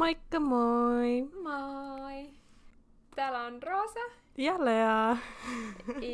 Moikka 0.00 0.40
moi! 0.40 1.28
Moi! 1.42 2.30
Täällä 3.14 3.40
on 3.42 3.62
Roosa. 3.62 4.00
Ja 4.38 4.64
Lea. 4.64 5.16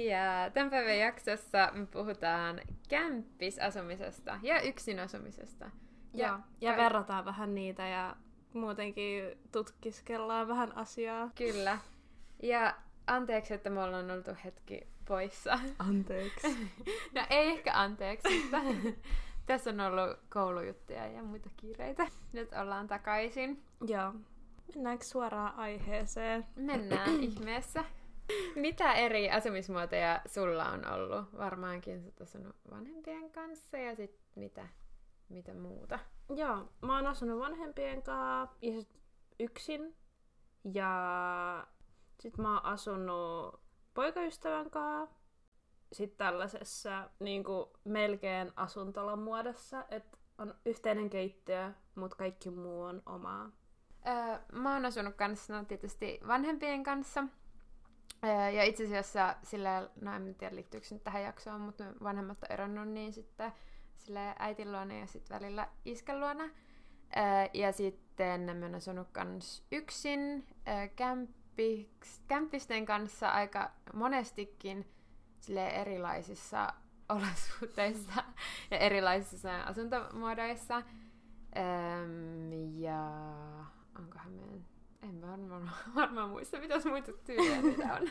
Ja 0.06 0.50
tämän 0.54 0.70
päivän 0.70 0.98
jaksossa 0.98 1.70
me 1.74 1.86
puhutaan 1.86 2.60
kämppisasumisesta 2.88 4.38
ja 4.42 4.60
yksinasumisesta. 4.60 5.70
Ja, 6.14 6.40
ja 6.60 6.70
ka- 6.72 6.76
verrataan 6.82 7.24
vähän 7.24 7.54
niitä 7.54 7.86
ja 7.88 8.16
muutenkin 8.54 9.24
tutkiskellaan 9.52 10.48
vähän 10.48 10.76
asiaa. 10.76 11.30
Kyllä. 11.34 11.78
Ja 12.42 12.74
anteeksi, 13.06 13.54
että 13.54 13.70
me 13.70 13.82
ollaan 13.82 14.10
oltu 14.10 14.30
hetki 14.44 14.86
poissa. 15.08 15.58
Anteeksi. 15.78 16.70
No 17.14 17.22
ei 17.30 17.48
ehkä 17.48 17.70
anteeksi, 17.74 18.38
mutta 18.42 18.58
tässä 19.46 19.70
on 19.70 19.80
ollut 19.80 20.18
koulujuttuja 20.32 21.06
ja 21.06 21.22
muita 21.22 21.50
kiireitä. 21.56 22.06
Nyt 22.32 22.52
ollaan 22.52 22.86
takaisin. 22.86 23.62
Joo. 23.86 24.12
Mennäänkö 24.74 25.04
suoraan 25.04 25.54
aiheeseen? 25.54 26.46
Mennään 26.56 27.10
ihmeessä. 27.30 27.84
Mitä 28.56 28.92
eri 28.92 29.30
asumismuotoja 29.30 30.20
sulla 30.26 30.68
on 30.68 30.92
ollut? 30.92 31.38
Varmaankin 31.38 32.02
sä 32.02 32.10
asunut 32.22 32.56
vanhempien 32.70 33.30
kanssa 33.30 33.78
ja 33.78 33.96
sit 33.96 34.20
mitä, 34.34 34.68
mitä 35.28 35.54
muuta? 35.54 35.98
Joo, 36.36 36.68
mä 36.82 36.96
oon 36.96 37.06
asunut 37.06 37.40
vanhempien 37.40 38.02
kanssa 38.02 38.56
ja 38.62 38.72
sit 38.72 39.00
yksin. 39.40 39.96
Ja 40.74 41.66
sit 42.20 42.38
mä 42.38 42.48
oon 42.54 42.64
asunut 42.64 43.60
poikaystävän 43.94 44.70
kanssa. 44.70 45.21
Sitten 45.92 46.18
tällaisessa 46.18 47.10
niin 47.20 47.44
kuin 47.44 47.66
melkein 47.84 48.52
asuntolon 48.56 49.22
muodossa, 49.22 49.84
että 49.90 50.18
on 50.38 50.54
yhteinen 50.66 51.10
keittiö, 51.10 51.72
mutta 51.94 52.16
kaikki 52.16 52.50
muu 52.50 52.82
on 52.82 53.02
omaa. 53.06 53.50
Öö, 54.06 54.38
mä 54.52 54.72
oon 54.72 54.84
asunut 54.84 55.14
kanssa 55.14 55.56
no, 55.56 55.64
tietysti 55.64 56.20
vanhempien 56.26 56.82
kanssa. 56.82 57.24
Öö, 58.24 58.50
ja 58.50 58.64
itse 58.64 58.84
asiassa 58.84 59.36
sillä, 59.42 59.90
no 60.00 60.14
en 60.14 60.34
tiedä 60.34 60.54
liittyykö 60.54 60.86
se 60.86 60.94
nyt 60.94 61.04
tähän 61.04 61.22
jaksoon, 61.22 61.60
mutta 61.60 61.84
vanhemmat 62.02 62.38
on 62.42 62.52
eronnut 62.52 62.88
niin 62.88 63.12
sitten 63.12 63.52
sille 63.96 64.34
äitin 64.38 64.72
luona 64.72 64.94
ja 64.94 65.06
sitten 65.06 65.40
välillä 65.40 65.68
iskän 65.84 66.20
luona. 66.20 66.44
Öö, 66.44 67.48
ja 67.52 67.72
sitten 67.72 68.40
mä 68.40 68.66
oon 68.66 68.74
asunut 68.74 69.08
kans 69.12 69.64
yksin 69.72 70.46
öö, 70.68 70.88
kämpiks, 70.96 72.22
kämpisten 72.28 72.86
kanssa 72.86 73.28
aika 73.28 73.70
monestikin 73.94 74.92
sille 75.42 75.68
erilaisissa 75.68 76.72
olosuhteissa 77.14 78.24
ja 78.70 78.78
erilaisissa 78.78 79.62
asuntomuodoissa. 79.62 80.82
Öm, 81.56 82.52
ja 82.78 83.10
onkohan 83.98 84.32
meidän... 84.32 84.64
En 85.02 85.22
varmaan, 85.22 85.70
varmaan 85.94 86.28
muista, 86.28 86.58
mitäs 86.58 86.84
muita 86.84 87.12
tyylejä 87.12 87.62
niitä 87.62 87.94
on. 87.94 88.08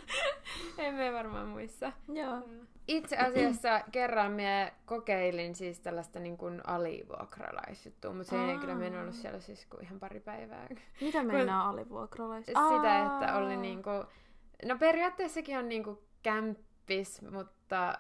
en 0.77 0.95
mä 0.95 1.13
varmaan 1.13 1.47
muista. 1.55 1.91
Joo. 2.13 2.41
Itse 2.87 3.17
asiassa 3.17 3.81
kerran 3.91 4.31
mä 4.31 4.71
kokeilin 4.85 5.55
siis 5.55 5.79
tällaista 5.79 6.19
niin 6.19 6.37
kuin 6.37 6.61
alivuokralaisjuttua, 6.67 8.13
mutta 8.13 8.29
se 8.29 8.45
ei 8.45 8.51
Aa. 8.51 8.57
kyllä 8.57 8.85
en 8.85 9.01
ollut 9.01 9.15
siellä 9.15 9.39
siis 9.39 9.65
kuin 9.65 9.83
ihan 9.83 9.99
pari 9.99 10.19
päivää. 10.19 10.67
Mitä 11.01 11.23
meinaa 11.23 11.69
alivuokralais? 11.69 12.45
Sitä, 12.45 13.05
että 13.05 13.37
oli 13.37 13.57
niinku... 13.57 13.89
No 14.65 14.77
periaatteessakin 14.79 15.57
on 15.57 15.69
niinku 15.69 16.03
kämppis, 16.81 17.21
mutta... 17.21 17.97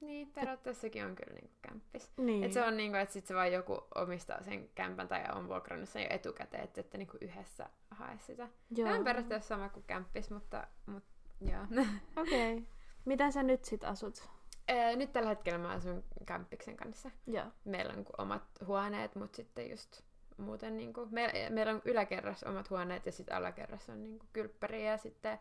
Niin, 0.00 0.32
periaatteessakin 0.32 1.04
on 1.04 1.14
kyllä 1.14 1.32
niinku 1.32 1.54
kämppis. 1.62 2.12
Niin. 2.16 2.44
Et 2.44 2.52
se 2.52 2.62
on 2.62 2.76
niinku, 2.76 2.98
että 2.98 3.12
sit 3.12 3.26
se 3.26 3.34
vaan 3.34 3.52
joku 3.52 3.86
omistaa 3.94 4.42
sen 4.42 4.68
kämpän 4.74 5.08
tai 5.08 5.24
on 5.34 5.48
vuokrannut 5.48 5.88
sen 5.88 6.02
jo 6.02 6.08
etukäteen, 6.10 6.64
että 6.64 6.80
ette 6.80 6.98
niinku 6.98 7.16
yhdessä 7.20 7.70
hae 7.90 8.18
sitä. 8.18 8.48
Joo. 8.70 8.86
Tämä 8.86 8.98
on 8.98 9.04
periaatteessa 9.04 9.48
sama 9.48 9.68
kuin 9.68 9.84
kämppis, 9.86 10.30
mutta, 10.30 10.66
mutta 10.86 11.10
joo. 11.40 11.62
Okei. 12.22 12.52
Okay. 12.52 12.66
Miten 13.04 13.32
sä 13.32 13.42
nyt 13.42 13.64
sit 13.64 13.84
asut? 13.84 14.28
Ää, 14.68 14.96
Nyt 14.96 15.12
tällä 15.12 15.28
hetkellä 15.28 15.58
mä 15.58 15.68
asun 15.68 16.04
kämppiksen 16.26 16.76
kanssa. 16.76 17.10
Joo. 17.26 17.46
Meillä 17.64 17.90
on 17.90 17.96
niinku 17.96 18.12
omat 18.18 18.42
huoneet, 18.66 19.14
mutta 19.14 19.36
sitten 19.36 19.70
just 19.70 20.02
muuten 20.36 20.76
niinku, 20.76 21.08
me, 21.10 21.32
meillä 21.50 21.72
on 21.72 21.82
yläkerrassa 21.84 22.50
omat 22.50 22.70
huoneet 22.70 23.06
ja 23.06 23.12
sitten 23.12 23.36
alakerrassa 23.36 23.92
on 23.92 24.02
niinku 24.02 24.26
kylppäri 24.32 24.86
ja 24.86 24.96
sitten 24.96 25.38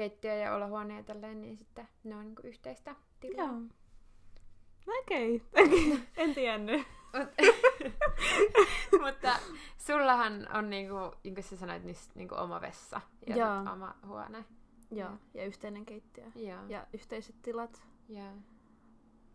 keittiö 0.00 0.34
ja 0.34 0.54
olohuone 0.54 0.96
ja 0.96 1.02
tälleen, 1.02 1.40
niin 1.40 1.56
sitten 1.56 1.88
ne 2.04 2.16
on 2.16 2.24
niinku 2.24 2.42
yhteistä 2.44 2.96
tilaa. 3.20 3.46
Joo. 3.46 4.98
Okei. 5.00 5.42
Okay. 5.52 5.98
en 6.16 6.34
tiennyt. 6.34 6.86
Mutta 9.04 9.32
sullahan 9.78 10.48
on 10.54 10.70
niinku, 10.70 10.94
niin 11.24 11.34
kuin 11.34 11.44
sä 11.44 11.56
sanoit, 11.56 11.84
niin 11.84 11.96
niinku 12.14 12.34
oma 12.34 12.60
vessa 12.60 13.00
ja 13.26 13.36
Joo. 13.36 13.58
oma 13.72 13.94
huone. 14.06 14.44
Joo. 14.90 15.10
Ja 15.34 15.44
yhteinen 15.44 15.86
keittiö. 15.86 16.24
Joo. 16.34 16.66
Ja 16.68 16.86
yhteiset 16.92 17.36
tilat. 17.42 17.82
Joo. 18.08 18.32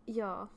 Joo. 0.06 0.48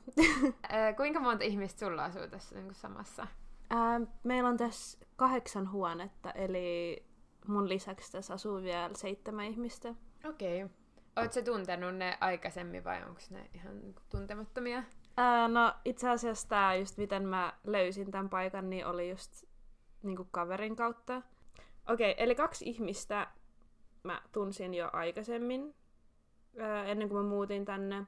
Kuinka 0.96 1.20
monta 1.20 1.44
ihmistä 1.44 1.86
sulla 1.86 2.04
asuu 2.04 2.26
tässä 2.26 2.54
niinku 2.54 2.74
samassa? 2.74 3.26
Ää, 3.70 4.00
meillä 4.22 4.48
on 4.48 4.56
tässä 4.56 4.98
kahdeksan 5.16 5.72
huonetta, 5.72 6.30
eli 6.30 7.02
mun 7.50 7.68
lisäksi 7.68 8.12
tässä 8.12 8.34
asuu 8.34 8.62
vielä 8.62 8.90
seitsemän 8.94 9.46
ihmistä. 9.46 9.94
Okei. 10.28 10.64
Okay. 10.64 10.76
Oletko 11.16 11.42
tuntenut 11.42 11.94
ne 11.94 12.18
aikaisemmin 12.20 12.84
vai 12.84 13.02
onko 13.02 13.20
ne 13.30 13.50
ihan 13.54 13.80
niinku 13.80 14.02
tuntemattomia? 14.10 14.82
Ää, 15.16 15.48
no 15.48 15.74
itse 15.84 16.10
asiassa 16.10 16.48
tämä 16.48 16.74
just 16.74 16.96
miten 16.96 17.28
mä 17.28 17.52
löysin 17.64 18.10
tämän 18.10 18.28
paikan, 18.28 18.70
niin 18.70 18.86
oli 18.86 19.10
just 19.10 19.44
niinku 20.02 20.28
kaverin 20.30 20.76
kautta. 20.76 21.22
Okei, 21.88 22.14
eli 22.18 22.34
kaksi 22.34 22.68
ihmistä 22.68 23.26
mä 24.02 24.22
tunsin 24.32 24.74
jo 24.74 24.90
aikaisemmin, 24.92 25.74
ää, 26.58 26.84
ennen 26.84 27.08
kuin 27.08 27.24
mä 27.24 27.30
muutin 27.30 27.64
tänne. 27.64 28.06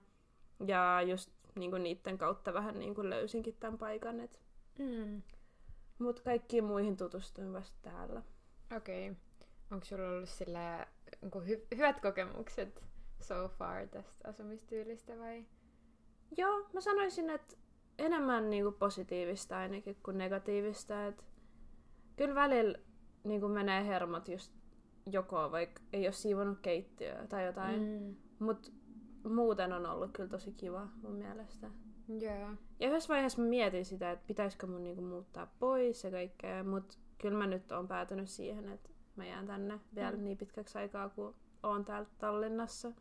Ja 0.66 1.02
just 1.02 1.31
niinku 1.54 1.78
niiden 1.78 2.19
kautta 2.19 2.54
vähän 2.54 2.78
niinku 2.78 3.10
löysinkin 3.10 3.56
tämän 3.60 3.78
paikan. 3.78 4.20
Et... 4.20 4.41
Mm. 4.78 5.22
Mut 5.98 6.20
kaikkiin 6.20 6.64
muihin 6.64 6.97
tutustuin 6.97 7.52
vasta 7.52 7.78
täällä. 7.82 8.22
Okei. 8.76 9.10
Okay. 9.10 9.22
Onko 9.72 9.84
sulla 9.84 10.09
ollut 10.09 10.28
sillä 10.28 10.87
niinku 11.22 11.41
hy- 11.41 11.77
hyvät 11.77 12.00
kokemukset 12.00 12.84
so 13.21 13.49
far 13.49 13.87
tästä 13.87 14.28
asumistyylistä 14.28 15.19
vai? 15.19 15.44
Joo, 16.37 16.69
mä 16.72 16.81
sanoisin, 16.81 17.31
että 17.31 17.56
enemmän 17.99 18.50
niinku 18.50 18.72
positiivista 18.72 19.56
ainakin 19.56 19.97
kuin 20.03 20.19
negatiivista. 20.19 21.06
Et 21.06 21.25
kyllä 22.16 22.34
välillä 22.34 22.78
niinku 23.25 23.49
menee 23.49 23.87
hermot 23.87 24.28
just 24.28 24.53
joko 25.06 25.50
vaikka 25.53 25.82
ei 25.93 26.06
ole 26.06 26.12
siivonut 26.12 26.59
keittiöä 26.61 27.27
tai 27.27 27.47
jotain. 27.47 27.81
Mm. 27.81 28.06
Mm. 28.06 28.16
Mut 28.38 28.72
muuten 29.25 29.72
on 29.72 29.87
ollut 29.87 30.11
kyllä 30.12 30.28
tosi 30.28 30.53
kiva 30.53 30.88
mun 31.03 31.15
mielestä. 31.15 31.71
Joo. 32.09 32.50
Ja 32.81 32.88
yhdessä 32.88 33.09
vaiheessa 33.09 33.43
mä 33.43 33.49
mietin 33.49 33.84
sitä, 33.84 34.11
että 34.11 34.27
pitäisikö 34.27 34.66
mun 34.66 34.84
niinku 34.84 35.03
muuttaa 35.03 35.55
pois 35.59 36.05
ja 36.05 36.11
kaikkea, 36.11 36.65
mut 36.65 36.99
kyllä 37.19 37.38
mä 37.38 37.47
nyt 37.47 37.72
oon 37.72 37.88
päätynyt 37.88 38.28
siihen, 38.28 38.69
että 38.69 38.91
mä 39.17 39.25
jään 39.27 39.47
tänne 39.47 39.81
vielä 39.95 40.17
Mm. 40.17 40.25
niin 40.25 40.39
pitkäksi 40.39 40.78
aikaa, 40.78 41.09
kun 41.09 41.34
oon 41.62 41.84
täällä 41.84 42.09
Tallinnassa. 42.19 42.93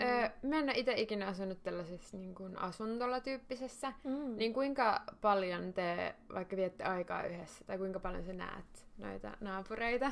Öö, 0.00 0.28
mä 0.42 0.56
en 0.58 0.64
ole 0.64 0.72
itse 0.76 0.92
ikinä 0.94 1.26
asunut 1.26 1.62
tällaisessa 1.62 2.16
niin 2.16 2.34
kuin 2.34 2.58
asuntolatyyppisessä. 2.58 3.92
Mm. 4.04 4.36
Niin 4.36 4.54
kuinka 4.54 5.02
paljon 5.20 5.72
te 5.72 6.14
vaikka 6.34 6.56
viette 6.56 6.84
aikaa 6.84 7.22
yhdessä, 7.26 7.64
tai 7.64 7.78
kuinka 7.78 8.00
paljon 8.00 8.24
sä 8.24 8.32
näet 8.32 8.86
noita 8.98 9.36
naapureita? 9.40 10.06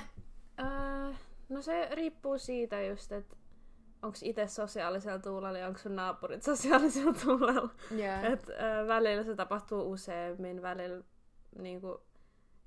Äh, 0.61 1.21
no 1.49 1.63
se 1.63 1.89
riippuu 1.93 2.39
siitä 2.39 2.83
just, 2.83 3.13
että 3.13 3.37
onko 4.03 4.19
itse 4.23 4.47
sosiaalisella 4.47 5.19
tuulella 5.19 5.59
ja 5.59 5.67
onko 5.67 5.79
sun 5.79 5.97
naapurit 5.97 6.43
sosiaalisella 6.53 7.13
tuulella. 7.25 7.69
Joo. 7.91 8.33
Et, 8.33 8.51
äh, 8.51 8.87
välillä 8.89 9.25
se 9.25 9.35
tapahtuu 9.37 9.91
useammin, 9.93 10.63
välillä 10.63 11.05
niinku, 11.59 12.01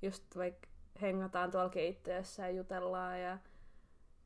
just 0.02 0.36
vaikka 0.36 0.68
hengataan 1.02 1.50
tuolla 1.50 1.68
keittiössä 1.70 2.42
ja 2.42 2.56
jutellaan 2.56 3.20
ja 3.20 3.38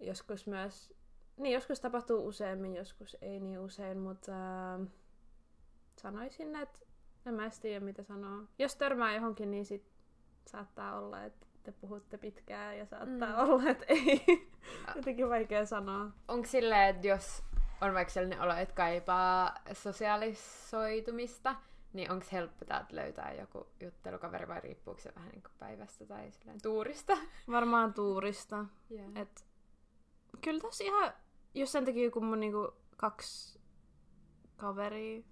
joskus 0.00 0.46
myös, 0.46 0.94
niin 1.36 1.54
joskus 1.54 1.80
tapahtuu 1.80 2.26
useammin, 2.26 2.76
joskus 2.76 3.16
ei 3.20 3.40
niin 3.40 3.58
usein, 3.58 3.98
mutta 3.98 4.32
äh, 4.74 4.86
sanoisin, 5.96 6.56
että 6.56 6.78
en 7.26 7.34
mä 7.34 7.42
edes 7.42 7.60
tiedä 7.60 7.84
mitä 7.84 8.02
sanoo. 8.02 8.42
Jos 8.58 8.76
törmää 8.76 9.14
johonkin, 9.14 9.50
niin 9.50 9.66
sit 9.66 9.92
saattaa 10.46 10.98
olla, 10.98 11.24
että 11.24 11.46
te 11.62 11.72
puhutte 11.72 12.18
pitkään 12.18 12.78
ja 12.78 12.86
saattaa 12.86 13.44
mm. 13.44 13.50
olla, 13.50 13.70
että 13.70 13.84
ei. 13.88 14.48
Jotenkin 14.96 15.28
vaikea 15.28 15.66
sanoa. 15.66 16.10
Onko 16.28 16.46
silleen, 16.46 16.88
että 16.88 17.06
jos 17.06 17.42
on 17.80 17.94
vaikka 17.94 18.12
sellainen 18.12 18.40
olo, 18.40 18.54
että 18.54 18.74
kaipaa 18.74 19.54
sosiaalisoitumista, 19.72 21.56
niin 21.92 22.10
onko 22.12 22.26
helppo 22.32 22.64
täältä 22.64 22.96
löytää 22.96 23.32
joku 23.32 23.66
juttelukaveri 23.80 24.48
vai 24.48 24.60
riippuuko 24.60 25.00
se 25.00 25.12
vähän 25.14 25.28
niin 25.30 25.42
päivästä 25.58 26.06
tai 26.06 26.30
silleen 26.32 26.62
tuurista? 26.62 27.16
Varmaan 27.50 27.94
tuurista. 27.94 28.64
Yeah. 28.90 29.10
Et, 29.14 29.46
kyllä 30.40 30.60
tässä 30.60 30.84
ihan, 30.84 31.12
jos 31.54 31.72
sen 31.72 31.84
takia 31.84 32.10
kun 32.10 32.24
mun 32.24 32.40
niinku 32.40 32.72
kaksi 32.96 33.60
kaveria 34.56 35.22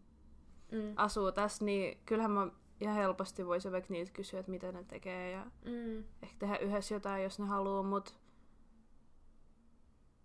Mm. 0.72 0.92
asuu 0.96 1.32
tässä, 1.32 1.64
niin 1.64 1.98
kyllähän 2.06 2.30
mä 2.30 2.48
ihan 2.80 2.94
helposti 2.96 3.46
voisi 3.46 3.72
vaikka 3.72 3.92
niiltä 3.92 4.12
kysyä, 4.12 4.40
että 4.40 4.50
mitä 4.52 4.72
ne 4.72 4.84
tekee 4.84 5.30
ja 5.30 5.46
Mm. 5.64 5.98
ehkä 6.22 6.36
tehdä 6.38 6.56
yhdessä 6.58 6.94
jotain, 6.94 7.22
jos 7.22 7.38
ne 7.38 7.46
haluaa, 7.46 7.82
mutta 7.82 8.12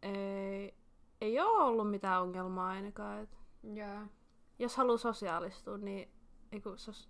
ei, 0.02 0.74
ei 1.22 1.40
ole 1.40 1.64
ollut 1.64 1.90
mitään 1.92 2.22
ongelmaa 2.22 2.68
ainakaan. 2.70 3.20
Et 3.24 3.38
Joo. 3.64 4.02
jos 4.60 4.78
haluaa 4.78 4.98
sosiaalistua, 4.98 5.78
niin 5.78 6.12
ei 6.52 6.62
kun 6.62 6.78
sos, 6.80 7.10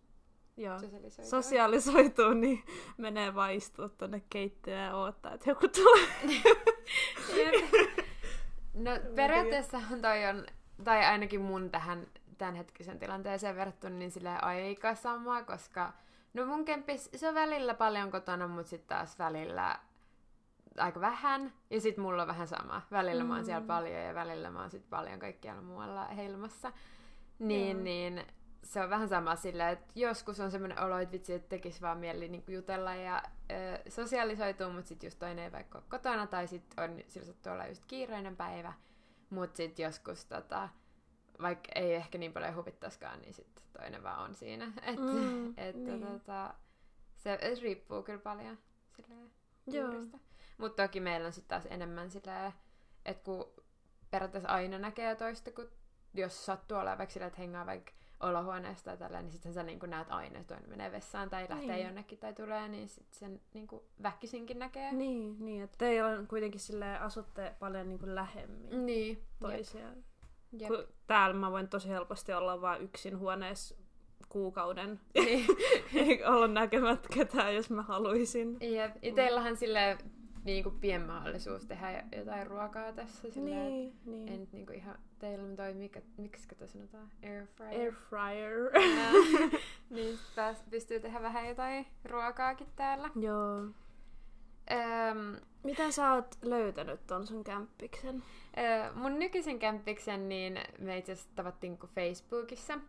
joo, 0.57 0.79
Sosialisoitua. 0.79 1.29
sosiaalisoitua, 1.29 2.33
niin 2.33 2.63
menee 2.97 3.35
vaan 3.35 3.51
istua 3.53 3.89
tonne 3.89 4.21
keittiöön 4.29 4.85
ja 4.85 4.95
odottaa, 4.95 5.33
että 5.33 5.49
joku 5.49 5.67
tulee. 5.67 6.07
No 8.73 8.91
periaatteessahan 9.15 10.01
toi 10.01 10.25
on, 10.25 10.45
tai 10.83 11.05
ainakin 11.05 11.41
mun 11.41 11.69
tähän 11.71 12.07
tämänhetkisen 12.37 12.99
tilanteeseen 12.99 13.55
verrattuna, 13.55 13.95
niin 13.95 14.11
sille 14.11 14.29
aika 14.41 14.95
sama, 14.95 15.43
koska 15.43 15.93
no 16.33 16.45
mun 16.45 16.65
kempis, 16.65 17.09
se 17.15 17.27
on 17.29 17.35
välillä 17.35 17.73
paljon 17.73 18.11
kotona, 18.11 18.47
mutta 18.47 18.69
sitten 18.69 18.87
taas 18.97 19.19
välillä 19.19 19.79
aika 20.77 21.01
vähän. 21.01 21.53
Ja 21.69 21.81
sitten 21.81 22.03
mulla 22.03 22.21
on 22.21 22.27
vähän 22.27 22.47
sama. 22.47 22.81
Välillä 22.91 23.23
mä 23.23 23.35
oon 23.35 23.45
siellä 23.45 23.61
Mm. 23.61 23.67
paljon 23.67 23.95
ja 24.01 24.13
välillä 24.13 24.49
mä 24.51 24.61
oon 24.61 24.71
sit 24.71 24.89
paljon 24.89 25.19
kaikkialla 25.19 25.61
muualla 25.61 26.05
helmassa. 26.05 26.71
Niin, 27.39 27.77
Joo. 27.77 27.83
niin 27.83 28.25
se 28.63 28.81
on 28.81 28.89
vähän 28.89 29.09
sama 29.09 29.35
sillä, 29.35 29.69
että 29.69 29.91
joskus 29.95 30.39
on 30.39 30.51
semmoinen 30.51 30.83
olo, 30.83 30.97
että 30.99 31.11
vitsi, 31.11 31.33
että 31.33 31.49
tekisi 31.49 31.81
vaan 31.81 31.97
mieli 31.97 32.27
niin 32.27 32.43
jutella 32.47 32.95
ja 32.95 33.23
ö, 33.51 33.89
sosiaalisoitua, 33.89 34.69
mutta 34.69 34.87
sitten 34.89 35.07
just 35.07 35.19
toinen 35.19 35.45
ei 35.45 35.51
vaikka 35.51 35.77
ole 35.77 35.85
kotona 35.89 36.27
tai 36.27 36.47
sitten 36.47 36.83
on, 36.83 37.03
sillä 37.07 37.25
sattuu 37.25 37.53
olla 37.53 37.67
just 37.67 37.83
kiireinen 37.87 38.37
päivä. 38.37 38.73
Mutta 39.29 39.57
sitten 39.57 39.83
joskus 39.83 40.25
tota, 40.25 40.69
vaikka 41.41 41.69
ei 41.75 41.93
ehkä 41.93 42.17
niin 42.17 42.33
paljon 42.33 42.55
huvittaiskaan, 42.55 43.21
niin 43.21 43.33
sitten 43.33 43.63
toinen 43.79 44.03
vaan 44.03 44.19
on 44.19 44.35
siinä. 44.35 44.65
Et, 44.83 44.99
Mm, 44.99 45.53
että 45.57 45.79
niin. 45.91 46.07
tota, 46.07 46.53
se, 47.15 47.39
riippuu 47.61 48.03
kyllä 48.03 48.19
paljon 48.19 48.57
silleen. 48.95 49.31
Mutta 50.57 50.83
toki 50.83 50.99
meillä 50.99 51.27
on 51.27 51.33
sitten 51.33 51.49
taas 51.49 51.67
enemmän 51.73 52.11
silleen, 52.11 52.53
että 53.05 53.23
kun 53.23 53.53
periaatteessa 54.11 54.49
aina 54.49 54.79
näkee 54.79 55.15
toista, 55.15 55.51
kun 55.51 55.69
jos 56.13 56.45
sattuu 56.45 56.77
olemaan 56.77 56.97
vaikka 56.97 57.13
sillä, 57.13 57.27
että 57.27 57.39
hengaa 57.41 57.65
vaikka 57.65 57.91
olohuoneesta 58.21 58.83
tai 58.89 58.97
tällä, 58.97 59.21
niin 59.21 59.31
sitten 59.31 59.53
sä 59.53 59.63
niin 59.63 59.79
näet 59.87 60.07
aina, 60.11 60.39
että 60.39 60.53
toinen 60.53 60.69
menee 60.69 60.91
vessaan 60.91 61.29
tai 61.29 61.45
lähtee 61.49 61.75
Niin. 61.75 61.85
jonnekin 61.85 62.17
tai 62.17 62.33
tulee, 62.33 62.67
niin 62.67 62.89
sitten 62.89 63.19
sen 63.19 63.41
niin 63.53 63.67
väkisinkin 64.03 64.59
näkee. 64.59 64.91
Niin, 64.91 65.35
niin, 65.45 65.63
että 65.63 65.77
teillä 65.77 66.09
on 66.09 66.27
kuitenkin 66.27 66.59
silleen, 66.59 67.01
asutte 67.01 67.53
paljon 67.59 67.89
niin 67.89 67.99
kuin 67.99 68.15
lähemmin 68.15 68.85
Niin. 68.85 69.21
toisiaan. 69.39 69.95
Jep. 70.59 70.67
Kun 70.67 70.83
täällä 71.07 71.35
mä 71.35 71.51
voin 71.51 71.67
tosi 71.67 71.89
helposti 71.89 72.33
olla 72.33 72.61
vaan 72.61 72.81
yksin 72.81 73.19
huoneessa 73.19 73.75
kuukauden, 74.29 74.99
Niin. 75.13 75.45
olla 76.33 76.47
näkemättä 76.47 77.09
ketään, 77.13 77.55
jos 77.55 77.69
mä 77.69 77.81
haluaisin. 77.81 78.57
Jep. 78.61 78.95
Ja 79.01 79.13
teillähän 79.13 79.57
silleen 79.57 79.97
niin 80.43 80.63
kuin 80.63 80.79
pien 80.79 81.01
mahdollisuus 81.01 81.65
tehdä 81.65 82.03
jotain 82.17 82.47
ruokaa 82.47 82.93
tässä. 82.93 83.31
Silleen, 83.31 83.65
Niin, 83.71 83.93
niin. 84.05 84.27
En 84.27 84.39
nyt 84.39 84.53
niinku 84.53 84.73
ihan, 84.73 84.99
teillä 85.19 85.43
on 85.45 85.55
toi, 85.55 85.73
mikä, 85.73 86.01
miksi 86.17 86.47
tätä 86.47 86.67
sanotaan? 86.67 87.11
Air 87.23 87.45
fryer. 87.45 87.79
Air 87.81 87.93
fryer. 87.93 88.71
Niin 89.89 90.17
pääs, 90.35 90.63
pystyy 90.69 90.99
tehdä 90.99 91.21
vähän 91.21 91.47
jotain 91.47 91.85
ruokaakin 92.05 92.67
täällä. 92.75 93.09
Joo. 93.15 93.57
Öm, 94.71 95.35
Miten 95.63 95.93
sä 95.93 96.13
oot 96.13 96.37
löytänyt 96.41 97.07
ton 97.07 97.27
sun 97.27 97.43
kämppiksen? 97.43 98.23
ö, 98.57 98.91
mun 98.93 99.19
nykyisen 99.19 99.59
kämppiksen, 99.59 100.29
niin 100.29 100.59
me 100.79 100.97
itse 100.97 101.11
asiassa 101.11 101.35
tavattiin 101.35 101.71
niinku 101.71 101.87
Facebookissa. 101.87 102.79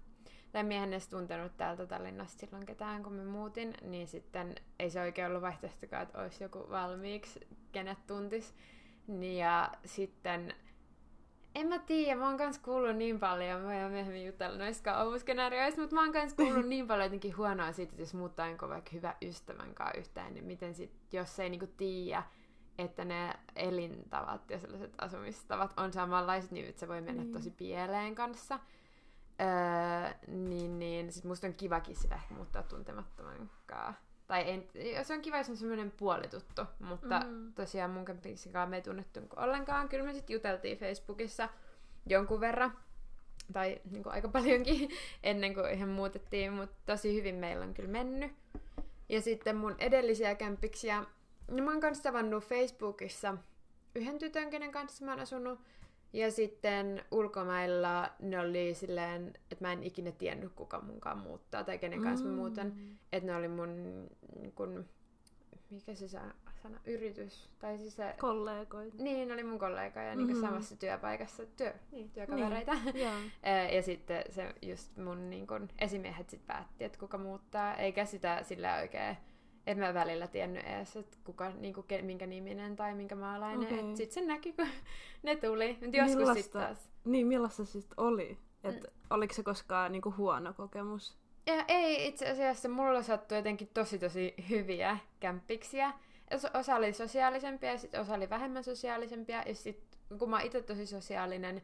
Tai 0.52 0.64
mie 0.64 0.82
en 0.82 0.92
edes 0.92 1.08
tuntenut 1.08 1.56
täältä 1.56 1.86
Tallinnasta 1.86 2.40
silloin 2.40 2.66
ketään, 2.66 3.02
kun 3.02 3.12
me 3.12 3.24
muutin, 3.24 3.74
niin 3.82 4.06
sitten 4.06 4.54
ei 4.78 4.90
se 4.90 5.00
oikein 5.00 5.28
ollut 5.28 5.42
vaihtoehtokaan, 5.42 6.02
että 6.02 6.18
olisi 6.18 6.44
joku 6.44 6.66
valmiiksi, 6.70 7.40
kenet 7.72 7.98
tuntis. 8.06 8.54
Niin 9.06 9.38
ja 9.38 9.72
sitten, 9.84 10.54
en 11.54 11.68
mä 11.68 11.78
tiedä, 11.78 12.20
mä 12.20 12.28
oon 12.28 12.36
kans 12.36 12.58
kuullut 12.58 12.96
niin 12.96 13.20
paljon, 13.20 13.60
mä 13.60 13.82
oon 13.82 13.90
myöhemmin 13.90 14.26
jutella 14.26 14.58
noista 14.58 14.92
kauhuskenaarioista, 14.92 15.80
mutta 15.80 15.94
mä 15.94 16.02
oon 16.02 16.12
kans 16.12 16.34
kuullut 16.34 16.66
niin 16.66 16.88
paljon 16.88 17.06
jotenkin 17.06 17.36
huonoa 17.36 17.72
siitä, 17.72 17.90
että 17.90 18.02
jos 18.02 18.14
muuttaa 18.14 18.48
jonkun 18.48 18.68
vaikka 18.68 18.90
hyvä 18.92 19.14
ystävän 19.22 19.74
kanssa 19.74 19.98
yhteen, 19.98 20.34
niin 20.34 20.44
miten 20.44 20.74
sit, 20.74 20.92
jos 21.12 21.38
ei 21.38 21.50
niinku 21.50 21.66
tiedä, 21.76 22.22
että 22.78 23.04
ne 23.04 23.34
elintavat 23.56 24.50
ja 24.50 24.58
sellaiset 24.58 24.94
asumistavat 24.98 25.72
on 25.76 25.92
samanlaiset, 25.92 26.50
niin 26.50 26.68
että 26.68 26.80
se 26.80 26.88
voi 26.88 27.00
mennä 27.00 27.22
Niin. 27.22 27.32
tosi 27.32 27.50
pieleen 27.50 28.14
kanssa. 28.14 28.58
Öö, 29.40 30.10
niin, 30.26 30.78
niin 30.78 31.12
sit 31.12 31.24
musta 31.24 31.46
on 31.46 31.54
kivakin 31.54 31.96
sitä 31.96 32.14
ehkä 32.14 32.34
muuttaa 32.34 32.62
tuntemattoman 32.62 33.50
kanssa. 33.66 33.94
Tai 34.26 34.50
en, 34.50 34.68
se 35.02 35.14
on 35.14 35.20
kiva, 35.22 35.38
jos 35.38 35.48
on 35.50 35.56
semmoinen 35.56 35.90
puolituttu, 35.90 36.62
mutta 36.80 37.20
Mhm. 37.20 37.28
mm. 37.34 37.52
tosiaan 37.52 37.90
mun 37.90 38.04
kämpiksen 38.04 38.52
kanssa 38.52 38.70
me 38.70 38.76
ei 38.76 38.82
tunnettu 38.82 39.20
niinku 39.20 39.36
ollenkaan. 39.38 39.88
Kyllä 39.88 40.04
me 40.04 40.12
sitten 40.14 40.34
juteltiin 40.34 40.78
Facebookissa 40.78 41.48
jonkun 42.06 42.40
verran, 42.40 42.78
tai 43.52 43.80
niinku 43.90 44.08
aika 44.08 44.28
paljonkin 44.28 44.90
ennen 45.22 45.54
kuin 45.54 45.70
ihan 45.70 45.88
muutettiin, 45.88 46.52
mutta 46.52 46.76
tosi 46.86 47.14
hyvin 47.14 47.34
meillä 47.34 47.64
on 47.64 47.74
kyllä 47.74 47.88
mennyt. 47.88 48.32
Ja 49.08 49.20
sitten 49.20 49.56
mun 49.56 49.74
edellisiä 49.78 50.34
kämpiksiä, 50.34 51.04
niin 51.50 51.64
mä 51.64 51.70
oon 51.70 51.80
kanssa 51.80 52.02
tavannut 52.02 52.44
Facebookissa 52.44 53.34
yhden 53.94 54.18
tytön, 54.18 54.50
kenen 54.50 54.72
kanssa 54.72 55.04
mä 55.04 55.10
oon 55.12 55.20
asunut. 55.20 55.60
Ja 56.12 56.30
sitten 56.30 57.04
ulkomailla 57.10 58.10
ne 58.20 58.40
oli 58.40 58.74
silleen, 58.74 59.26
että 59.50 59.64
mä 59.64 59.72
en 59.72 59.82
ikinä 59.82 60.12
tiennyt, 60.12 60.52
kuka 60.52 60.80
munkaan 60.80 61.18
muuttaa 61.18 61.64
tai 61.64 61.78
kenen 61.78 62.02
kanssa 62.02 62.26
mä 62.26 62.32
muutan. 62.36 62.66
Mm. 62.76 62.96
Että 63.12 63.26
ne 63.30 63.36
oli 63.36 63.48
mun, 63.48 63.76
niin 64.40 64.52
kun, 64.52 64.84
mikä 65.70 65.94
se 65.94 66.08
sa- 66.08 66.34
sana, 66.62 66.78
yritys, 66.86 67.50
tai 67.58 67.78
siis 67.78 67.96
se, 67.96 68.14
Kollegoit. 68.20 68.94
niin, 68.94 69.28
ne 69.28 69.34
oli 69.34 69.44
mun 69.44 69.58
kollega 69.58 70.02
ja 70.02 70.14
niin 70.16 70.30
Mhm. 70.30 70.40
samassa 70.40 70.76
työpaikassa, 70.76 71.46
työ, 71.56 71.72
niin, 71.92 72.10
työkavereita. 72.10 72.72
Joo. 72.94 73.12
Ää, 73.42 73.70
ja 73.70 73.82
sitten 73.82 74.24
se 74.30 74.54
just 74.62 74.96
mun 74.96 75.30
niin 75.30 75.46
kun, 75.46 75.68
esimiehet 75.78 76.30
sit 76.30 76.46
päätti, 76.46 76.84
että 76.84 76.98
kuka 76.98 77.18
muuttaa, 77.18 77.74
eikä 77.76 78.04
sitä 78.04 78.42
sillä 78.42 78.76
oikein, 78.76 79.16
en 79.66 79.78
mä 79.78 79.94
välillä 79.94 80.26
tiennyt 80.26 80.66
edes, 80.66 80.96
että 80.96 81.16
kuka, 81.24 81.50
niin 81.50 81.74
kuin, 81.74 81.86
minkä 82.02 82.26
niminen 82.26 82.76
tai 82.76 82.94
minkä 82.94 83.14
maalainen. 83.14 83.74
Okay. 83.78 83.96
Sitten 83.96 84.14
se 84.14 84.20
näki, 84.20 84.52
kun 84.52 84.66
ne 85.22 85.36
tuli. 85.36 85.78
Mut 85.84 85.94
joskus 85.94 86.34
sitten 86.34 86.62
taas. 86.62 86.88
Niin, 87.04 87.26
millaista 87.26 87.64
se 87.64 87.72
sitten 87.72 88.00
oli? 88.00 88.38
Et 88.64 88.84
Oliko 89.10 89.34
se 89.34 89.42
koskaan 89.42 89.92
niinku 89.92 90.14
huono 90.16 90.52
kokemus? 90.52 91.16
Ja 91.46 91.64
ei 91.68 92.06
itse 92.06 92.30
asiassa, 92.30 92.68
mulla 92.68 93.02
sattui 93.02 93.38
jotenkin 93.38 93.70
tosi 93.74 93.98
tosi 93.98 94.34
hyviä 94.50 94.98
kämppiksiä. 95.20 95.92
Os- 96.34 96.58
Osa 96.58 96.76
oli 96.76 96.92
sosiaalisempia 96.92 97.70
ja 97.72 97.78
sitten 97.78 98.00
osa 98.00 98.14
oli 98.14 98.30
vähemmän 98.30 98.64
sosiaalisempia. 98.64 99.42
Ja 99.46 99.54
sitten 99.54 100.18
kun 100.18 100.30
mä 100.30 100.40
itse 100.40 100.62
tosi 100.62 100.86
sosiaalinen, 100.86 101.62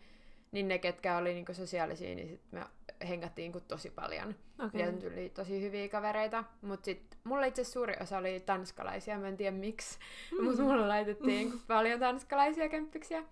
niin 0.52 0.68
ne, 0.68 0.78
ketkä 0.78 1.16
oli 1.16 1.34
niinku 1.34 1.54
sosiaalisia, 1.54 2.14
niin 2.14 2.28
sit 2.28 2.42
me 2.52 2.66
hengattiin 3.08 3.44
niinku 3.44 3.60
tosi 3.68 3.90
paljon. 3.90 4.34
Okay. 4.66 4.80
Ja 4.80 4.92
tuli 4.92 5.28
tosi 5.28 5.62
hyviä 5.62 5.88
kavereita. 5.88 6.44
Mutta 6.62 6.84
sitten 6.84 7.18
mulla 7.24 7.46
itse 7.46 7.64
suuri 7.64 7.94
osa 8.00 8.18
oli 8.18 8.40
tanskalaisia, 8.40 9.18
mä 9.18 9.28
en 9.28 9.36
tiedä 9.36 9.56
miksi. 9.56 9.98
Mm. 10.32 10.44
Mutta 10.44 10.62
mulla 10.62 10.88
laitettiin 10.88 11.26
niinku 11.28 11.58
paljon 11.66 12.00
tanskalaisia 12.00 12.68
kämppiksiä. 12.68 13.24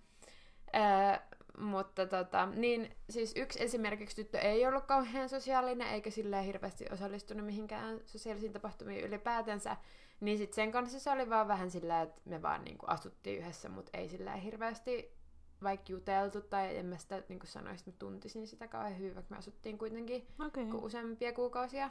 Öö, 0.75 1.37
mutta 1.57 2.05
tota, 2.05 2.45
niin 2.45 2.95
siis 3.09 3.33
yksi 3.35 3.63
esimerkiksi 3.63 4.15
tyttö 4.15 4.39
ei 4.39 4.67
ollut 4.67 4.85
kauhean 4.85 5.29
sosiaalinen, 5.29 5.87
eikä 5.87 6.09
sillä 6.09 6.41
hirveästi 6.41 6.85
osallistunut 6.91 7.45
mihinkään 7.45 7.99
sosiaalisiin 8.05 8.53
tapahtumiin 8.53 9.05
ylipäätänsä. 9.05 9.77
Niin 10.19 10.37
sit 10.37 10.53
sen 10.53 10.71
kanssa 10.71 10.99
se 10.99 11.11
oli 11.11 11.29
vaan 11.29 11.47
vähän 11.47 11.71
sillä, 11.71 12.01
että 12.01 12.21
me 12.25 12.41
vaan 12.41 12.63
niinku 12.63 12.85
asuttiin 12.89 13.39
yhdessä, 13.39 13.69
mutta 13.69 13.97
ei 13.97 14.09
sillä 14.09 14.35
hirveästi 14.35 15.16
vaikka 15.63 15.91
juteltu, 15.91 16.41
tai 16.41 16.77
en 16.77 16.85
mä 16.85 16.97
sitä 16.97 17.23
niin 17.29 17.39
kuin 17.39 17.49
sanoisi, 17.49 17.81
että 17.81 17.91
mä 17.91 17.95
tuntisin 17.99 18.47
sitä 18.47 18.67
kauhean 18.67 18.97
hyvin, 18.99 19.15
vaikka 19.15 19.35
me 19.35 19.37
asuttiin 19.37 19.77
kuitenkin 19.77 20.27
ku- 20.71 20.85
useampia 20.85 21.33
kuukausia. 21.33 21.89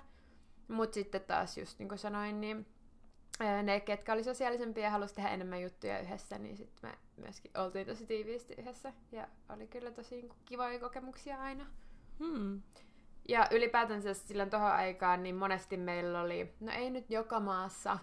Mutta 0.68 0.94
sitten 0.94 1.20
taas 1.20 1.58
just 1.58 1.78
niin 1.78 1.88
kuin 1.88 1.98
sanoin, 1.98 2.40
niin 2.40 2.66
ne, 3.62 3.80
ketkä 3.80 4.12
oli 4.12 4.24
sosiaalisempia 4.24 4.84
ja 4.84 4.90
halusi 4.90 5.14
tehdä 5.14 5.28
enemmän 5.28 5.62
juttuja 5.62 6.00
yhdessä, 6.00 6.38
niin 6.38 6.56
sitten 6.56 6.90
me 6.90 6.98
myöskin 7.16 7.50
oltiin 7.58 7.86
tosi 7.86 8.06
tiiviisti 8.06 8.54
yhdessä. 8.58 8.92
Ja 9.12 9.28
oli 9.48 9.66
kyllä 9.66 9.90
tosi 9.90 10.14
niin 10.14 10.28
kuin 10.28 10.38
kivoja 10.44 10.78
kokemuksia 10.78 11.40
aina. 11.40 11.66
Hmm. 12.18 12.62
Ja 13.28 13.48
ylipäätänsä 13.50 14.14
silloin 14.14 14.50
tohon 14.50 14.72
aikaan, 14.72 15.22
niin 15.22 15.36
monesti 15.36 15.76
meillä 15.76 16.20
oli, 16.20 16.54
no 16.60 16.72
ei 16.72 16.90
nyt 16.90 17.10
joka 17.10 17.40
maassa, 17.40 17.98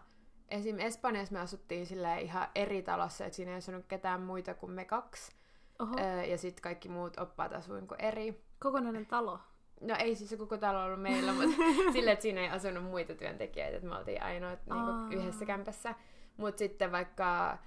esim. 0.50 0.80
Espanjassa 0.80 1.34
me 1.34 1.40
asuttiin 1.40 1.86
sillä 1.86 2.18
ihan 2.18 2.48
eri 2.56 2.82
talossa, 2.82 3.26
että 3.26 3.36
siinä 3.36 3.52
ei 3.52 3.58
asunut 3.58 3.86
ketään 3.88 4.22
muita 4.22 4.54
kuin 4.54 4.72
me 4.72 4.86
kaksi. 4.86 5.32
Oho, 5.80 5.96
Öö, 6.00 6.24
ja 6.24 6.38
sitten 6.38 6.62
kaikki 6.62 6.90
muut 6.90 7.18
oppaat 7.20 7.54
asuin 7.54 7.88
kuin 7.88 8.02
eri. 8.02 8.44
kokonainen 8.60 9.06
talo. 9.06 9.40
No 9.82 9.96
ei 10.00 10.16
siis 10.16 10.30
se 10.30 10.38
koko 10.38 10.58
talo 10.58 10.84
ollut 10.84 11.02
meillä, 11.02 11.34
mutta 11.34 11.56
sillä, 11.94 12.12
että 12.12 12.24
siinä 12.24 12.42
ei 12.42 12.50
asunut 12.50 12.84
muita 12.84 13.16
työntekijöitä, 13.16 13.76
että 13.78 13.90
me 13.90 13.96
oltiin 13.98 14.24
ainoat 14.24 14.60
niinku, 14.66 15.16
yhdessä 15.20 15.46
kämpässä. 15.46 15.96
Mutta 16.38 16.60
sitten 16.60 16.92
vaikka, 16.92 17.58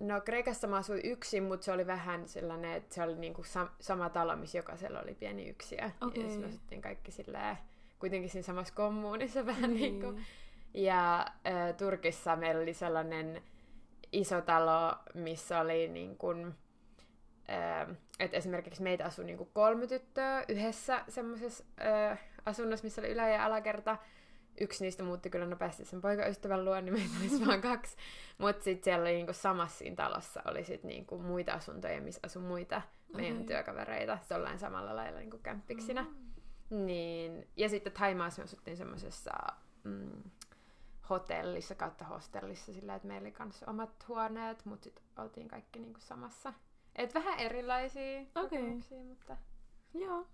no 0.00 0.20
Kreikassa 0.20 0.66
mä 0.66 0.76
asuin 0.76 1.00
yksin, 1.04 1.42
mutta 1.42 1.64
se 1.64 1.72
oli 1.72 1.86
vähän 1.86 2.28
sellainen, 2.28 2.72
että 2.72 2.94
se 2.94 3.02
oli 3.02 3.14
niinku 3.14 3.42
sam- 3.42 3.74
sama 3.80 4.10
talo, 4.10 4.36
missä 4.36 4.58
jokaisella 4.58 5.00
oli 5.00 5.14
pieni 5.14 5.48
yksiö. 5.48 5.90
Okei. 6.00 6.22
Ja 6.22 6.28
sitten 6.28 6.40
me 6.40 6.46
asuttiin 6.46 6.82
kaikki 6.82 7.12
silleen 7.12 7.58
kuitenkin 7.98 8.30
siinä 8.30 8.42
samassa 8.42 8.74
kommunissa 8.74 9.46
vähän 9.52 9.74
niin. 9.74 10.00
niin 10.00 10.00
kuin. 10.00 10.24
Ja 10.74 11.20
äh, 11.20 11.74
Turkissa 11.78 12.36
meillä 12.36 12.62
oli 12.62 12.74
sellainen 12.74 13.42
iso 14.12 14.40
talo, 14.40 14.92
missä 15.14 15.60
oli 15.60 15.88
niin 15.88 16.16
kuin, 16.16 16.54
että 18.18 18.36
esimerkiksi 18.36 18.82
meitä 18.82 19.04
asui 19.04 19.24
niin 19.24 19.38
kuin 19.38 19.50
kolme 19.52 19.86
tyttöä 19.86 20.44
yhdessä 20.48 21.04
semmoisessa 21.08 21.64
äh, 22.10 22.20
asunnossa, 22.46 22.84
missä 22.84 23.00
oli 23.00 23.10
ylä- 23.10 23.28
ja 23.28 23.44
alakerta. 23.44 23.96
Yksi 24.60 24.84
niistä 24.84 25.02
muutti 25.02 25.30
kyllä 25.30 25.46
nopeasti 25.46 25.84
sen 25.84 26.00
poikaystävän 26.00 26.64
luo, 26.64 26.80
niin 26.80 26.94
meitä 26.94 27.14
olisi 27.20 27.46
vain 27.46 27.60
kaksi. 27.60 27.96
Mutta 28.38 28.64
sitten 28.64 28.84
siellä 28.84 29.02
oli 29.02 29.12
niinku 29.12 29.32
samassa 29.32 29.78
siinä 29.78 29.96
talossa 29.96 30.42
oli 30.44 30.64
sit 30.64 30.84
niinku 30.84 31.18
muita 31.18 31.52
asuntoja, 31.52 32.00
missä 32.00 32.20
asui 32.24 32.42
muita 32.42 32.82
meidän 33.16 33.36
okay. 33.36 33.46
työkavereita 33.46 34.18
jollain 34.30 34.58
samalla 34.58 34.96
lailla 34.96 35.18
niinku 35.18 35.38
kämppiksinä. 35.38 36.02
Mm. 36.02 36.86
Niin, 36.86 37.48
ja 37.56 37.68
sitten 37.68 37.92
Taimaassa 37.92 38.42
me 38.42 38.44
asuttiin 38.44 38.76
semmoisessa 38.76 39.32
mm, 39.84 40.22
hotellissa 41.10 41.74
kautta 41.74 42.04
hostellissa 42.04 42.72
sillä, 42.72 42.94
että 42.94 43.08
meillä 43.08 43.26
oli 43.26 43.34
myös 43.38 43.62
omat 43.62 44.08
huoneet, 44.08 44.64
mutta 44.64 44.84
sitten 44.84 45.04
oltiin 45.18 45.48
kaikki 45.48 45.78
niinku 45.78 46.00
samassa. 46.00 46.52
Et 46.96 47.14
vähän 47.14 47.38
erilaisia 47.38 48.20
okay. 48.34 48.62
mutta... 49.08 49.36
Joo. 49.94 50.26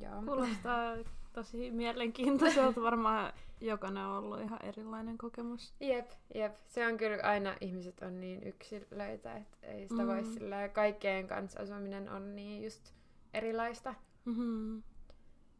Joo. 0.00 0.22
Kuulostaa 0.24 0.96
tosi 1.32 1.70
mielenkiintoiselta. 1.70 2.82
Varmaan 2.82 3.32
jokainen 3.60 4.04
on 4.04 4.18
ollut 4.18 4.40
ihan 4.40 4.58
erilainen 4.62 5.18
kokemus. 5.18 5.74
Jep, 5.80 6.10
jep. 6.34 6.56
Se 6.66 6.86
on 6.86 6.96
kyllä 6.96 7.22
aina, 7.22 7.56
ihmiset 7.60 8.02
on 8.02 8.20
niin 8.20 8.46
yksilöitä, 8.46 9.36
että 9.36 9.56
ei 9.62 9.88
sitä 9.88 10.02
mm. 10.02 10.08
voi 10.08 10.24
sillä 10.24 10.68
kaikkeen 10.68 11.28
kanssa 11.28 11.60
asuminen 11.60 12.08
on 12.08 12.36
niin 12.36 12.64
just 12.64 12.92
erilaista. 13.34 13.94
Mm-hmm. 14.24 14.82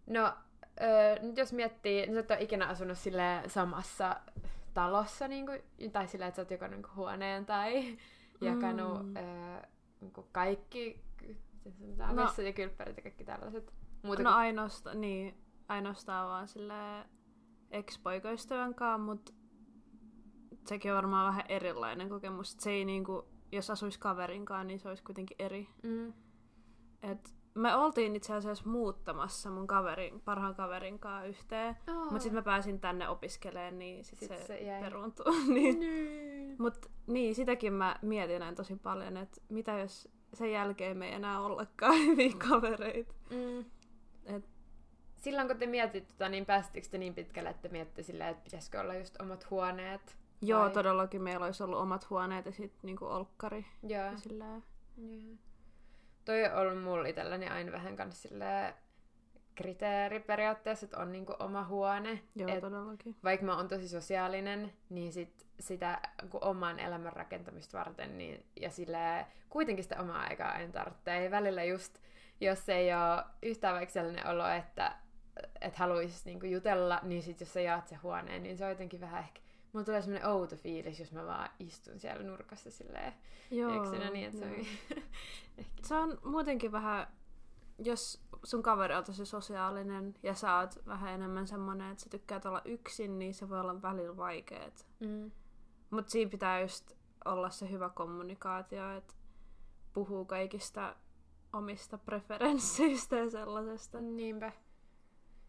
No, 0.06 0.32
öö, 0.80 1.22
nyt 1.22 1.36
jos 1.36 1.52
miettii, 1.52 2.06
niin 2.06 2.14
sä 2.14 2.20
et 2.20 2.30
ole 2.30 2.42
ikinä 2.42 2.66
asunut 2.66 2.98
sille 2.98 3.42
samassa 3.46 4.16
talossa, 4.74 5.28
niin 5.28 5.46
kuin, 5.46 5.62
tai 5.92 6.08
sillä, 6.08 6.26
että 6.26 6.36
sä 6.36 6.42
oot 6.42 6.50
jakanut 6.50 6.76
niin 6.76 6.96
huoneen 6.96 7.46
tai 7.46 7.98
jakanut 8.40 9.06
mm. 9.06 9.16
öö, 9.16 9.62
niin 10.14 10.26
kaikki, 10.32 11.04
no. 12.12 12.44
ja 12.44 12.52
kylppärit 12.52 12.96
ja 12.96 13.02
kaikki 13.02 13.24
tällaiset. 13.24 13.74
Muuta 14.02 14.22
no 14.22 14.30
kuin... 14.30 14.38
ainoastaan, 14.38 15.00
niin, 15.00 15.34
ainoastaan 15.68 16.28
vaan 16.28 16.48
sille 16.48 16.74
ex-poikaystävän 17.70 18.74
kanssa, 18.74 18.98
mutta 18.98 19.32
sekin 20.66 20.92
on 20.92 20.96
varmaan 20.96 21.26
vähän 21.26 21.44
erilainen 21.48 22.08
kokemus. 22.08 22.56
Se 22.58 22.70
ei 22.70 22.84
niinku, 22.84 23.28
jos 23.52 23.70
asuisi 23.70 24.00
kaverinkaan, 24.00 24.66
niin 24.66 24.80
se 24.80 24.88
olisi 24.88 25.02
kuitenkin 25.02 25.36
eri. 25.38 25.68
Mm. 25.82 26.12
Et 27.02 27.34
me 27.56 27.76
oltiin 27.76 28.16
itse 28.16 28.34
asiassa 28.34 28.64
muuttamassa 28.66 29.50
mun 29.50 29.66
kaverin, 29.66 30.20
parhaan 30.20 30.54
kaverin 30.54 30.98
kanssa 30.98 31.26
yhteen, 31.26 31.76
oh. 31.88 31.94
mutta 31.94 32.18
sitten 32.18 32.34
mä 32.34 32.42
pääsin 32.42 32.80
tänne 32.80 33.08
opiskelemaan, 33.08 33.78
niin 33.78 34.04
sit, 34.04 34.18
sit 34.18 34.28
se, 34.28 34.46
se 34.46 34.58
jäi. 34.58 34.80
peruuntuu. 34.80 35.24
niin. 35.54 35.80
niin. 35.80 36.56
Mut 36.58 36.90
niin, 37.06 37.34
sitäkin 37.34 37.72
mä 37.72 37.96
mietin 38.02 38.40
näin 38.40 38.54
tosi 38.54 38.76
paljon, 38.76 39.16
että 39.16 39.40
mitä 39.48 39.78
jos 39.78 40.08
sen 40.34 40.52
jälkeen 40.52 40.96
me 40.98 41.08
ei 41.08 41.14
enää 41.14 41.40
ollakaan 41.40 41.98
hyviä 42.06 42.32
kavereita. 42.48 43.14
Mm. 43.30 43.64
Et... 44.36 44.44
Silloin 45.16 45.48
kun 45.48 45.56
te 45.56 45.66
mietitte 45.66 46.12
tota, 46.12 46.28
niin 46.28 46.46
pääsittekö 46.46 46.88
te 46.90 46.98
niin 46.98 47.14
pitkälle, 47.14 47.50
että 47.50 47.68
mietitte 47.68 48.02
silleen, 48.02 48.30
että 48.30 48.44
pitäisikö 48.44 48.80
olla 48.80 48.94
just 48.94 49.20
omat 49.20 49.50
huoneet? 49.50 50.16
Joo, 50.42 50.60
vai? 50.60 50.70
todellakin 50.70 51.22
meillä 51.22 51.46
olisi 51.46 51.62
ollut 51.62 51.78
omat 51.78 52.10
huoneet 52.10 52.46
ja 52.46 52.52
sitten 52.52 52.80
niinku 52.82 53.04
olkkari. 53.04 53.66
Joo. 53.82 54.04
Ja 54.04 54.16
silleen... 54.16 54.62
Joo. 54.96 55.36
Toi 56.26 56.44
on 56.44 56.56
ollut 56.56 56.82
mulla 56.82 57.08
itselläni 57.08 57.48
aina 57.48 57.72
vähän 57.72 57.96
silleen 58.12 58.74
kriteeri 59.54 60.20
periaatteessa, 60.20 60.86
että 60.86 60.98
on 60.98 61.12
niinku 61.12 61.34
oma 61.38 61.64
huone. 61.64 62.22
Joo, 62.36 62.50
et 62.50 62.60
todellakin. 62.60 63.16
Vaikka 63.24 63.46
mä 63.46 63.56
oon 63.56 63.68
tosi 63.68 63.88
sosiaalinen, 63.88 64.72
niin 64.90 65.12
sit 65.12 65.46
sitä 65.60 66.00
kun 66.30 66.44
oman 66.44 66.78
elämän 66.78 67.12
rakentamista 67.12 67.78
varten, 67.78 68.18
niin, 68.18 68.46
ja 68.60 68.70
sille 68.70 69.26
kuitenkin 69.50 69.84
sitä 69.84 70.00
omaa 70.00 70.22
aikaa 70.22 70.54
en 70.54 70.72
tarvitse. 70.72 71.30
Välillä 71.30 71.64
just 71.64 71.98
jos 72.40 72.68
ei 72.68 72.94
ole 72.94 73.24
yhtään 73.42 73.74
vaikka 73.74 73.92
sellainen 73.92 74.26
olo, 74.26 74.48
että 74.48 74.92
et 75.60 75.76
haluaisi 75.76 76.22
niinku 76.24 76.46
jutella, 76.46 77.00
niin 77.02 77.22
sit 77.22 77.40
jos 77.40 77.52
sä 77.52 77.60
jaat 77.60 77.88
se 77.88 77.94
huoneen, 77.94 78.42
niin 78.42 78.56
se 78.56 78.64
on 78.64 78.70
jotenkin 78.70 79.00
vähän 79.00 79.22
ehkä... 79.22 79.40
Mulla 79.72 79.84
tulee 79.84 80.02
semmoinen 80.02 80.28
outo 80.28 80.56
fiilis, 80.56 81.00
jos 81.00 81.12
mä 81.12 81.26
vaan 81.26 81.50
istun 81.58 82.00
siellä 82.00 82.22
nurkassa 82.22 82.70
silleen 82.70 83.12
joo, 83.50 83.82
yksinä, 83.82 84.10
niin 84.10 84.26
että 84.26 84.38
se 84.38 84.46
on... 84.46 84.66
se 85.88 85.94
on 85.94 86.18
muutenkin 86.24 86.72
vähän, 86.72 87.06
jos 87.78 88.22
sun 88.44 88.62
kaveri 88.62 88.94
on 88.94 89.04
tosi 89.04 89.26
sosiaalinen 89.26 90.14
ja 90.22 90.34
sä 90.34 90.58
oot 90.58 90.86
vähän 90.86 91.14
enemmän 91.14 91.46
semmonen, 91.46 91.90
että 91.90 92.04
sä 92.04 92.10
tykkäät 92.10 92.46
olla 92.46 92.62
yksin, 92.64 93.18
niin 93.18 93.34
se 93.34 93.48
voi 93.48 93.60
olla 93.60 93.82
välillä 93.82 94.16
vaikeet. 94.16 94.86
Mm. 95.00 95.30
Mutta 95.90 96.10
siinä 96.10 96.30
pitää 96.30 96.60
just 96.60 96.92
olla 97.24 97.50
se 97.50 97.70
hyvä 97.70 97.88
kommunikaatio, 97.88 98.96
että 98.96 99.14
puhuu 99.92 100.24
kaikista 100.24 100.96
omista 101.52 101.98
preferensseistä 101.98 103.16
ja 103.16 103.30
sellaisesta. 103.30 104.00
Niinpä. 104.00 104.52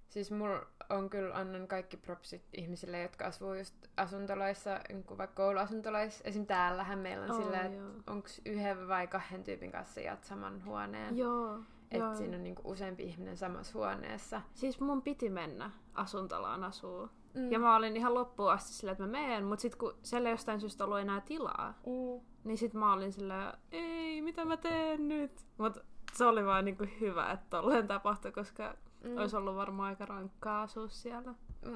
Siis 0.09 0.31
mulla 0.31 0.65
on 0.89 1.09
kyllä, 1.09 1.35
annan 1.35 1.67
kaikki 1.67 1.97
propsit 1.97 2.41
ihmisille, 2.53 3.01
jotka 3.01 3.25
asuu 3.25 3.53
just 3.53 3.75
asuntoloissa, 3.97 4.79
niin 4.89 5.05
vaikka 5.09 5.35
kouluasuntoloissa. 5.43 6.23
Esim. 6.23 6.45
täällähän 6.45 6.99
meillä 6.99 7.25
on 7.25 7.31
oh, 7.31 7.37
silleen, 7.37 7.73
että 7.73 8.11
onko 8.11 8.27
yhden 8.45 8.87
vai 8.87 9.07
kahden 9.07 9.43
tyypin 9.43 9.71
kanssa 9.71 10.01
jaat 10.01 10.23
saman 10.23 10.65
huoneen. 10.65 11.17
Joo. 11.17 11.59
Että 11.91 12.15
siinä 12.15 12.37
on 12.37 12.43
niinku 12.43 12.61
useampi 12.65 13.03
ihminen 13.03 13.37
samassa 13.37 13.73
huoneessa. 13.73 14.41
Siis 14.53 14.79
mun 14.79 15.01
piti 15.01 15.29
mennä 15.29 15.71
asuntolaan 15.93 16.63
asuu. 16.63 17.09
Mm. 17.33 17.51
Ja 17.51 17.59
mä 17.59 17.75
olin 17.75 17.97
ihan 17.97 18.13
loppuun 18.13 18.51
asti 18.51 18.73
silleen, 18.73 18.91
että 18.91 19.03
mä 19.03 19.11
menen, 19.11 19.43
mutta 19.43 19.61
sitten 19.61 19.79
kun 19.79 19.93
siellä 20.03 20.29
ei 20.29 20.33
jostain 20.33 20.59
syystä 20.59 20.83
ollut 20.83 20.99
enää 20.99 21.21
tilaa, 21.21 21.73
mm. 21.85 22.21
niin 22.43 22.57
sitten 22.57 22.79
mä 22.79 22.93
olin 22.93 23.13
silleen, 23.13 23.53
ei, 23.71 24.21
mitä 24.21 24.45
mä 24.45 24.57
teen 24.57 25.07
nyt? 25.07 25.45
Mutta 25.57 25.81
se 26.13 26.25
oli 26.25 26.45
vaan 26.45 26.65
niinku 26.65 26.85
hyvä, 27.01 27.31
että 27.31 27.45
tolleen 27.49 27.87
tapahtui, 27.87 28.31
koska 28.31 28.75
mm. 29.03 29.17
olisi 29.17 29.35
ollut 29.35 29.55
varmaan 29.55 29.89
aika 29.89 30.05
rankkaa 30.05 30.61
asua 30.61 30.87
siellä. 30.87 31.33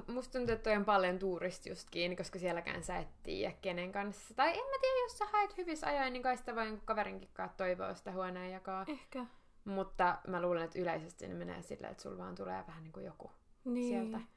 Musta 0.07 0.39
tuntuu, 0.39 0.53
että 0.55 0.69
toi 0.69 0.77
on 0.77 0.85
paljon 0.85 1.19
tuuristi 1.19 1.69
just 1.69 1.89
kiinni, 1.91 2.15
koska 2.15 2.39
sielläkään 2.39 2.83
sä 2.83 2.97
et 2.97 3.07
tiedä 3.23 3.55
kenen 3.61 3.91
kanssa. 3.91 4.33
Tai 4.33 4.49
en 4.49 4.65
mä 4.65 4.77
tiedä, 4.81 5.03
jos 5.03 5.17
sä 5.17 5.25
haet 5.25 5.57
hyvissä 5.57 5.87
ajoin, 5.87 6.13
niin 6.13 6.23
kai 6.23 6.37
sitä 6.37 6.55
voi 6.55 6.79
kaverinkin 6.85 7.29
kanssa 7.33 7.57
toivoa 7.57 7.93
sitä 7.93 8.11
huoneen 8.11 8.51
jakaa. 8.51 8.85
Ehkä. 8.87 9.25
Mutta 9.65 10.17
mä 10.27 10.41
luulen, 10.41 10.63
että 10.63 10.79
yleisesti 10.79 11.27
ne 11.27 11.33
menee 11.33 11.61
silleen, 11.61 11.91
että 11.91 12.03
sulla 12.03 12.17
vaan 12.17 12.35
tulee 12.35 12.63
vähän 12.67 12.83
niin 12.83 12.93
kuin 12.93 13.05
joku 13.05 13.31
niin. 13.65 13.89
sieltä. 13.89 14.27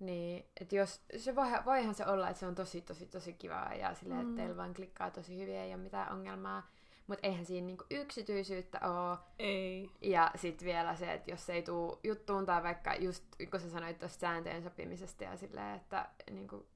Niin, 0.00 0.44
että 0.60 0.76
jos, 0.76 1.02
se 1.16 1.36
voi, 1.36 1.48
voihan 1.64 1.94
se 1.94 2.06
olla, 2.06 2.28
että 2.28 2.40
se 2.40 2.46
on 2.46 2.54
tosi, 2.54 2.80
tosi, 2.80 3.06
tosi 3.06 3.32
kivaa 3.32 3.74
ja 3.74 3.94
silleen, 3.94 4.20
mm. 4.20 4.28
että 4.28 4.40
teillä 4.42 4.56
vaan 4.56 4.74
klikkaa 4.74 5.10
tosi 5.10 5.38
hyvin, 5.38 5.56
ei 5.56 5.74
ole 5.74 5.82
mitään 5.82 6.12
ongelmaa. 6.12 6.68
Mutta 7.08 7.26
eihän 7.26 7.46
siinä 7.46 7.66
niinku 7.66 7.84
yksityisyyttä 7.90 8.80
ole. 8.80 9.18
Ei. 9.38 9.90
Ja 10.00 10.30
sitten 10.36 10.66
vielä 10.66 10.96
se, 10.96 11.12
että 11.12 11.30
jos 11.30 11.50
ei 11.50 11.62
tule 11.62 11.98
juttuun 12.04 12.46
tai 12.46 12.62
vaikka 12.62 12.94
just, 12.94 13.24
kun 13.50 13.60
sä 13.60 13.70
sanoit 13.70 13.98
tuosta 13.98 14.20
sääntöjen 14.20 14.62
sopimisesta 14.62 15.24
ja 15.24 15.36
silleen, 15.36 15.76
että 15.76 16.08
niinku, 16.30 16.66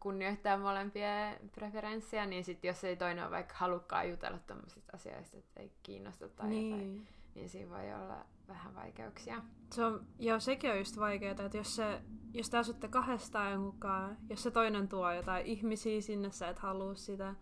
kunnioittaa 0.00 0.58
molempien 0.58 1.50
preferenssiä, 1.54 2.26
niin 2.26 2.44
sitten 2.44 2.68
jos 2.68 2.84
ei 2.84 2.96
toinen 2.96 3.24
ole 3.24 3.32
vaikka 3.32 3.54
halukkaa 3.56 4.04
jutella 4.04 4.38
tuommoisista 4.38 4.92
asioista, 4.94 5.36
että 5.36 5.60
ei 5.60 5.72
kiinnosta 5.82 6.28
tai 6.28 6.48
niin. 6.48 6.70
jotain, 6.70 7.08
niin 7.34 7.48
siinä 7.48 7.70
voi 7.70 7.94
olla 7.94 8.26
vähän 8.48 8.74
vaikeuksia. 8.74 9.42
Se 9.72 9.84
on, 9.84 10.06
joo, 10.18 10.40
sekin 10.40 10.70
on 10.70 10.78
just 10.78 10.98
vaikeaa, 10.98 11.44
että 11.44 11.56
jos, 11.56 11.76
se, 11.76 12.00
jos 12.32 12.50
te 12.50 12.58
asutte 12.58 12.88
kahdestaan 12.88 13.60
mukaan, 13.60 14.16
jos 14.30 14.42
se 14.42 14.50
toinen 14.50 14.88
tuo 14.88 15.12
jotain 15.12 15.46
ihmisiä 15.46 16.00
sinne, 16.00 16.30
sä 16.30 16.48
et 16.48 16.58
halua 16.58 16.94
sitä, 16.94 17.34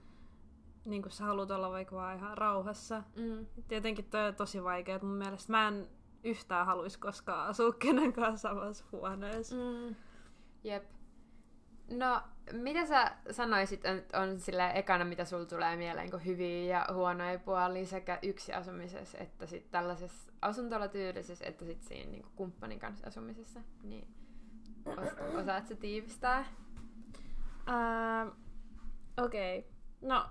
niin 0.84 1.02
kuin 1.02 1.12
sä 1.12 1.24
haluat 1.24 1.50
olla 1.50 1.70
vaikka 1.70 1.96
vaan 1.96 2.16
ihan 2.16 2.38
rauhassa. 2.38 3.02
Mm. 3.16 3.46
Tietenkin 3.68 4.04
toi 4.04 4.28
on 4.28 4.34
tosi 4.34 4.64
vaikeaa, 4.64 4.98
mun 5.02 5.16
mielestä 5.16 5.52
mä 5.52 5.68
en 5.68 5.88
yhtään 6.24 6.66
haluaisi 6.66 6.98
koskaan 6.98 7.48
asua 7.48 7.72
kenenkään 7.72 8.38
samassa 8.38 8.84
huoneessa. 8.92 9.56
Mm. 9.56 9.94
Jep. 10.64 10.84
No, 11.90 12.20
mitä 12.52 12.86
sä 12.86 13.12
sanoisit, 13.30 13.84
että 13.84 14.20
on 14.20 14.40
sillä 14.40 14.70
ekana, 14.70 15.04
mitä 15.04 15.24
sulla 15.24 15.44
tulee 15.44 15.76
mieleen, 15.76 16.10
kun 16.10 16.24
hyviä 16.24 16.78
ja 16.78 16.86
huonoja 16.94 17.38
puolia 17.38 17.86
sekä 17.86 18.18
yksi 18.22 18.52
asumisessa, 18.52 19.18
että 19.18 19.46
sitten 19.46 19.70
tällaisessa 19.70 20.32
asuntolotyylisessä, 20.42 21.44
että 21.46 21.64
sitten 21.64 21.88
siinä 21.88 22.10
niin 22.10 22.26
kumppanin 22.36 22.78
kanssa 22.78 23.06
asumisessa, 23.06 23.60
niin 23.82 24.08
os- 24.86 25.40
osaat 25.40 25.66
sä 25.66 25.76
tiivistää? 25.76 26.44
Uh, 27.68 28.32
Okei. 29.24 29.58
Okay. 29.58 29.70
No, 30.00 30.26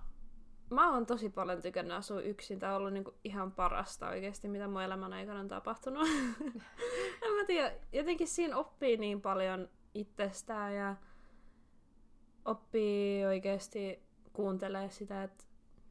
mä 0.69 0.93
oon 0.93 1.05
tosi 1.05 1.29
paljon 1.29 1.61
tykännyt 1.61 1.97
asua 1.97 2.21
yksin. 2.21 2.59
Tää 2.59 2.71
on 2.71 2.77
ollut 2.77 2.93
niinku 2.93 3.13
ihan 3.23 3.51
parasta 3.51 4.09
oikeasti, 4.09 4.47
mitä 4.47 4.67
mun 4.67 4.81
elämän 4.81 5.13
aikana 5.13 5.39
on 5.39 5.47
tapahtunut. 5.47 6.07
en 7.25 7.33
mä 7.33 7.45
tiedä, 7.47 7.71
jotenkin 7.93 8.27
siinä 8.27 8.57
oppii 8.57 8.97
niin 8.97 9.21
paljon 9.21 9.69
itsestään 9.93 10.75
ja 10.75 10.95
oppii 12.45 13.25
oikeasti 13.25 14.03
kuuntelee 14.33 14.89
sitä, 14.89 15.23
että 15.23 15.43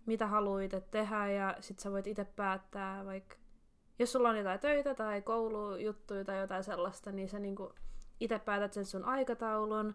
mitä 0.06 0.26
haluaa 0.26 0.60
itse 0.60 0.80
tehdä 0.80 1.30
ja 1.30 1.56
sit 1.60 1.78
sä 1.78 1.92
voit 1.92 2.06
itse 2.06 2.24
päättää 2.24 3.04
vaikka 3.04 3.36
jos 3.98 4.12
sulla 4.12 4.28
on 4.28 4.38
jotain 4.38 4.60
töitä 4.60 4.94
tai 4.94 5.22
koulujuttuja 5.22 6.24
tai 6.24 6.40
jotain 6.40 6.64
sellaista, 6.64 7.12
niin 7.12 7.28
sä 7.28 7.38
niinku 7.38 7.72
itse 8.20 8.38
päätät 8.38 8.72
sen 8.72 8.84
sun 8.86 9.04
aikataulun. 9.04 9.94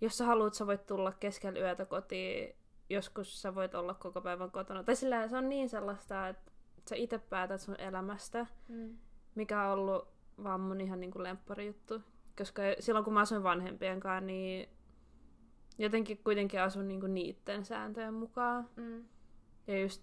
Jos 0.00 0.18
sä 0.18 0.24
haluat, 0.24 0.54
sä 0.54 0.66
voit 0.66 0.86
tulla 0.86 1.12
keskellä 1.12 1.60
yötä 1.60 1.86
kotiin. 1.86 2.57
Joskus 2.90 3.42
sä 3.42 3.54
voit 3.54 3.74
olla 3.74 3.94
koko 3.94 4.20
päivän 4.20 4.50
kotona. 4.50 4.84
Tai 4.84 4.96
sillä 4.96 5.28
se 5.28 5.36
on 5.36 5.48
niin 5.48 5.68
sellaista, 5.68 6.28
että 6.28 6.52
sä 6.88 6.96
itse 6.96 7.18
päätät 7.18 7.60
sun 7.60 7.80
elämästä, 7.80 8.46
Mm. 8.68 8.96
mikä 9.34 9.64
on 9.64 9.78
ollut 9.78 10.08
vaan 10.44 10.60
mun 10.60 10.80
ihan 10.80 11.00
niinku 11.00 11.22
lemppari 11.22 11.66
juttu. 11.66 12.02
Koska 12.38 12.62
silloin 12.80 13.04
kun 13.04 13.14
mä 13.14 13.20
asuin 13.20 13.42
vanhempien 13.42 14.00
kanssa, 14.00 14.26
niin 14.26 14.68
jotenkin 15.78 16.18
kuitenkin 16.24 16.60
asun 16.60 16.88
niinku 16.88 17.06
niitten 17.06 17.64
sääntöjen 17.64 18.14
mukaan. 18.14 18.68
Mm. 18.76 19.04
Ja 19.66 19.80
just 19.80 20.02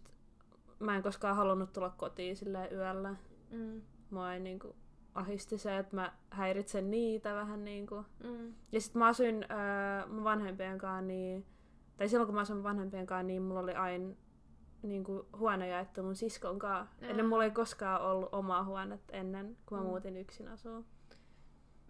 mä 0.80 0.96
en 0.96 1.04
koskaan 1.04 1.36
halunnut 1.36 1.74
tulla 1.74 1.90
kotiin 1.90 2.36
sillä 2.36 2.68
yöllä. 2.68 3.16
Mm. 3.52 3.82
Mua 4.10 4.34
ei 4.34 4.40
niinku 4.40 4.76
ahisti 5.16 5.58
se, 5.58 5.78
että 5.78 5.96
mä 5.96 6.14
häiritsen 6.30 6.92
niitä 6.92 7.34
vähän 7.36 7.64
niinku. 7.64 8.06
Mm. 8.24 8.54
Ja 8.72 8.82
sit 8.82 8.96
mä 8.96 9.08
asuin 9.08 9.36
öö, 9.52 10.08
mun 10.08 10.24
vanhempien 10.24 10.78
kanssa, 10.78 11.02
niin, 11.02 11.46
tai 11.98 12.10
silloin 12.10 12.28
kun 12.28 12.36
mä 12.36 12.42
asuin 12.42 12.64
vanhempien 12.64 13.06
kanssa, 13.06 13.24
niin 13.28 13.42
mulla 13.42 13.60
oli 13.60 13.74
aina 13.74 14.16
niinku, 14.82 15.28
huone 15.38 15.68
jaettu 15.68 16.04
mun 16.04 16.16
siskon 16.16 16.60
kanssa. 16.60 16.96
Aa. 17.02 17.10
Ennen 17.10 17.26
mulla 17.26 17.44
ei 17.44 17.52
koskaan 17.52 18.02
ollut 18.02 18.30
omaa 18.32 18.64
huonetta 18.64 19.14
ennen, 19.14 19.58
kun 19.66 19.78
mä 19.78 19.84
Mm. 19.84 19.90
muutin 19.90 20.18
yksin 20.18 20.48
asuun. 20.48 20.86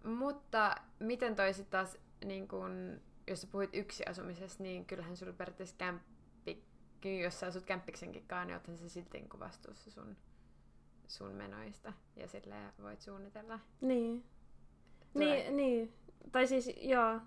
Mutta 0.04 0.74
miten 1.00 1.36
toi 1.36 1.50
taas, 1.70 1.98
niin 2.24 2.48
kun, 2.48 3.00
jos 3.26 3.40
sä 3.40 3.46
puhuit 3.52 3.70
yksinasumisesta, 3.72 4.62
niin 4.62 4.84
kyllähän 4.86 5.16
sulla 5.16 5.32
periaatteessa 5.32 5.76
kämppi, 5.78 6.64
jos 7.22 7.40
sä 7.40 7.46
asut 7.46 7.64
kämppiksenkin 7.64 8.26
kanssa, 8.26 8.44
niin 8.44 8.54
oothan 8.54 8.76
se 8.78 8.88
silti 8.88 9.18
niin 9.18 9.40
vastuussa 9.40 9.90
sun, 9.90 10.16
sun 11.06 11.32
menoista. 11.32 11.92
Ja 12.16 12.28
silleen 12.28 12.72
voit 12.82 13.00
suunnitella. 13.00 13.60
Niin. 13.80 14.24
Tulee. 15.12 15.36
Niin, 15.36 15.56
niin. 15.56 15.92
Tai 16.32 16.46
siis, 16.46 16.70
joo. 16.82 17.20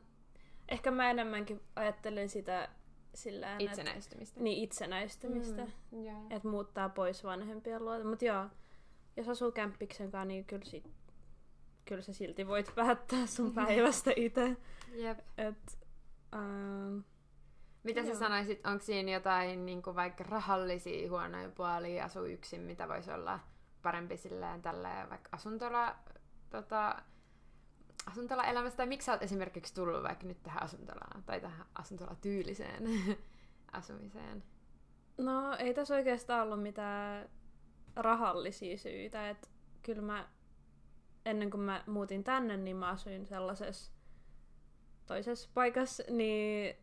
Ehkä 0.70 0.92
mä 0.92 1.10
enemmänkin 1.10 1.62
ajattelen 1.76 2.30
sitä 2.30 2.70
sillä 3.14 3.52
että- 3.52 3.64
Itsenäistymistä. 3.64 4.40
Niin, 4.40 4.64
itsenäistymistä. 4.64 5.68
Mm. 5.92 6.06
Joo. 6.06 6.24
Että 6.30 6.48
muuttaa 6.48 6.90
pois 6.90 7.24
vanhempien 7.24 7.86
luota. 7.86 8.04
Mutta 8.06 8.26
joo, 8.26 8.46
jos 9.18 9.30
asuu 9.30 9.52
kämppiksen 9.52 10.12
kanssa, 10.12 10.26
niin 10.26 10.46
kyllä, 10.46 10.66
sit, 10.66 10.90
kyllä 11.86 12.02
sä 12.02 12.14
silti 12.14 12.48
voit 12.48 12.72
päättää 12.76 13.26
sun 13.26 13.54
päivästä 13.66 14.12
itse. 14.16 14.58
Jep. 14.94 15.20
Et, 15.38 15.80
ähm, 16.36 16.98
Mitä 17.84 18.02
sä 18.04 18.10
Joo. 18.10 18.20
sanoisit, 18.20 18.66
onko 18.68 18.84
siinä 18.86 19.12
jotain 19.12 19.66
niin 19.66 19.82
kuin 19.82 19.96
vaikka 19.96 20.24
rahallisia 20.24 21.10
huonoja 21.10 21.50
puolia 21.50 22.06
asuu 22.06 22.26
yksin, 22.26 22.62
mitä 22.62 22.88
voisi 22.88 23.12
olla 23.12 23.40
parempi 23.82 24.18
silleen 24.18 24.62
tälleen 24.62 25.10
vaikka 25.10 25.30
asuntola, 25.32 25.96
tota, 26.50 27.02
asuntola 28.12 28.44
elämässä, 28.44 28.78
tai 28.78 28.86
miksi 28.88 29.06
sä 29.06 29.12
oot 29.12 29.24
esimerkiksi 29.24 29.74
tullut 29.75 30.04
vaikka 30.04 30.28
nyt 30.28 30.44
tähän 30.44 30.63
asuntolaan, 30.63 31.24
tai 31.24 31.42
tähän 31.42 31.66
asuntolatyyliseen 31.75 32.84
asumiseen? 33.72 34.44
no 35.18 35.56
ei 35.56 35.74
tässä 35.74 35.96
oikeastaan 35.96 36.44
ollut 36.48 36.63
mitään 36.63 37.30
rahallisia 37.96 38.78
syitä. 38.78 39.30
Et 39.30 39.50
kyllä 39.84 40.01
mä, 40.01 40.28
ennen 41.25 41.50
kuin 41.51 41.62
mä 41.62 41.84
muutin 41.88 42.24
tänne, 42.24 42.58
niin 42.58 42.78
mä 42.78 42.89
asuin 42.89 43.25
sellaisessa 43.25 43.92
toisessa 45.06 45.50
paikassa, 45.54 46.04
niin 46.10 46.75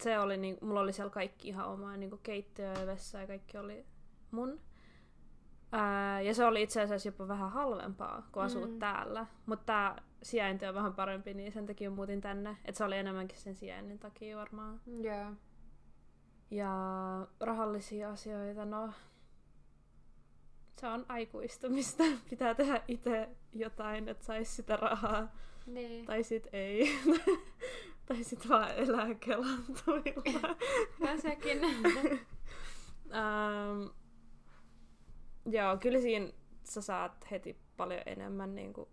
se 0.00 0.18
oli, 0.18 0.36
niin, 0.36 0.58
mulla 0.60 0.80
oli 0.80 0.92
siellä 0.92 1.10
kaikki 1.10 1.48
ihan 1.48 1.66
omaa, 1.66 1.96
niin 1.96 2.18
keittiö 2.22 2.72
ja 2.72 2.86
vessa 2.86 3.20
ja 3.20 3.26
kaikki 3.26 3.58
oli 3.58 3.86
mun. 4.30 4.60
Ää, 5.72 6.20
ja 6.20 6.34
se 6.34 6.44
oli 6.44 6.62
itse 6.62 6.82
asiassa 6.82 7.08
jopa 7.08 7.28
vähän 7.28 7.50
halvempaa 7.50 8.28
kuin 8.32 8.44
asua 8.44 8.66
Mm. 8.66 8.78
täällä. 8.78 9.26
Mutta 9.46 9.96
sijainti 10.24 10.66
on 10.66 10.74
vähän 10.74 10.94
parempi, 10.94 11.34
niin 11.34 11.52
sen 11.52 11.66
takia 11.66 11.90
muutin 11.90 12.20
tänne. 12.20 12.56
Että 12.64 12.78
se 12.78 12.84
oli 12.84 12.96
enemmänkin 12.96 13.38
sen 13.38 13.54
sijainnin 13.54 13.98
takia 13.98 14.36
varmaan. 14.36 14.80
Joo. 14.86 15.32
Ja 16.50 16.72
rahallisia 17.40 18.10
asioita, 18.10 18.64
no... 18.64 18.90
Se 20.80 20.86
on 20.86 21.06
aikuistumista. 21.08 22.04
Pitää 22.30 22.54
tehdä 22.54 22.82
itse 22.88 23.28
jotain, 23.52 24.08
että 24.08 24.24
saisi 24.24 24.52
sitä 24.52 24.76
rahaa. 24.76 25.32
Niin. 25.66 26.06
Tai 26.06 26.22
sit 26.22 26.48
ei. 26.52 26.88
tai 28.06 28.24
sit 28.24 28.48
vaan 28.48 28.70
elää 28.76 29.14
Kelan 29.14 29.64
tuilla. 29.84 30.56
Sekin. 31.22 31.64
ähm, 33.14 33.86
joo, 35.46 35.76
kyllä 35.76 36.00
siinä 36.00 36.32
sä 36.64 36.80
saat 36.80 37.30
heti 37.30 37.56
paljon 37.76 38.02
enemmän 38.06 38.54
niinku 38.54 38.88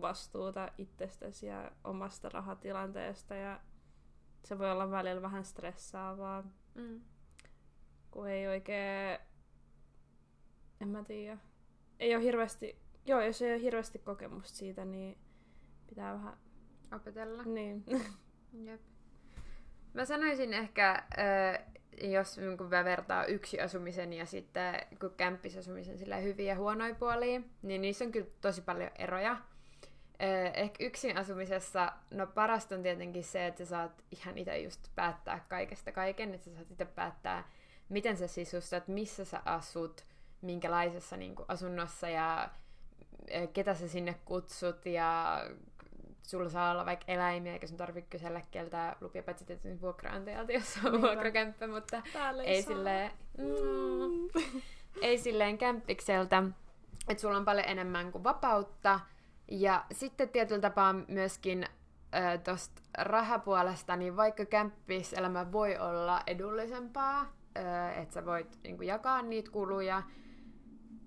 vastuuta 0.00 0.68
itsestäsi 0.78 1.46
ja 1.46 1.70
omasta 1.84 2.28
rahatilanteesta. 2.28 3.34
Ja 3.34 3.60
se 4.44 4.58
voi 4.58 4.70
olla 4.70 4.90
välillä 4.90 5.22
vähän 5.22 5.44
stressaavaa, 5.44 6.44
mm. 6.74 7.00
kun 8.10 8.28
ei 8.28 8.48
oikein... 8.48 9.18
En 10.80 10.88
mä 10.88 11.04
tiedä. 11.04 11.38
Ei 11.98 12.16
ole 12.16 12.24
hirveästi... 12.24 12.82
Joo, 13.06 13.20
jos 13.20 13.42
ei 13.42 13.52
ole 13.52 13.62
hirveästi 13.62 13.98
kokemusta 13.98 14.56
siitä, 14.56 14.84
niin 14.84 15.18
pitää 15.86 16.14
vähän... 16.14 16.36
Opetella. 16.94 17.42
Niin. 17.42 17.84
Jep. 18.64 18.80
Mä 19.94 20.04
sanoisin 20.04 20.54
ehkä, 20.54 21.04
jos 22.02 22.38
niin 22.38 22.58
kun 22.58 22.66
mä 22.66 22.84
vertaa 22.84 23.24
yksi 23.24 23.60
asumisen 23.60 24.12
ja 24.12 24.26
sitten 24.26 24.74
kun 25.00 25.14
kämppisasumisen 25.16 25.98
sillä 25.98 26.16
hyviä 26.16 26.52
ja 26.52 26.58
huonoja 26.58 26.94
puolia, 26.94 27.40
niin 27.62 27.82
niissä 27.82 28.04
on 28.04 28.12
kyllä 28.12 28.26
tosi 28.40 28.62
paljon 28.62 28.90
eroja. 28.98 29.36
Äh, 30.22 30.52
ehkä 30.54 30.84
yksin 30.84 31.16
asumisessa, 31.18 31.92
no 32.10 32.26
parasta 32.26 32.74
on 32.74 32.82
tietenkin 32.82 33.24
se, 33.24 33.46
että 33.46 33.64
sä 33.64 33.68
saat 33.70 34.04
ihan 34.10 34.38
itse 34.38 34.58
just 34.58 34.80
päättää 34.94 35.44
kaikesta 35.48 35.92
kaiken, 35.92 36.34
että 36.34 36.50
sä 36.50 36.56
saat 36.56 36.70
itse 36.70 36.84
päättää, 36.84 37.48
miten 37.88 38.16
sä 38.16 38.26
sisustat, 38.26 38.88
missä 38.88 39.24
sä 39.24 39.42
asut, 39.44 40.04
minkälaisessa 40.42 41.16
niin 41.16 41.34
kuin, 41.34 41.46
asunnossa 41.48 42.08
ja 42.08 42.42
äh, 43.34 43.48
ketä 43.52 43.74
sä 43.74 43.88
sinne 43.88 44.14
kutsut 44.24 44.86
ja 44.86 45.40
sulla 46.22 46.48
saa 46.48 46.70
olla 46.70 46.86
vaikka 46.86 47.12
eläimiä, 47.12 47.52
eikä 47.52 47.66
sun 47.66 47.76
tarvitse 47.76 48.10
kysellä 48.10 48.40
keltä 48.50 48.96
lupia 49.00 49.22
paitsi 49.22 49.44
tietysti 49.44 49.80
vuokraantajalta, 49.80 50.52
jos 50.52 50.76
on 50.84 50.92
Niinpä. 50.92 51.06
vuokrakämppä, 51.08 51.66
mutta 51.66 52.02
Täällä 52.12 52.42
ei 52.42 52.62
saa. 52.62 52.74
silleen, 52.74 53.10
mm, 53.38 54.42
ei 55.02 55.18
silleen 55.18 55.58
kämppikseltä, 55.58 56.42
että 57.08 57.20
sulla 57.20 57.36
on 57.36 57.44
paljon 57.44 57.68
enemmän 57.68 58.12
kuin 58.12 58.24
vapautta. 58.24 59.00
Ja 59.50 59.84
sitten 59.92 60.28
tietyllä 60.28 60.60
tapaa 60.60 60.94
myöskin 61.08 61.66
tuosta 62.44 62.82
rahapuolesta, 62.98 63.96
niin 63.96 64.16
vaikka 64.16 64.44
kämppiselämä 64.44 65.52
voi 65.52 65.78
olla 65.78 66.22
edullisempaa, 66.26 67.32
että 67.96 68.14
sä 68.14 68.26
voit 68.26 68.58
niin 68.64 68.82
jakaa 68.82 69.22
niitä 69.22 69.50
kuluja, 69.50 70.02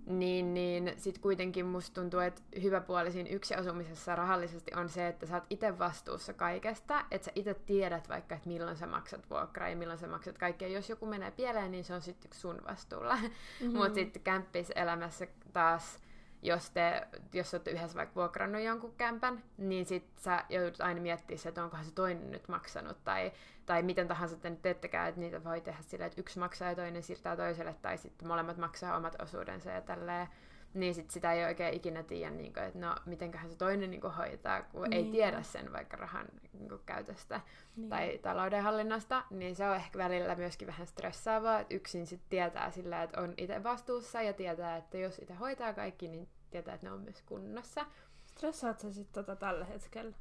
niin, 0.05 0.53
niin 0.53 0.93
sitten 0.97 1.21
kuitenkin 1.21 1.65
musta 1.65 2.01
tuntuu, 2.01 2.19
että 2.19 2.41
hyvä 2.61 2.81
puoli 2.81 3.11
siinä 3.11 3.29
yksinasumisessa 3.29 4.15
rahallisesti 4.15 4.71
on 4.75 4.89
se, 4.89 5.07
että 5.07 5.25
sä 5.25 5.35
oot 5.35 5.43
itse 5.49 5.79
vastuussa 5.79 6.33
kaikesta, 6.33 7.05
että 7.11 7.25
sä 7.25 7.31
itse 7.35 7.53
tiedät 7.53 8.09
vaikka, 8.09 8.35
että 8.35 8.49
milloin 8.49 8.77
sä 8.77 8.87
maksat 8.87 9.29
vuokraa 9.29 9.69
ja 9.69 9.75
milloin 9.75 9.99
sä 9.99 10.07
maksat 10.07 10.37
kaikkea. 10.37 10.67
Jos 10.67 10.89
joku 10.89 11.05
menee 11.05 11.31
pieleen, 11.31 11.71
niin 11.71 11.83
se 11.83 11.93
on 11.93 12.01
sitten 12.01 12.33
sun 12.33 12.61
vastuulla. 12.67 13.15
Mm-hmm. 13.15 13.77
Mutta 13.77 13.93
sitten 13.93 14.21
kämppiselämässä 14.21 15.27
taas, 15.53 15.99
jos 16.45 16.69
te, 16.69 17.07
jos 17.33 17.53
olette 17.53 17.71
yhdessä 17.71 17.97
vaikka 17.97 18.15
vuokrannut 18.15 18.61
jonkun 18.61 18.93
kämpän, 18.97 19.43
niin 19.57 19.85
sit 19.85 20.05
sä 20.17 20.43
joudut 20.49 20.81
aina 20.81 21.01
miettimään 21.01 21.47
että 21.47 21.63
onkohan 21.63 21.85
se 21.85 21.91
toinen 21.91 22.31
nyt 22.31 22.47
maksanut, 22.47 23.03
tai, 23.03 23.31
tai 23.65 23.83
miten 23.83 24.07
tahansa 24.07 24.35
te 24.37 24.49
nyt 24.49 24.61
teettekään, 24.61 25.09
että 25.09 25.21
niitä 25.21 25.43
voi 25.43 25.61
tehdä 25.61 25.81
silleen, 25.81 26.07
että 26.07 26.21
yksi 26.21 26.39
maksaa 26.39 26.69
ja 26.69 26.75
toinen 26.75 27.03
siirtää 27.03 27.35
toiselle, 27.35 27.75
tai 27.81 27.97
sitten 27.97 28.27
molemmat 28.27 28.57
maksaa 28.57 28.97
omat 28.97 29.21
osuudensa 29.21 29.69
ja 29.69 29.81
tälleen. 29.81 30.27
Niin 30.75 30.95
sit 30.95 31.11
sitä 31.11 31.33
ei 31.33 31.45
oikein 31.45 31.73
ikinä 31.73 32.03
tiedä, 32.03 32.31
niin 32.31 32.53
kuin, 32.53 32.63
että 32.63 32.79
no 32.79 32.95
mitenköhän 33.05 33.49
se 33.49 33.57
toinen 33.57 33.91
niin 33.91 34.01
kuin, 34.01 34.13
hoitaa, 34.13 34.61
kun 34.61 34.81
niin. 34.89 34.93
ei 34.93 35.11
tiedä 35.11 35.41
sen 35.41 35.73
vaikka 35.73 35.97
rahan 35.97 36.25
niin 36.53 36.69
kuin, 36.69 36.81
käytöstä 36.85 37.41
Niin. 37.75 37.89
tai 37.89 38.19
taloudenhallinnasta, 38.21 39.23
niin 39.29 39.55
se 39.55 39.69
on 39.69 39.75
ehkä 39.75 39.97
välillä 39.97 40.35
myöskin 40.35 40.67
vähän 40.67 40.87
stressaavaa, 40.87 41.59
että 41.59 41.75
yksin 41.75 42.07
sitten 42.07 42.29
tietää 42.29 42.71
sillä, 42.71 43.03
että 43.03 43.21
on 43.21 43.33
itse 43.37 43.63
vastuussa 43.63 44.21
ja 44.21 44.33
tietää, 44.33 44.77
että 44.77 44.97
jos 44.97 45.19
itse 45.19 45.33
hoitaa 45.33 45.73
kaikki, 45.73 46.07
niin 46.07 46.27
tietää, 46.51 46.75
että 46.75 46.87
ne 46.87 46.93
on 46.93 47.01
myös 47.01 47.21
kunnossa. 47.21 47.85
Stressaat 48.25 48.79
sä 48.79 48.91
sit 48.91 49.11
tota 49.11 49.35
tällä 49.35 49.65
hetkellä? 49.65 50.15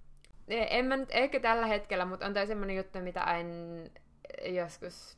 E- 0.48 0.78
En 0.78 0.84
mä 0.84 0.96
nyt 0.96 1.08
ehkä 1.12 1.40
tällä 1.40 1.66
hetkellä, 1.66 2.04
mutta 2.04 2.26
on 2.26 2.34
toi 2.34 2.46
semmonen 2.46 2.76
juttu, 2.76 3.00
mitä 3.00 3.22
aina 3.22 3.50
joskus 4.44 5.16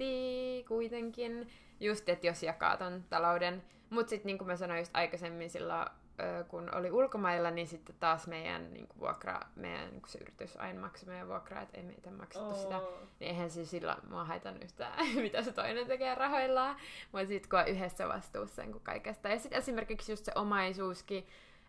miettii 0.00 0.64
kuitenkin. 0.64 1.48
Just, 1.80 2.08
että 2.08 2.26
jos 2.26 2.42
jakaa 2.42 2.76
ton 2.76 3.04
talouden 3.10 3.62
Mut 3.90 4.08
sitten 4.08 4.26
niin 4.26 4.38
kuin 4.38 4.48
mä 4.48 4.56
sanoin 4.56 4.78
just 4.78 4.96
aikaisemmin 4.96 5.50
silloin, 5.50 5.86
kun 6.48 6.74
oli 6.74 6.90
ulkomailla, 6.90 7.50
niin 7.50 7.66
sitten 7.66 7.96
taas 8.00 8.26
meidän 8.26 8.72
niin 8.72 8.86
kuin 8.86 9.00
vuokra, 9.00 9.40
meidän 9.56 9.90
niin 9.90 10.00
kuin 10.00 10.10
se 10.10 10.18
yritys 10.18 10.56
aina 10.56 10.80
maksoi 10.80 11.08
meidän 11.08 11.28
vuokraa, 11.28 11.62
että 11.62 11.76
ei 11.76 11.82
me 11.82 11.92
itse 11.92 12.10
maksettu 12.10 12.54
sitä. 12.54 12.78
Niin 12.78 13.30
eihän 13.30 13.50
se 13.50 13.64
sillä 13.64 13.96
mua 14.10 14.24
haitannut 14.24 14.64
yhtään, 14.64 15.06
mitä 15.22 15.42
se 15.42 15.52
toinen 15.52 15.86
tekee 15.86 16.14
rahoillaan. 16.14 16.76
Mutta 17.12 17.26
sitten 17.26 17.50
kun 17.50 17.58
on 17.58 17.68
yhdessä 17.68 18.08
vastuussa 18.08 18.62
niin 18.62 18.72
kuin 18.72 18.84
kaikesta. 18.84 19.28
Ja 19.28 19.38
sitten 19.38 19.58
esimerkiksi 19.58 20.12
just 20.12 20.24
se 20.24 20.32
omaisuuskin, 20.34 21.26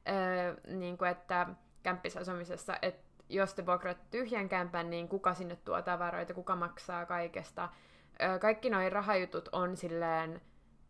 öö, 0.09 0.75
niin 0.77 0.97
kuin 0.97 1.09
että 1.09 1.47
kämppisasumisessa, 1.83 2.77
että 2.81 3.11
jos 3.29 3.53
te 3.53 3.65
vuokraat 3.65 4.09
tyhjän 4.11 4.49
kämpän, 4.49 4.89
niin 4.89 5.07
kuka 5.07 5.33
sinne 5.33 5.55
tuo 5.55 5.81
tavaroita, 5.81 6.33
kuka 6.33 6.55
maksaa 6.55 7.05
kaikesta. 7.05 7.69
Kaikki 8.41 8.69
noin 8.69 8.91
rahajutut 8.91 9.49
on 9.51 9.77
silleen 9.77 10.41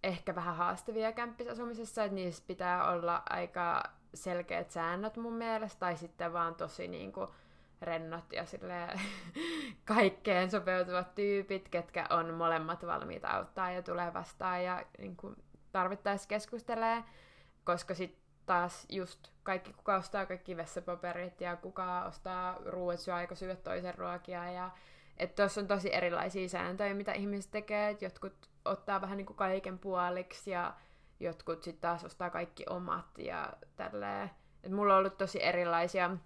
ehkä 0.04 0.36
vähän 0.36 0.56
haastavia 0.56 1.12
kämppisasumisessa, 1.12 2.04
että 2.04 2.16
niissä 2.16 2.44
pitää 2.48 2.92
olla 2.92 3.24
aika 3.30 3.84
selkeät 4.14 4.72
säännöt 4.72 5.18
mun 5.18 5.34
mielestä, 5.34 5.80
tai 5.80 5.98
sitten 5.98 6.34
vaan 6.34 6.56
tosi 6.56 6.88
niin 6.88 7.12
kuin 7.12 7.28
rennot 7.82 8.34
ja 8.34 8.46
sille 8.46 8.88
kaikkeen 9.96 10.52
sopeutuvat 10.52 11.16
tyypit, 11.16 11.70
ketkä 11.70 12.06
on 12.10 12.34
molemmat 12.34 12.86
valmiita 12.86 13.28
auttaa 13.28 13.72
ja 13.72 13.82
tulee 13.82 14.14
vastaan 14.14 14.64
ja 14.64 14.86
niin 14.98 15.16
kuin 15.16 15.36
tarvittaessa 15.72 16.28
keskustelee, 16.28 17.04
koska 17.64 17.94
sitten 17.94 18.22
taas 18.46 18.86
just 18.90 19.28
kaikki, 19.44 19.74
kuka 19.74 19.96
ostaa 19.96 20.26
kaikki 20.26 20.58
vessapaperit 20.58 21.42
ja 21.42 21.56
kuka 21.56 22.04
ostaa 22.04 22.58
ruuat, 22.66 23.00
syö 23.00 23.16
aika 23.16 23.36
syödä 23.36 23.56
toisen 23.56 23.96
ruokia 23.96 24.52
ja 24.52 24.72
että 25.18 25.36
tuossa 25.36 25.62
on 25.62 25.68
tosi 25.68 25.94
erilaisia 25.94 26.50
sääntöjä, 26.50 26.94
mitä 26.94 27.14
ihmiset 27.14 27.52
tekee, 27.52 27.90
että 27.90 28.06
jotkut 28.06 28.50
ottaa 28.66 29.02
vähän 29.02 29.18
niin 29.18 29.26
kuin 29.26 29.38
kaiken 29.38 29.80
puoliksi 29.80 30.52
ja 30.52 30.74
jotkut 31.20 31.64
sitten 31.64 31.82
taas 31.82 32.04
ostaa 32.04 32.30
kaikki 32.30 32.66
omat 32.70 33.18
ja 33.18 33.54
tälleen. 33.76 34.32
Et 34.64 34.72
mulla 34.72 34.94
on 34.94 35.00
ollut 35.00 35.18
tosi 35.18 35.44
erilaisia 35.44 36.18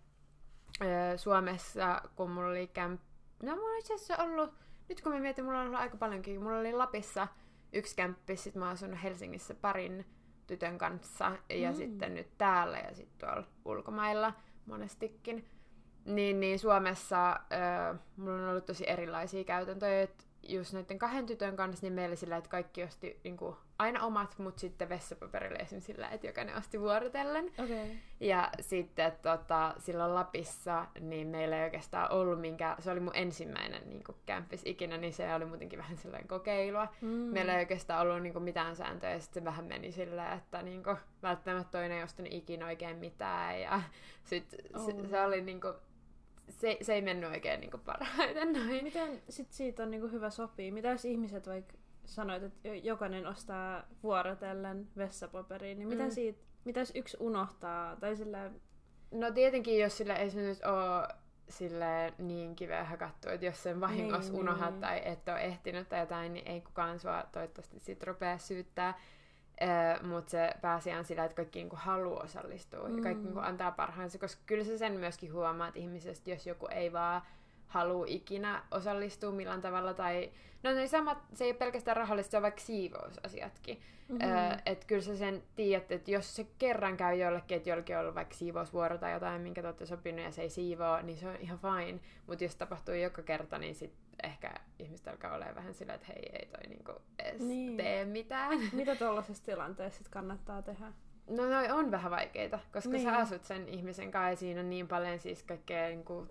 Suomessa, 1.18 2.02
kun 2.16 2.32
mulla 2.32 2.48
oli 2.48 2.68
kämp... 2.68 3.02
No 3.44 3.56
mulla 3.56 3.70
on 3.70 3.80
itse 3.80 3.94
asiassa 3.94 4.24
ollut, 4.24 4.54
nyt 4.90 5.02
kun 5.02 5.12
mä 5.12 5.20
mietin, 5.20 5.46
mulla 5.46 5.60
on 5.60 5.66
ollut 5.66 5.80
aika 5.80 5.98
paljonkin. 5.98 6.44
Mulla 6.44 6.60
oli 6.60 6.74
Lapissa 6.74 7.28
yksi 7.74 7.96
kämppi, 7.96 8.36
sit 8.36 8.56
mä 8.56 8.66
oon 8.66 8.74
asunut 8.74 9.04
Helsingissä 9.04 9.56
parin 9.56 10.06
tytön 10.48 10.78
kanssa 10.78 11.32
ja 11.50 11.72
mm. 11.72 11.76
sitten 11.76 12.16
nyt 12.16 12.38
täällä 12.38 12.78
ja 12.78 12.94
sitten 12.94 13.30
tuolla 13.30 13.48
ulkomailla 13.66 14.34
monestikin. 14.66 15.46
Niin, 16.06 16.40
niin 16.40 16.60
Suomessa 16.60 17.32
öö, 17.32 17.94
mulla 18.18 18.44
on 18.44 18.50
ollut 18.50 18.66
tosi 18.66 18.90
erilaisia 18.90 19.44
käytäntöjä, 19.44 20.02
että 20.02 20.24
just 20.48 20.74
näiden 20.74 21.00
kahden 21.00 21.26
tytön 21.26 21.56
kanssa, 21.56 21.86
niin 21.86 21.94
meillä 21.94 22.16
sillä, 22.16 22.38
että 22.38 22.50
kaikki 22.50 22.84
osti 22.84 23.20
niin 23.24 23.38
kuin, 23.38 23.56
aina 23.80 24.06
omat, 24.06 24.40
mutta 24.40 24.60
sitten 24.60 24.90
vessapaperille 24.90 25.60
esimerkiksi 25.60 25.94
sillä, 25.94 26.10
että 26.10 26.28
jokainen 26.28 26.56
osti 26.56 26.80
vuorotellen. 26.82 27.46
Okay. 27.46 27.88
Ja 28.20 28.50
sitten 28.60 29.12
tota, 29.22 29.74
silloin 29.78 30.16
Lapissa, 30.16 30.86
niin 31.00 31.28
meillä 31.28 31.58
ei 31.58 31.64
oikeastaan 31.64 32.12
ollut 32.12 32.42
minkä, 32.42 32.76
se 32.80 32.92
oli 32.92 33.00
mun 33.00 33.16
ensimmäinen 33.16 33.90
niin 33.90 34.04
kuin, 34.04 34.16
kämppis 34.26 34.62
ikinä, 34.66 34.98
niin 34.98 35.14
se 35.14 35.34
oli 35.34 35.46
muutenkin 35.46 35.80
vähän 35.80 35.98
sellainen 35.98 36.28
kokeilua. 36.28 36.88
Mm. 37.02 37.08
Meillä 37.08 37.54
ei 37.54 37.60
oikeastaan 37.60 38.02
ollut 38.02 38.22
niin 38.22 38.34
kuin, 38.34 38.44
mitään 38.44 38.76
sääntöjä, 38.76 39.14
ja 39.14 39.20
sitten 39.20 39.46
vähän 39.46 39.66
meni 39.66 39.92
silleen, 39.92 40.38
että 40.38 40.62
niin 40.62 40.84
kuin, 40.84 40.98
välttämättä 41.24 41.72
toinen 41.72 41.98
ei 41.98 42.04
ostanut 42.04 42.34
ikinä 42.34 42.66
oikein 42.66 42.98
mitään, 42.98 43.62
ja 43.62 43.82
sitten 44.24 44.60
oh. 44.76 44.86
se, 44.86 45.08
se 45.10 45.22
oli 45.22 45.42
niin 45.42 45.62
kuin, 45.62 45.74
se, 46.50 46.78
se 46.82 46.94
ei 46.94 47.02
mennyt 47.02 47.30
oikein 47.30 47.60
niin 47.60 47.72
parhaiten 47.86 48.54
noin. 48.54 48.84
Miten 48.84 49.22
sit 49.30 49.52
siitä 49.52 49.84
on 49.84 49.92
niin 49.92 50.12
hyvä 50.12 50.30
sopii? 50.30 50.72
Mitä 50.72 50.88
jos 50.88 51.06
ihmiset 51.06 51.48
vaikka 51.48 51.74
sanoit, 52.06 52.44
että 52.44 52.68
jokainen 52.68 53.28
ostaa 53.28 53.84
vuorotellen 54.04 54.88
vessapaperiin, 54.98 55.80
niin 55.80 55.88
mitä 55.88 56.04
mm. 56.04 56.12
siitä, 56.12 56.40
mitä 56.66 56.80
jos 56.80 56.92
yksi 56.96 57.18
unohtaa? 57.20 57.96
Tai 57.96 58.16
sillä... 58.16 58.52
No 59.12 59.32
tietenkin, 59.32 59.80
jos 59.80 59.98
sillä 59.98 60.16
ei 60.16 60.30
se 60.30 60.42
nyt 60.42 60.60
ole 60.64 61.08
sille 61.50 62.14
niin 62.18 62.56
kiveä 62.56 62.84
hakattu, 62.84 63.30
että 63.30 63.46
jos 63.46 63.64
sen 63.64 63.82
vahingossa 63.82 64.34
niin, 64.34 64.40
unohdat 64.40 64.72
niin. 64.72 64.82
tai 64.82 65.02
et 65.06 65.30
ole 65.30 65.42
ehtinyt 65.42 65.90
tai 65.90 66.00
jotain, 66.00 66.34
niin 66.34 66.48
ei 66.48 66.62
kukaan 66.62 67.00
sua 67.00 67.24
toivottavasti 67.32 67.80
sit 67.80 68.04
rupea 68.04 68.38
syyttää. 68.38 69.00
Uh, 69.62 70.08
mutta 70.08 70.32
se 70.32 70.52
pääasiaan 70.62 71.06
sillä, 71.06 71.26
että 71.26 71.36
kaikki 71.36 71.60
niinku 71.60 71.76
haluaa 71.80 72.24
osallistua 72.24 72.90
mm. 72.90 72.98
ja 72.98 73.04
kaikki 73.04 73.24
niinku 73.24 73.40
antaa 73.40 73.72
parhaansa, 73.72 74.20
koska 74.20 74.42
kyllä 74.46 74.64
se 74.64 74.78
sen 74.78 74.94
myöskin 74.94 75.34
huomaat 75.34 75.78
ihmisestä, 75.78 76.30
jos 76.30 76.48
joku 76.48 76.68
ei 76.72 76.94
vaan 76.94 77.22
halua 77.68 78.06
ikinä 78.08 78.64
osallistua 78.72 79.32
millään 79.32 79.62
tavalla. 79.62 79.94
Tai, 79.94 80.32
no 80.64 80.72
ne 80.72 80.88
samat, 80.88 81.18
se 81.34 81.44
ei 81.44 81.52
ole 81.52 81.58
pelkästään 81.58 81.98
rahallista, 81.98 82.32
se 82.32 82.38
on 82.38 82.44
vaikka 82.44 82.62
siivousasiatkin. 82.62 83.82
Mm-hmm. 84.10 84.28
Uh, 84.28 84.58
että 84.66 84.86
kyllä 84.88 85.02
sä 85.02 85.16
sen 85.16 85.44
tiedät, 85.56 85.92
että 85.92 86.12
jos 86.12 86.36
se 86.36 86.48
kerran 86.58 86.98
käy 86.98 87.16
jollekin, 87.16 87.58
että 87.58 87.70
jollekin 87.70 87.96
on 87.96 88.02
ollut 88.02 88.16
vaikka 88.16 88.36
siivousvuoro 88.36 88.98
tai 88.98 89.14
jotain, 89.14 89.42
minkä 89.42 89.62
te 89.62 89.68
olette 89.68 89.86
sopinut 89.86 90.26
ja 90.26 90.32
se 90.32 90.42
ei 90.42 90.50
siivoo, 90.50 91.02
niin 91.02 91.18
se 91.18 91.28
on 91.28 91.36
ihan 91.36 91.60
fine. 91.60 92.00
Mutta 92.28 92.44
jos 92.44 92.56
tapahtuu 92.56 92.94
joka 92.94 93.22
kerta, 93.22 93.58
niin 93.58 93.76
sit 93.76 93.94
ehkä 94.24 94.54
ihmiset 94.80 95.08
alkaa 95.08 95.36
olla 95.36 95.46
vähän 95.56 95.74
sillä, 95.74 95.94
että 95.94 96.08
hei, 96.08 96.30
ei 96.40 96.46
toi 96.46 96.70
niinku 96.70 96.92
edes 97.20 97.42
niin. 97.42 97.78
tee 97.78 98.06
mitään. 98.06 98.60
Mitä 98.74 98.96
tuollaisessa 98.96 99.44
tilanteessa 99.44 99.98
sit 99.98 100.10
kannattaa 100.10 100.62
tehdä? 100.62 100.94
No 101.30 101.50
noi 101.50 101.72
on 101.72 101.92
vähän 101.92 102.12
vaikeita, 102.12 102.60
koska 102.74 102.90
niin. 102.90 103.04
sä 103.04 103.18
asut 103.18 103.44
sen 103.44 103.68
ihmisen 103.68 104.12
kanssa 104.12 104.30
ja 104.30 104.36
siinä 104.36 104.60
on 104.60 104.70
niin 104.70 104.88
paljon 104.88 105.20
siis 105.20 105.44
kaikkea 105.44 105.88
niinku 105.88 106.28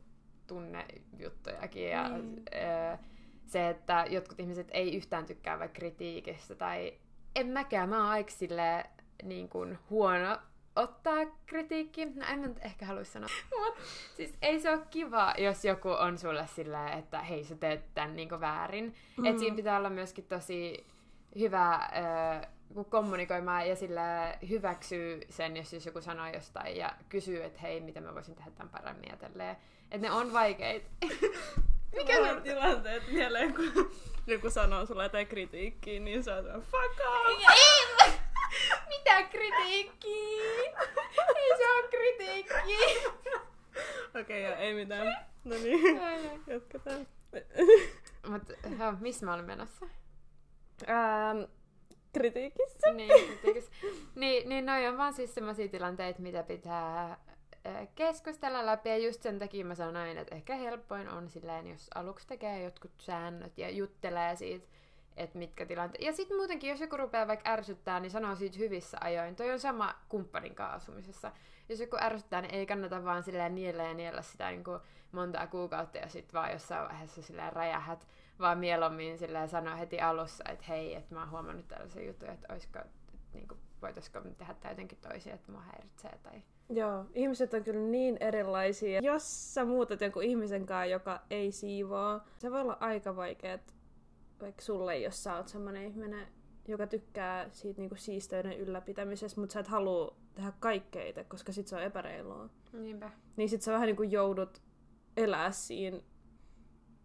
tunnejuttujakin 0.47 1.91
ja 1.91 2.09
niin. 2.09 2.43
ö, 2.55 2.99
se, 3.47 3.69
että 3.69 4.05
jotkut 4.11 4.41
ihmiset 4.41 4.69
ei 4.71 4.97
yhtään 4.97 5.27
tykkää 5.27 5.59
vaikka 5.59 5.79
kritiikistä 5.79 6.55
tai 6.55 6.99
en 7.37 7.47
mäkään, 7.47 7.89
mä 7.89 7.97
oon 7.97 8.07
aika 8.07 8.31
silleen, 8.31 8.85
niin 9.23 9.49
kuin 9.49 9.79
huono 9.91 10.39
ottaa 10.77 11.27
kritiikki. 11.47 12.05
No 12.05 12.27
en 12.33 12.39
mä 12.39 12.47
nyt 12.47 12.65
ehkä 12.65 12.87
haluaisi 12.87 13.13
sanoa. 13.13 13.29
Mut 13.51 13.75
siis 14.17 14.37
ei 14.43 14.61
se 14.61 14.71
ole 14.71 14.81
kiva, 14.91 15.35
jos 15.39 15.65
joku 15.65 15.91
on 15.91 16.19
sulle 16.19 16.47
silleen, 16.47 16.99
että 16.99 17.23
hei 17.23 17.45
sä 17.45 17.55
teet 17.55 17.95
tän 17.95 18.17
niinku 18.17 18.41
väärin. 18.41 18.95
Mm. 19.17 19.25
Et 19.25 19.39
siinä 19.39 19.57
pitää 19.57 19.79
olla 19.79 19.91
myöskin 19.91 20.25
tosi 20.25 20.87
hyvä 21.39 21.75
äh, 21.75 22.49
kommunikoimaan 22.89 23.69
ja 23.69 23.77
sille 23.77 24.01
hyväksyy 24.49 25.21
sen, 25.31 25.57
jos 25.57 25.71
siis 25.71 25.87
joku 25.87 26.01
sanoo 26.01 26.27
jostain 26.27 26.77
ja 26.77 26.93
kysyy, 27.09 27.45
että 27.45 27.61
hei, 27.61 27.81
miten 27.81 28.03
mä 28.03 28.15
voisin 28.15 28.35
tehdä 28.35 28.51
tämän 28.51 28.73
paremmin 28.73 29.11
ja 29.11 29.17
tälleen. 29.17 29.57
Että 29.91 30.09
ne 30.09 30.13
on 30.13 30.33
vaikeita. 30.33 30.89
Mikä 31.97 32.19
on 32.19 32.43
tilanteet 32.43 33.03
mieleen, 33.13 33.55
kun 33.55 33.91
joku 34.27 34.51
sanoo 34.51 34.87
sulle 34.87 35.03
jotain 35.03 35.27
kritiikkiä, 35.27 36.01
niin 36.01 36.25
sä 36.25 36.37
oot 36.37 36.65
fuck 36.65 37.01
off! 37.07 37.55
Mitä 38.89 39.23
kritiikkiä? 39.23 40.45
Ei 41.37 41.57
se 41.57 41.73
ole 41.77 41.89
kritiikki. 41.89 42.54
Okei, 44.21 44.47
okay, 44.47 44.63
ei 44.63 44.75
mitään. 44.75 45.27
No 45.45 45.57
niin, 45.57 45.99
jatketaan. 46.47 47.07
Mut, 48.29 48.43
missä 49.01 49.27
mä 49.27 49.35
olin 49.35 49.45
menossa? 49.45 49.87
Ähm, 50.89 51.39
kritiikissä. 52.13 52.93
Niin, 52.93 53.29
kritiikissä. 53.29 53.73
niin, 54.15 54.49
niin 54.49 54.67
noi 54.67 54.87
on 54.87 54.99
vaan 54.99 55.15
siis 55.15 55.35
semmoisia 55.35 55.69
tilanteita, 55.69 56.23
mitä 56.23 56.43
pitää 56.43 57.19
keskustella 57.95 58.67
läpi 58.67 58.89
ja 58.89 58.99
just 58.99 59.23
sen 59.23 59.39
takia 59.39 59.65
mä 59.65 59.75
sanoin, 59.75 60.19
että 60.19 60.35
ehkä 60.35 60.55
helpoin 60.55 61.09
on 61.09 61.31
silleen, 61.31 61.67
jos 61.67 61.91
aluksi 61.95 62.27
tekee 62.27 62.63
jotkut 62.63 62.93
säännöt 62.99 63.59
ja 63.59 63.71
juttelee 63.71 64.37
siitä, 64.37 64.67
että 65.17 65.39
mitkä 65.39 65.67
tilanteet. 65.67 66.05
Ja 66.05 66.13
sitten 66.13 66.37
muutenkin, 66.37 66.71
jos 66.71 66.81
joku 66.81 66.97
rupeaa 66.97 67.27
vaikka 67.27 67.51
ärsyttää, 67.51 68.01
niin 68.01 68.11
sanoo 68.11 68.35
siitä 68.35 68.59
hyvissä 68.59 68.99
ajoin. 69.01 69.37
Toi 69.37 69.51
on 69.51 69.61
sama 69.61 69.95
kumppanin 70.09 70.61
asumisessa. 70.61 71.33
Jos 71.69 71.81
joku 71.81 71.97
ärsyttää, 72.01 72.41
niin 72.41 72.55
ei 72.55 72.67
kannata 72.67 73.05
vaan 73.05 73.23
silleen 73.23 73.55
niellä 73.55 73.83
ja 73.83 73.95
niellä 73.95 74.23
sitä 74.23 74.51
niin 74.51 74.65
kuin 74.65 74.81
montaa 75.13 75.47
kuukautta 75.47 75.99
ja 75.99 76.09
sitten 76.09 76.33
vaan 76.33 76.53
jossain 76.53 76.89
vaiheessa 76.89 77.23
silleen 77.23 77.53
räjähät, 77.53 78.07
vaan 78.39 78.59
mieluummin 78.59 79.19
silleen 79.19 79.49
sanoa 79.49 79.77
heti 79.77 80.01
alussa, 80.01 80.45
että 80.49 80.65
hei, 80.69 80.95
että 80.95 81.15
mä 81.15 81.21
oon 81.21 81.31
huomannut 81.31 81.69
tällaisia 81.69 82.07
juttuja, 82.07 82.33
että 82.33 82.53
olisiko, 82.53 82.79
niin 83.33 83.49
kuin, 83.49 83.61
voitaisiko 83.83 84.21
tehdä 84.21 84.55
tämä 84.55 84.73
jotenkin 84.73 84.99
toisin, 84.99 85.33
että 85.33 85.53
mua 85.53 85.61
häiritsee 85.61 86.19
tai 86.23 86.43
Joo, 86.69 87.07
ihmiset 87.15 87.55
on 87.55 87.65
kyllä 87.65 87.81
niin 87.81 88.17
erilaisia. 88.21 89.01
Jos 89.03 89.55
sä 89.55 89.65
muutat 89.65 90.01
jonkun 90.01 90.23
ihmisen 90.23 90.67
kanssa, 90.67 90.85
joka 90.85 91.23
ei 91.31 91.53
siivoa, 91.53 92.25
se 92.39 92.51
voi 92.51 92.61
olla 92.61 92.77
aika 92.81 93.17
vaikeet 93.17 93.75
vaikka 94.41 94.63
sulle, 94.63 94.99
jos 94.99 95.23
sä 95.23 95.37
oot 95.37 95.49
semmonen 95.49 95.85
ihminen, 95.85 96.27
joka 96.69 96.87
tykkää 96.87 97.49
siitä 97.51 97.81
niinku 97.81 97.97
siisteyden 97.97 98.59
ylläpitämisestä, 98.59 99.41
mutta 99.41 99.53
sä 99.53 99.61
et 99.61 99.69
halua 99.69 100.17
tehdä 100.35 100.53
kaikkea 100.61 101.07
itse, 101.07 101.25
koska 101.25 101.53
sit 101.53 101.67
se 101.67 101.77
on 101.77 101.83
epäreilua. 101.83 102.49
Niinpä. 102.73 103.11
Niin 103.37 103.49
sit 103.49 103.63
sä 103.63 103.73
vähän 103.73 103.87
niinku 103.87 104.03
joudut 104.03 104.63
elää 105.17 105.51
siinä 105.51 106.01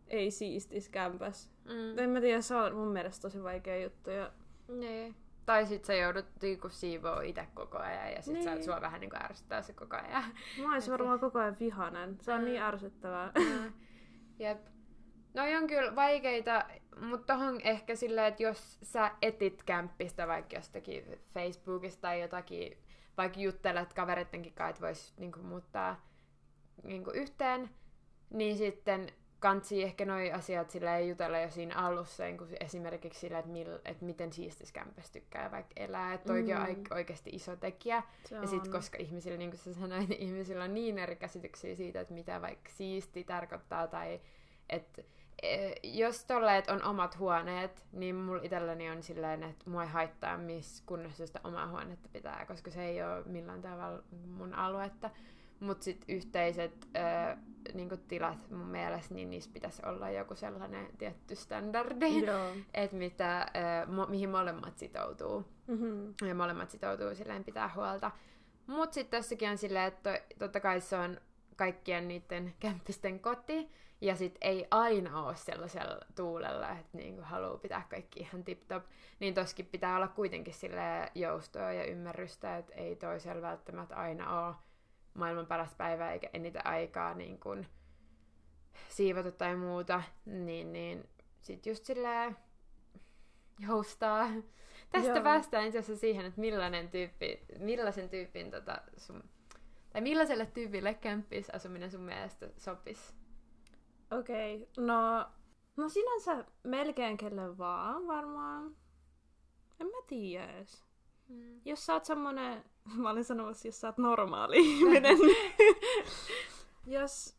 ei 0.10 0.32
siistis 0.32 0.90
kämpäs. 0.90 1.50
Mm. 1.66 2.00
En 2.00 2.10
mä 2.10 2.22
tiedä, 2.22 2.42
se 2.42 2.56
on 2.56 2.76
mun 2.76 2.88
mielestä 2.88 3.22
tosi 3.22 3.44
vaikea 3.44 3.84
juttu. 3.84 4.10
Ja... 4.10 4.32
Nee. 4.68 5.14
Tai 5.46 5.66
sit 5.66 5.86
sä 5.86 5.94
joudut 5.94 6.26
niinku 6.42 6.70
siivoa 6.70 7.22
itse 7.22 7.48
koko 7.54 7.78
ajan 7.78 8.12
ja 8.12 8.22
sit 8.22 8.34
niin. 8.34 8.44
sä, 8.44 8.62
sua 8.62 8.82
vähän 8.82 9.02
niinku 9.02 9.18
ärsyttää 9.24 9.62
se 9.62 9.74
koko 9.74 9.96
ajan. 9.96 10.24
Mä 10.64 10.74
ois 10.74 10.90
varmaan 10.92 11.20
koko 11.20 11.40
ajan 11.40 11.58
vihanen. 11.60 12.18
Se 12.22 12.34
on 12.34 12.40
mm. 12.40 12.46
niin 12.46 12.62
ärsyttävää. 12.62 13.32
Mm. 13.38 13.74
Jep. 14.40 14.60
No 15.34 15.44
on 15.58 15.68
kyllä 15.68 15.96
vaikeita, 15.96 16.66
mutta 17.02 17.34
tohon 17.34 17.62
ehkä 17.64 17.96
silleen, 17.96 18.28
että 18.28 18.44
jos 18.44 18.78
sä 18.84 19.12
etit 19.22 19.64
kämppistä 19.64 20.28
vaikka 20.28 20.56
jostakin 20.56 21.20
Facebookista 21.34 22.02
tai 22.02 22.22
jotakin, 22.22 22.78
vaikka 23.20 23.40
juttelet 23.40 23.94
kaverittenkin 23.94 24.54
kanssa, 24.54 24.70
että 24.70 24.82
vois 24.82 25.14
niinku, 25.18 25.40
muuttaa 25.40 26.06
niinku, 26.84 27.12
yhteen, 27.12 27.70
niin 28.30 28.58
sitten 28.58 29.12
kansi 29.40 29.84
ehkä 29.84 30.06
noi 30.06 30.32
asiat 30.32 30.70
sillä 30.70 30.98
ei 30.98 31.10
jutella 31.10 31.40
jo 31.40 31.50
siinä 31.50 31.76
alussa, 31.76 32.24
niin 32.24 32.38
kuin 32.38 32.50
esimerkiksi 32.60 33.20
sillä, 33.20 33.40
että, 33.40 33.52
mil, 33.52 33.80
että 33.86 34.06
miten 34.06 34.34
siistis 34.34 34.72
kämpässä 34.72 35.14
tykkää 35.14 35.52
vaikka 35.52 35.74
elää, 35.76 36.14
että 36.14 36.28
toikin 36.28 36.56
mm. 36.56 36.62
on 36.62 36.86
oikeasti 36.92 37.30
iso 37.30 37.56
tekijä. 37.56 38.04
Se 38.26 38.36
ja 38.36 38.48
sitten 38.48 38.72
koska 38.72 38.98
ihmisillä, 38.98 39.38
niin 39.38 39.50
kuin 39.50 39.60
sä 39.60 39.74
sanoit, 39.74 40.10
niin 40.10 40.22
ihmisillä 40.22 40.64
on 40.64 40.74
niin 40.74 41.00
eri 41.00 41.16
käsityksiä 41.16 41.76
siitä, 41.76 42.02
että 42.02 42.14
mitä 42.14 42.42
vaikka 42.42 42.70
siisti 42.70 43.24
tarkoittaa, 43.24 43.88
tai 43.88 44.22
että 44.70 45.02
jos 45.84 46.26
tolleet 46.26 46.68
on 46.68 46.84
omat 46.84 47.20
huoneet, 47.20 47.86
niin 47.92 48.16
mulla 48.16 48.42
itselläni 48.44 48.90
on 48.90 49.04
silleen, 49.04 49.44
että 49.44 49.70
mua 49.70 49.84
ei 49.84 49.90
haittaa, 49.90 50.38
missä 50.38 50.84
kunnossa 50.86 51.28
sitä 51.28 51.40
omaa 51.44 51.68
huonetta 51.68 52.10
pitää, 52.14 52.46
koska 52.46 52.72
se 52.72 52.86
ei 52.86 53.04
ole 53.04 53.24
millään 53.26 53.62
tavalla 53.62 54.04
mun 54.38 54.54
aluetta. 54.54 55.10
Mutta 55.60 55.84
sitten 55.84 56.16
yhteiset 56.16 56.88
ö, 56.96 57.38
niinku 57.74 57.98
tilat 57.98 58.52
mun 58.52 58.68
mielestä, 58.68 59.14
niin 59.14 59.30
niissä 59.30 59.52
pitäisi 59.54 59.82
olla 59.86 60.10
joku 60.10 60.36
sellainen 60.36 60.88
tietty 60.98 61.36
standardi, 61.36 62.06
että 62.74 62.96
mitä, 62.96 63.42
ö, 63.42 63.86
mo- 63.86 64.10
mihin 64.10 64.30
molemmat 64.30 64.78
sitoutuu. 64.78 65.46
Mm-hmm. 65.68 66.14
Ja 66.28 66.36
molemmat 66.36 66.72
sitoutuu 66.72 67.16
silleen 67.16 67.44
pitää 67.44 67.72
huolta. 67.76 68.12
Mutta 68.68 68.94
sitten 68.94 69.20
tässäkin 69.20 69.50
on 69.50 69.58
silleen, 69.58 69.88
että 69.88 70.14
to, 70.14 70.36
totta 70.40 70.60
kai 70.60 70.82
se 70.82 70.96
on 70.98 71.18
kaikkien 71.56 72.08
niiden 72.08 72.54
kämppisten 72.60 73.20
koti, 73.20 73.70
ja 74.02 74.16
sitten 74.16 74.50
ei 74.50 74.68
aina 74.72 75.24
ole 75.26 75.36
sellaisella 75.36 76.00
tuulella, 76.16 76.70
että 76.70 76.98
niinku 76.98 77.22
haluaa 77.22 77.58
pitää 77.58 77.86
kaikki 77.90 78.20
ihan 78.20 78.44
tip-top. 78.44 78.84
Niin 79.20 79.34
toskin 79.34 79.66
pitää 79.66 79.96
olla 79.96 80.08
kuitenkin 80.08 80.54
sille 80.54 81.12
joustoa 81.16 81.74
ja 81.74 81.86
ymmärrystä, 81.86 82.58
että 82.58 82.74
ei 82.74 82.96
toisella 82.96 83.42
välttämättä 83.42 83.96
aina 83.96 84.48
ole 84.48 84.56
maailman 85.14 85.46
paras 85.46 85.76
päivä 85.76 86.12
eikä 86.12 86.30
enitä 86.34 86.62
aikaa 86.66 87.14
niin 87.14 87.40
kuin 87.40 87.68
siivota 88.90 89.32
tai 89.32 89.56
muuta, 89.56 90.04
niin, 90.26 90.74
niin 90.74 91.10
sit 91.42 91.66
just 91.66 91.86
silleen 91.86 92.38
joustaa. 93.60 94.30
Tästä 94.92 95.12
Joo. 95.12 95.24
päästään 95.24 95.66
itse 95.66 95.80
asiassa 95.80 96.02
siihen, 96.02 96.26
että 96.26 96.42
millainen 96.42 96.90
tyyppi, 96.90 97.46
millaisen 97.60 98.10
tyypin 98.10 98.52
tota 98.52 98.82
sun, 98.98 99.24
tai 99.90 100.02
millaiselle 100.02 100.46
tyypille 100.46 100.94
kämppisasuminen 100.94 101.92
sun 101.92 102.02
mielestä 102.02 102.50
sopisi? 102.58 103.19
Okei, 104.12 104.56
okay, 104.56 104.86
no, 104.86 105.26
no 105.78 105.90
sinänsä 105.90 106.46
melkein 106.64 107.18
kelle 107.18 107.58
vaan 107.58 108.08
varmaan. 108.08 108.76
En 109.80 109.88
mä 109.88 109.98
tiedä 110.08 110.52
edes. 110.52 110.84
Mm. 111.28 111.62
Jos 111.66 111.86
sä 111.86 111.94
oot 111.94 112.06
semmonen, 112.06 112.64
mä 113.02 113.10
olin 113.10 113.24
sanomassa, 113.24 113.68
jos 113.68 113.82
sä 113.82 113.88
oot 113.88 113.98
normaali 113.98 114.58
ihminen. 114.72 115.18
jos, 116.88 117.38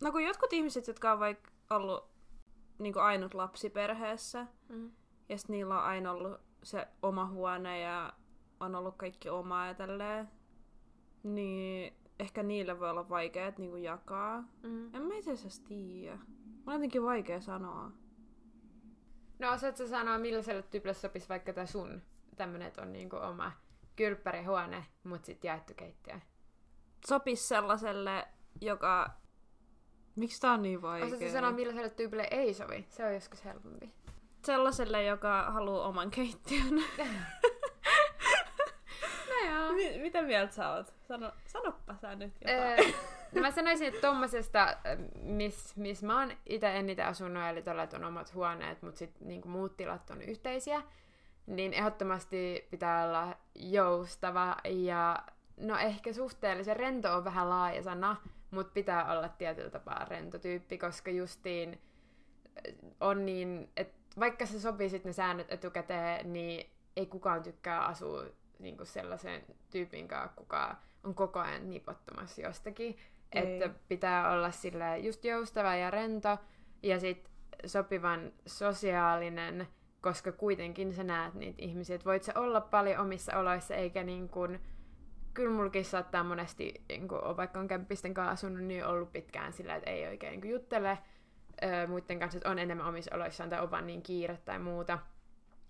no 0.00 0.12
kun 0.12 0.24
jotkut 0.24 0.52
ihmiset, 0.52 0.86
jotka 0.86 1.12
on 1.12 1.20
vaikka 1.20 1.50
ollut 1.70 2.10
niin 2.78 2.98
ainut 2.98 3.34
lapsi 3.34 3.70
perheessä, 3.70 4.46
mm. 4.68 4.92
ja 5.28 5.38
sit 5.38 5.48
niillä 5.48 5.78
on 5.78 5.84
aina 5.84 6.12
ollut 6.12 6.40
se 6.62 6.88
oma 7.02 7.26
huone 7.26 7.80
ja 7.80 8.12
on 8.60 8.74
ollut 8.74 8.96
kaikki 8.96 9.28
omaa 9.28 9.66
ja 9.66 9.74
tälleen, 9.74 10.28
niin 11.22 11.99
ehkä 12.20 12.42
niille 12.42 12.80
voi 12.80 12.90
olla 12.90 13.08
vaikea 13.08 13.52
niin 13.58 13.82
jakaa. 13.82 14.44
Mm. 14.62 14.94
En 14.94 15.02
mä 15.02 15.14
itse 15.14 15.32
asiassa 15.32 15.62
tiedä. 15.68 16.18
On 16.66 16.74
jotenkin 16.74 17.02
vaikea 17.02 17.40
sanoa. 17.40 17.92
No 19.38 19.52
osaatko 19.52 19.86
sanoa, 19.86 20.18
millaiselle 20.18 20.62
tyypille 20.62 20.94
sopisi 20.94 21.28
vaikka 21.28 21.52
tämä 21.52 21.66
sun 21.66 22.02
tämmönen, 22.36 22.68
että 22.68 22.82
on 22.82 22.92
niinku 22.92 23.16
oma 23.16 23.52
kylppärihuone, 23.96 24.86
mutta 25.04 25.26
sitten 25.26 25.48
jaettu 25.48 25.72
keittiö. 25.76 26.20
Sopis 27.06 27.48
sellaiselle, 27.48 28.28
joka... 28.60 29.10
Miksi 30.16 30.40
tää 30.40 30.52
on 30.52 30.62
niin 30.62 30.82
vaikea? 30.82 31.06
Osaatko 31.06 31.30
sanoa, 31.30 31.52
millaiselle 31.52 31.90
tyypille 31.90 32.28
ei 32.30 32.54
sovi? 32.54 32.86
Se 32.88 33.04
on 33.04 33.14
joskus 33.14 33.44
helpompi. 33.44 33.92
Sellaiselle, 34.44 35.04
joka 35.04 35.50
haluaa 35.50 35.88
oman 35.88 36.10
keittiön. 36.10 36.82
no 39.80 39.90
joo. 39.90 39.98
M- 39.98 40.02
mitä 40.02 40.22
mieltä 40.22 40.54
sä 40.54 40.70
oot? 40.70 40.94
Sano, 41.08 41.32
sanoppa 41.46 41.96
sä 41.96 42.14
nyt 42.14 42.32
jotain. 42.40 42.94
no 43.34 43.40
mä 43.40 43.50
sanoisin, 43.50 43.88
että 43.88 44.00
tommosesta, 44.00 44.76
missä 45.22 45.74
mis 45.76 46.02
mä 46.02 46.20
oon 46.20 46.32
itse 46.46 46.76
eniten 46.76 47.06
asunut, 47.06 47.42
eli 47.50 47.62
tuolla, 47.62 47.82
että 47.82 47.96
on 47.96 48.04
omat 48.04 48.34
huoneet, 48.34 48.82
mutta 48.82 48.98
sitten 48.98 49.28
niinku 49.28 49.48
muut 49.48 49.76
tilat 49.76 50.10
on 50.10 50.22
yhteisiä, 50.22 50.82
niin 51.46 51.74
ehdottomasti 51.74 52.68
pitää 52.70 53.04
olla 53.04 53.36
joustava 53.54 54.56
ja 54.64 55.18
no 55.56 55.78
ehkä 55.78 56.12
suhteellisen 56.12 56.76
rento 56.76 57.14
on 57.14 57.24
vähän 57.24 57.50
laaja 57.50 57.82
sana, 57.82 58.16
mutta 58.50 58.72
pitää 58.72 59.12
olla 59.12 59.28
tietyllä 59.28 59.70
tapaa 59.70 60.04
rentotyyppi, 60.04 60.78
koska 60.78 61.10
justiin 61.10 61.80
äh, 62.68 62.74
on 63.00 63.26
niin, 63.26 63.70
että 63.76 64.00
vaikka 64.18 64.46
se 64.46 64.60
sopii 64.60 64.88
sitten 64.88 65.08
ne 65.08 65.12
säännöt 65.12 65.52
etukäteen, 65.52 66.32
niin 66.32 66.70
ei 66.96 67.06
kukaan 67.06 67.42
tykkää 67.42 67.84
asua 67.84 68.24
niin 68.60 68.76
sellaisen 68.82 69.42
tyypin 69.70 70.08
kanssa, 70.08 70.36
kuka 70.36 70.76
on 71.04 71.14
koko 71.14 71.38
ajan 71.38 71.70
nipottomassa 71.70 72.40
jostakin. 72.42 72.96
Ei. 73.32 73.42
Että 73.42 73.78
pitää 73.88 74.32
olla 74.32 74.50
sille 74.50 74.98
just 74.98 75.24
joustava 75.24 75.74
ja 75.74 75.90
rento 75.90 76.38
ja 76.82 77.00
sitten 77.00 77.32
sopivan 77.66 78.32
sosiaalinen– 78.46 79.66
koska 80.00 80.32
kuitenkin 80.32 80.94
sä 80.94 81.04
näet 81.04 81.34
niitä 81.34 81.62
ihmisiä. 81.62 81.96
Et 81.96 82.04
voit 82.04 82.22
sä 82.22 82.32
olla 82.34 82.60
paljon 82.60 83.00
omissa 83.00 83.38
oloissa, 83.38 83.74
eikä 83.74 84.02
niin 84.02 84.28
kuin, 84.28 84.60
kyllä 85.34 85.50
mulkin 85.50 85.84
saattaa 85.84 86.24
monesti, 86.24 86.84
niin 86.88 87.08
kuin, 87.08 87.36
vaikka 87.36 87.60
on 87.60 87.68
kämppisten 87.68 88.14
kanssa 88.14 88.32
asunut, 88.32 88.64
niin 88.64 88.86
ollut 88.86 89.12
pitkään 89.12 89.52
sillä, 89.52 89.74
että 89.74 89.90
ei 89.90 90.06
oikein 90.06 90.30
niin 90.30 90.40
kuin, 90.40 90.50
juttele 90.50 90.98
muiden 91.88 92.18
kanssa, 92.18 92.38
että 92.38 92.50
on 92.50 92.58
enemmän 92.58 92.86
omissa 92.86 93.14
oloissaan 93.14 93.50
tai 93.50 93.60
on 93.60 93.70
vaan 93.70 93.86
niin 93.86 94.02
kiire 94.02 94.36
tai 94.44 94.58
muuta. 94.58 94.98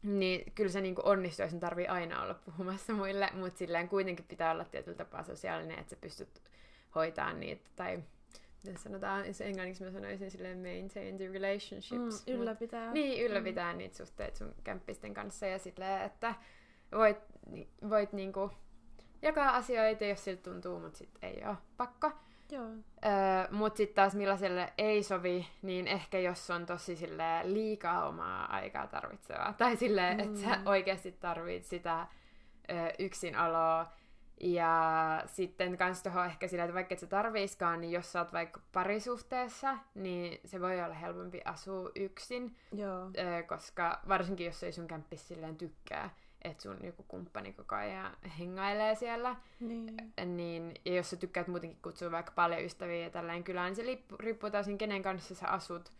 Niin 0.03 0.53
kyllä 0.55 0.71
se 0.71 0.81
niin 0.81 0.95
kuin 0.95 1.07
onnistuu, 1.07 1.45
jos 1.45 1.55
tarvii 1.55 1.87
aina 1.87 2.23
olla 2.23 2.35
puhumassa 2.35 2.93
muille, 2.93 3.29
mutta 3.33 3.59
silleen 3.59 3.89
kuitenkin 3.89 4.25
pitää 4.29 4.53
olla 4.53 4.65
tietyllä 4.65 4.97
tapaa 4.97 5.23
sosiaalinen, 5.23 5.79
että 5.79 5.91
sä 5.91 5.97
pystyt 6.01 6.43
hoitamaan 6.95 7.41
niitä 7.41 7.71
tai 7.77 8.03
miten 8.63 8.79
sanotaan, 8.79 9.35
se 9.35 9.45
englanniksi 9.45 9.85
mä 9.85 9.91
sanoisin 9.91 10.31
silleen 10.31 10.59
maintain 10.59 11.17
the 11.17 11.29
relationships. 11.29 12.27
Mm, 12.27 12.35
ylläpitää. 12.35 12.85
Mut, 12.85 12.95
niin, 12.95 13.25
ylläpitää 13.25 13.73
mm. 13.73 13.79
niitä 13.79 13.97
suhteita 13.97 14.39
sun 14.39 14.55
kämppisten 14.65 15.15
kanssa 15.15 15.47
ja 15.47 15.59
silleen, 15.59 16.03
että 16.03 16.35
voit, 16.93 17.19
voit 17.91 18.13
niinku 18.13 18.51
jakaa 19.23 19.57
asioita, 19.57 20.05
jos 20.05 20.25
siltä 20.25 20.43
tuntuu, 20.43 20.81
mutta 20.81 20.99
sit 20.99 21.19
ei 21.23 21.43
ole 21.47 21.57
pakko. 21.77 22.13
Joo. 22.51 22.69
Öö, 23.05 23.51
mut 23.51 23.77
sitten 23.77 23.95
taas 23.95 24.15
millaiselle 24.15 24.73
ei 24.79 25.03
sovi, 25.03 25.47
niin 25.63 25.89
ehkä 25.89 26.19
jos 26.19 26.51
on 26.51 26.67
tosi 26.67 26.97
sille 26.97 27.41
liikaa 27.45 28.09
omaa 28.09 28.55
aikaa 28.55 28.87
tarvitsevaa. 28.87 29.53
Tai 29.59 29.77
silleen, 29.77 30.17
mm. 30.17 30.23
että 30.23 30.41
sä 30.41 30.61
oikeasti 30.67 31.13
tarvit 31.13 31.65
sitä 31.65 32.07
ö, 32.71 32.75
yksinaloa 32.99 33.93
ja 34.41 35.23
sitten 35.27 35.77
kans 35.79 36.03
tuohon 36.03 36.27
ehkä 36.27 36.49
sillä, 36.49 36.65
että 36.65 36.75
vaikka 36.75 36.95
et 36.95 36.99
sä 36.99 37.07
tarviiskaan, 37.07 37.81
niin 37.81 37.93
jos 37.93 38.13
sä 38.13 38.19
oot 38.19 38.33
vaikka 38.33 38.61
parisuhteessa, 38.73 39.79
niin 39.95 40.41
se 40.45 40.61
voi 40.61 40.83
olla 40.83 40.95
helpompi 40.95 41.41
asua 41.45 41.91
yksin. 41.95 42.57
Joo. 42.73 43.11
koska 43.47 44.01
varsinkin 44.09 44.47
jos 44.47 44.63
ei 44.63 44.73
sun 44.73 44.87
kämppis 44.87 45.29
silleen 45.29 45.57
tykkää, 45.57 46.11
että 46.42 46.62
sun 46.62 46.79
joku 46.83 47.03
kumppani 47.09 47.53
koko 47.53 47.74
ajan 47.74 48.16
hengailee 48.38 48.94
siellä. 48.94 49.37
Niin. 49.61 49.96
niin 50.26 50.74
ja 50.85 50.94
jos 50.94 51.11
sä 51.11 51.16
tykkäät 51.16 51.48
muutenkin 51.48 51.83
kutsua 51.83 52.11
vaikka 52.11 52.33
paljon 52.33 52.64
ystäviä 52.64 52.96
ja 52.96 53.11
tällainen 53.11 53.44
kylään, 53.44 53.66
niin 53.66 53.76
se 53.76 53.87
lippu, 53.87 54.16
riippuu 54.16 54.50
täysin 54.50 54.79
kenen 54.79 55.03
kanssa 55.03 55.35
sä 55.35 55.48
asut. 55.48 55.92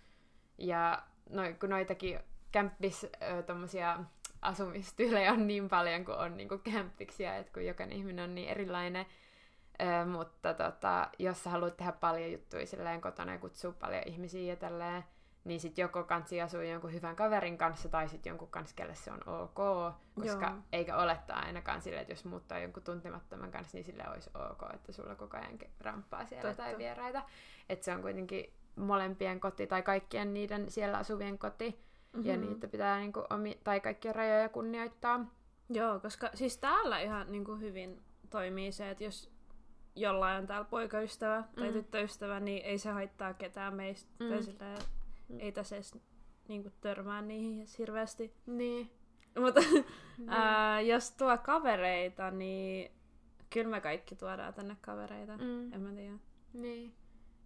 Ja 0.59 1.03
no, 1.31 1.43
kun 1.61 1.71
noitakin 1.71 2.21
kämppis 2.53 3.07
tommosia 3.47 3.99
asumistyylejä 4.43 5.33
on 5.33 5.47
niin 5.47 5.69
paljon 5.69 6.05
kuin 6.05 6.19
on 6.19 6.37
niinku 6.37 6.59
kämppiksiä, 6.59 7.37
että 7.37 7.53
kun 7.53 7.67
jokainen 7.67 7.99
ihminen 7.99 8.25
on 8.25 8.35
niin 8.35 8.49
erilainen. 8.49 9.07
Ö, 9.81 10.07
mutta 10.07 10.55
tota, 10.55 11.09
jos 11.19 11.45
sä 11.45 11.51
haluat 11.51 11.77
tehdä 11.77 11.93
paljon 11.93 12.33
juttuja 12.33 12.67
silleen 12.67 13.01
kotona 13.01 13.33
ja 13.33 13.39
kutsua 13.39 13.73
paljon 13.73 14.03
ihmisiä 14.07 14.53
ja 14.53 14.57
tälleen, 14.57 15.05
niin 15.45 15.61
sit 15.61 15.79
joko 15.79 16.05
kansi 16.05 16.41
asuu 16.41 16.61
jonkun 16.61 16.93
hyvän 16.93 17.17
kaverin 17.17 17.59
kanssa 17.59 17.89
tai 17.89 18.09
sitten 18.09 18.31
jonkun 18.31 18.49
kanssa, 18.49 18.77
kelle 18.77 18.95
se 18.95 19.13
on 19.13 19.29
ok, 19.29 19.95
koska 20.15 20.47
Joo. 20.47 20.59
eikä 20.73 20.97
olettaa 20.97 21.39
ainakaan 21.39 21.83
silleen, 21.83 22.03
että 22.03 22.13
jos 22.13 22.25
muuttaa 22.25 22.59
jonkun 22.59 22.83
tuntemattoman 22.83 23.51
kanssa, 23.51 23.77
niin 23.77 23.85
sille 23.85 24.05
olisi 24.11 24.31
ok, 24.51 24.75
että 24.75 24.93
sulla 24.93 25.15
koko 25.15 25.37
ajan 25.37 25.59
ramppaa 25.81 26.27
siellä 26.27 26.49
Totta. 26.49 26.63
tai 26.63 26.79
vieraita. 26.79 27.23
Että 27.69 27.85
se 27.85 27.95
on 27.95 28.03
kuitenkin 28.03 28.53
molempien 28.77 29.41
koti 29.41 29.67
tai 29.67 29.83
kaikkien 29.83 30.35
niiden 30.35 30.71
siellä 30.71 30.99
asuvien 30.99 31.39
koti. 31.39 31.71
Mm-hmm. 32.13 32.31
Ja 32.31 32.37
niitä 32.37 32.69
pitää 32.69 32.99
niinku 32.99 33.25
omi, 33.31 33.61
tai 33.65 33.81
kaikkia 33.81 34.13
rajoja 34.13 34.49
kunnioittaa. 34.49 35.27
Joo, 35.69 36.01
koska 36.01 36.31
siis 36.35 36.59
täällä 36.59 37.01
ihan 37.01 37.33
niinku 37.33 37.55
hyvin 37.55 38.03
toimii 38.31 38.73
se, 38.73 38.91
että 38.91 39.05
jos 39.05 39.31
jollain 39.97 40.39
on 40.39 40.47
täällä 40.47 40.65
poikaystävä 40.65 41.45
tai 41.57 41.67
mm. 41.69 41.73
tyttöystävä, 41.73 42.41
niin 42.41 42.65
ei 42.65 42.79
se 42.79 42.91
haittaa 42.91 43.35
ketään 43.35 43.75
meistä. 43.75 44.11
Mm. 44.19 44.29
Tai 44.29 44.43
silleen, 44.43 44.79
mm. 45.31 45.41
ei 45.41 45.53
tässä 45.53 45.77
edes 45.77 45.99
niinku 46.49 46.71
törmää 46.81 47.23
niihin 47.23 47.67
hirveästi. 47.79 48.35
Niin. 48.47 48.91
Mutta 49.39 49.61
ää, 50.29 50.81
jos 50.81 51.11
tuo 51.11 51.39
kavereita, 51.39 52.31
niin 52.31 52.93
kyllä 53.51 53.71
me 53.71 53.81
kaikki 53.81 54.17
tuodaan 54.17 54.55
tänne 54.55 54.77
kavereita. 54.81 55.37
Mm. 55.37 55.73
En 55.73 55.81
mä 55.81 55.93
tiedä. 55.93 56.19
Niin. 56.53 56.95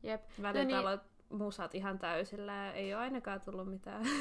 Jep. 0.03 0.23
Välillä 0.42 0.81
No 0.81 0.90
niin. 0.90 1.38
musat 1.38 1.75
ihan 1.75 1.99
täysillä 1.99 2.73
ei 2.73 2.94
ole 2.94 3.03
ainakaan 3.03 3.40
tullut 3.40 3.70
mitään. 3.70 4.05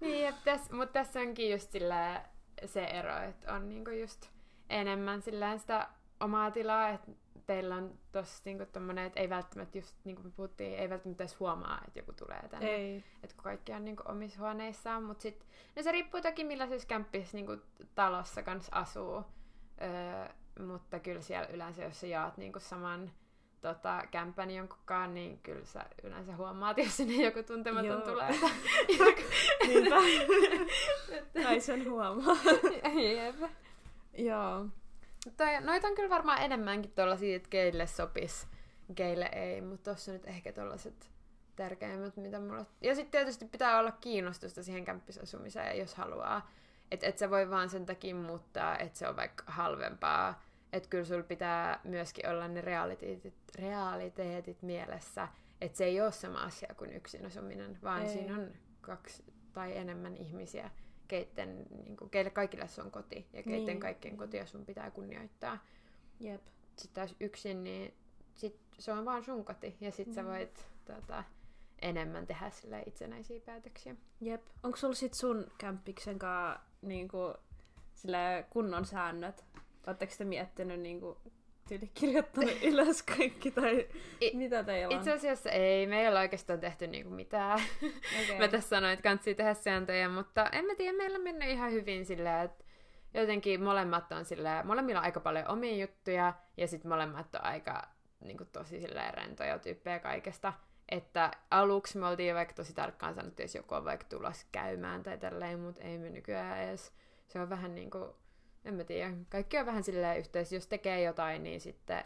Niin, 0.00 0.22
jep, 0.22 0.34
täs, 0.44 0.70
mutta 0.70 0.92
tässä 0.92 1.20
onkin 1.20 1.50
just 1.50 1.70
sillä 1.70 2.24
se 2.66 2.84
ero, 2.84 3.18
että 3.18 3.54
on 3.54 3.68
niinku 3.68 3.90
just 3.90 4.26
enemmän 4.70 5.22
sillä 5.22 5.58
sitä 5.58 5.88
omaa 6.20 6.50
tilaa, 6.50 6.88
että 6.88 7.10
teillä 7.48 7.76
on 7.76 7.98
tossa 8.12 8.42
niinku 8.44 8.66
tommonen, 8.66 9.06
että 9.06 9.20
ei 9.20 9.30
välttämättä 9.30 9.78
just 9.78 9.94
niin 10.04 10.16
kuin 10.16 10.26
me 10.26 10.32
puhuttiin, 10.36 10.78
ei 10.78 10.90
välttämättä 10.90 11.22
edes 11.22 11.40
huomaa, 11.40 11.82
että 11.86 11.98
joku 11.98 12.12
tulee 12.12 12.48
tänne. 12.50 12.68
ei. 12.68 13.04
että 13.22 13.36
kun 13.36 13.44
kaikki 13.44 13.72
on 13.72 13.84
niinku 13.84 14.02
omissa 14.08 14.38
huoneissaan, 14.38 15.02
mutta 15.02 15.22
sit, 15.22 15.46
no 15.76 15.82
se 15.82 15.92
riippuu 15.92 16.20
toki 16.20 16.44
millaisessa 16.44 16.88
kämppissä 16.88 17.36
niinku 17.36 17.56
talossa 17.94 18.42
kanssa 18.42 18.76
asuu, 18.76 19.24
öö, 19.82 20.28
mutta 20.66 20.98
kyllä 20.98 21.20
siellä 21.20 21.48
yleensä, 21.48 21.84
jos 21.84 22.00
sä 22.00 22.06
jaat 22.06 22.36
niinku 22.36 22.60
saman 22.60 23.10
tota, 23.60 24.02
kämpän 24.10 24.50
jonkunkaan, 24.50 25.14
niin 25.14 25.38
kyllä 25.38 25.64
sä 25.64 25.84
yleensä 26.02 26.36
huomaat, 26.36 26.78
jos 26.78 26.96
sinne 26.96 27.24
joku 27.24 27.42
tuntematon 27.42 27.86
Joo. 27.86 28.00
tulee. 28.00 28.30
Niinpä. 29.68 29.96
Ai 31.48 31.60
sen 31.60 31.90
huomaa. 31.90 32.36
Jep. 33.14 33.50
Joo. 34.18 34.66
Toi, 35.36 35.60
noita 35.60 35.88
on 35.88 35.94
kyllä 35.94 36.10
varmaan 36.10 36.42
enemmänkin 36.42 36.92
tuollaisia, 36.92 37.36
että 37.36 37.48
keille 37.48 37.86
sopis, 37.86 38.46
keille 38.94 39.28
ei, 39.32 39.60
mutta 39.60 39.90
tossa 39.90 40.12
nyt 40.12 40.26
ehkä 40.26 40.52
tollaset 40.52 41.10
tärkeimmät, 41.56 42.16
mitä 42.16 42.40
mulla... 42.40 42.66
Ja 42.80 42.94
sitten 42.94 43.10
tietysti 43.10 43.44
pitää 43.44 43.78
olla 43.78 43.92
kiinnostusta 43.92 44.62
siihen 44.62 44.84
kämppisasumiseen, 44.84 45.78
jos 45.78 45.94
haluaa. 45.94 46.50
Että 46.90 47.06
et 47.06 47.18
sä 47.18 47.30
voi 47.30 47.50
vaan 47.50 47.68
sen 47.68 47.86
takia 47.86 48.14
muuttaa, 48.14 48.78
että 48.78 48.98
se 48.98 49.08
on 49.08 49.16
vaikka 49.16 49.44
halvempaa. 49.46 50.42
Että 50.72 50.88
kyllä 50.88 51.04
sulla 51.04 51.22
pitää 51.22 51.80
myöskin 51.84 52.28
olla 52.28 52.48
ne 52.48 52.60
realiteetit, 52.60 53.34
realiteetit 53.58 54.62
mielessä. 54.62 55.28
Että 55.60 55.78
se 55.78 55.84
ei 55.84 56.00
ole 56.00 56.12
sama 56.12 56.38
asia 56.38 56.74
kuin 56.76 56.92
yksin 56.92 57.26
asuminen, 57.26 57.78
vaan 57.82 58.02
Ei. 58.02 58.08
siinä 58.08 58.34
on 58.34 58.48
kaksi 58.80 59.24
tai 59.52 59.76
enemmän 59.76 60.16
ihmisiä, 60.16 60.70
keitten, 61.08 61.66
niin 61.84 61.96
kuin, 61.96 62.10
keille 62.10 62.30
kaikille 62.30 62.68
se 62.68 62.82
on 62.82 62.90
koti. 62.90 63.26
Ja 63.32 63.42
keitten 63.42 63.64
Niin. 63.66 63.80
kaikkien 63.80 64.16
kotia 64.16 64.46
sun 64.46 64.66
pitää 64.66 64.90
kunnioittaa. 64.90 65.58
Jep. 66.20 66.42
Sitten 66.76 66.94
taas 66.94 67.14
yksin, 67.20 67.64
niin 67.64 67.94
sit 68.34 68.56
se 68.78 68.92
on 68.92 69.04
vaan 69.04 69.24
sun 69.24 69.44
koti. 69.44 69.76
Ja 69.80 69.90
sit 69.92 70.12
sä 70.14 70.22
Mm. 70.22 70.28
voit 70.28 70.66
tota, 70.84 71.24
enemmän 71.82 72.26
tehdä 72.26 72.50
sille 72.50 72.82
itsenäisiä 72.86 73.40
päätöksiä. 73.46 73.96
Jep. 74.20 74.42
Onko 74.62 74.76
sulla 74.76 74.94
sit 74.94 75.14
sun 75.14 75.46
kämppiksen 75.58 76.18
kanssa 76.18 76.60
niinku, 76.82 77.34
sillä 77.94 78.44
kunnon 78.50 78.84
säännöt? 78.86 79.44
Oletteko 79.86 80.12
te 80.18 80.24
miettinyt 80.24 80.80
niinku, 80.80 81.18
tyyli 81.68 81.90
kirjoittanut 81.94 82.62
ylös 82.72 83.02
kaikki 83.02 83.50
tai 83.50 83.86
I- 84.20 84.36
mitä 84.36 84.64
teillä 84.64 84.94
on? 84.94 84.98
Itse 84.98 85.12
asiassa 85.12 85.50
ei, 85.50 85.86
me 85.86 86.00
ei 86.00 86.08
ole 86.08 86.18
oikeastaan 86.18 86.60
tehty 86.60 86.86
niinku 86.86 87.10
mitään. 87.10 87.60
okay. 88.24 88.38
Mä 88.38 88.48
tässä 88.48 88.68
sanoin, 88.68 88.92
että 88.92 89.02
kansi 89.02 89.34
tehdä 89.34 89.54
sääntöjä, 89.54 90.08
mutta 90.08 90.48
en 90.52 90.64
mä 90.64 90.74
tiedä, 90.74 90.96
meillä 90.96 91.16
on 91.16 91.22
mennyt 91.24 91.48
ihan 91.48 91.72
hyvin 91.72 92.06
silleen, 92.06 92.44
että 92.44 92.64
jotenkin 93.14 93.62
molemmat 93.62 94.12
on 94.12 94.24
silleen, 94.24 94.66
molemmilla 94.66 95.00
on 95.00 95.04
aika 95.04 95.20
paljon 95.20 95.48
omia 95.48 95.76
juttuja, 95.76 96.34
ja 96.56 96.66
sitten 96.68 96.90
molemmat 96.90 97.34
on 97.34 97.44
aika 97.44 97.88
niin 98.20 98.36
kuin, 98.36 98.48
tosi 98.52 98.80
silleen 98.80 99.14
rentoja 99.14 99.58
tyyppejä 99.58 99.98
kaikesta. 99.98 100.52
Että 100.88 101.30
aluksi 101.50 101.98
me 101.98 102.06
oltiin 102.06 102.34
vaikka 102.34 102.54
tosi 102.54 102.74
tarkkaan 102.74 103.14
sanottu, 103.14 103.42
jos 103.42 103.54
joku 103.54 103.74
on 103.74 103.84
vaikka 103.84 104.06
tulossa 104.08 104.46
käymään 104.52 105.02
tai 105.02 105.18
tälleen, 105.18 105.60
mutta 105.60 105.82
ei 105.82 105.98
me 105.98 106.10
nykyään 106.10 106.62
edes. 106.62 106.92
Se 107.28 107.40
on 107.40 107.50
vähän 107.50 107.74
niin 107.74 107.90
kuin, 107.90 108.10
en 108.64 108.74
mä 108.74 108.84
tiedä, 108.84 109.12
kaikki 109.28 109.58
on 109.58 109.66
vähän 109.66 109.82
silleen 109.82 110.18
yhteys. 110.18 110.52
Jos 110.52 110.66
tekee 110.66 111.02
jotain, 111.02 111.42
niin 111.42 111.60
sitten 111.60 112.04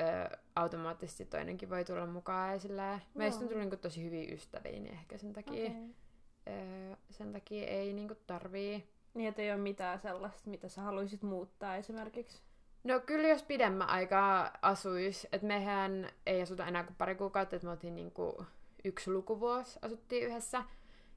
ö, 0.00 0.36
automaattisesti 0.56 1.24
toinenkin 1.24 1.70
voi 1.70 1.84
tulla 1.84 2.06
mukaan. 2.06 2.52
Ja 2.52 2.58
silleen, 2.58 3.02
meistä 3.14 3.38
on 3.38 3.42
Joo. 3.42 3.48
tullut 3.48 3.60
niin 3.60 3.70
kuin, 3.70 3.80
tosi 3.80 4.04
hyviä 4.04 4.34
ystäviä, 4.34 4.72
niin 4.72 4.92
ehkä 4.92 5.18
sen 5.18 5.32
takia, 5.32 5.70
okay. 5.70 5.82
Öö, 6.48 6.96
sen 7.10 7.32
takia 7.32 7.66
ei 7.66 7.92
niinku 7.92 8.14
tarvii. 8.26 8.88
Niin, 9.14 9.28
että 9.28 9.42
ei 9.42 9.52
ole 9.52 9.60
mitään 9.60 10.00
sellaista, 10.00 10.50
mitä 10.50 10.68
sä 10.68 10.82
haluaisit 10.82 11.22
muuttaa 11.22 11.76
esimerkiksi. 11.76 12.42
No 12.84 13.00
kyllä 13.00 13.28
jos 13.28 13.42
pidemmän 13.42 13.88
aikaa 13.88 14.50
asuis, 14.62 15.26
että 15.32 15.46
mehän 15.46 16.10
ei 16.26 16.42
asuta 16.42 16.66
enää 16.66 16.84
kuin 16.84 16.96
pari 16.96 17.14
kuukautta, 17.14 17.56
että 17.56 17.66
me 17.66 17.70
oltiin 17.72 17.94
niinku 17.94 18.44
yksi 18.84 19.10
lukuvuosi 19.10 19.78
asuttiin 19.82 20.26
yhdessä. 20.26 20.64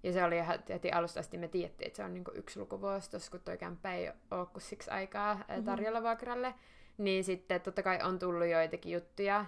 Ja 0.04 0.14
se 0.14 0.24
oli 0.24 0.38
ihan 0.38 0.60
heti 0.70 0.92
alusta 0.92 1.20
asti 1.20 1.38
me 1.38 1.48
tiedettiin, 1.48 1.88
että 1.88 1.98
se 1.98 2.04
on 2.04 2.14
niinku 2.14 2.32
yksi 2.36 2.60
lukuvuosi, 2.60 3.12
tossa 3.12 3.32
kun 3.32 3.40
toi 3.40 3.58
kämppä 3.58 3.94
ei 3.94 4.12
ole 4.32 4.46
kuin 4.46 4.62
siksi 4.62 4.90
aikaa 4.90 5.36
mm-hmm. 5.36 5.64
tarjolla 5.64 6.04
vuokralle. 6.04 6.54
Niin 6.98 7.24
sitten 7.24 7.62
totta 7.62 7.84
kai 7.84 8.00
on 8.04 8.20
tullut 8.20 8.48
joitakin 8.48 8.94
juttuja, 8.94 9.46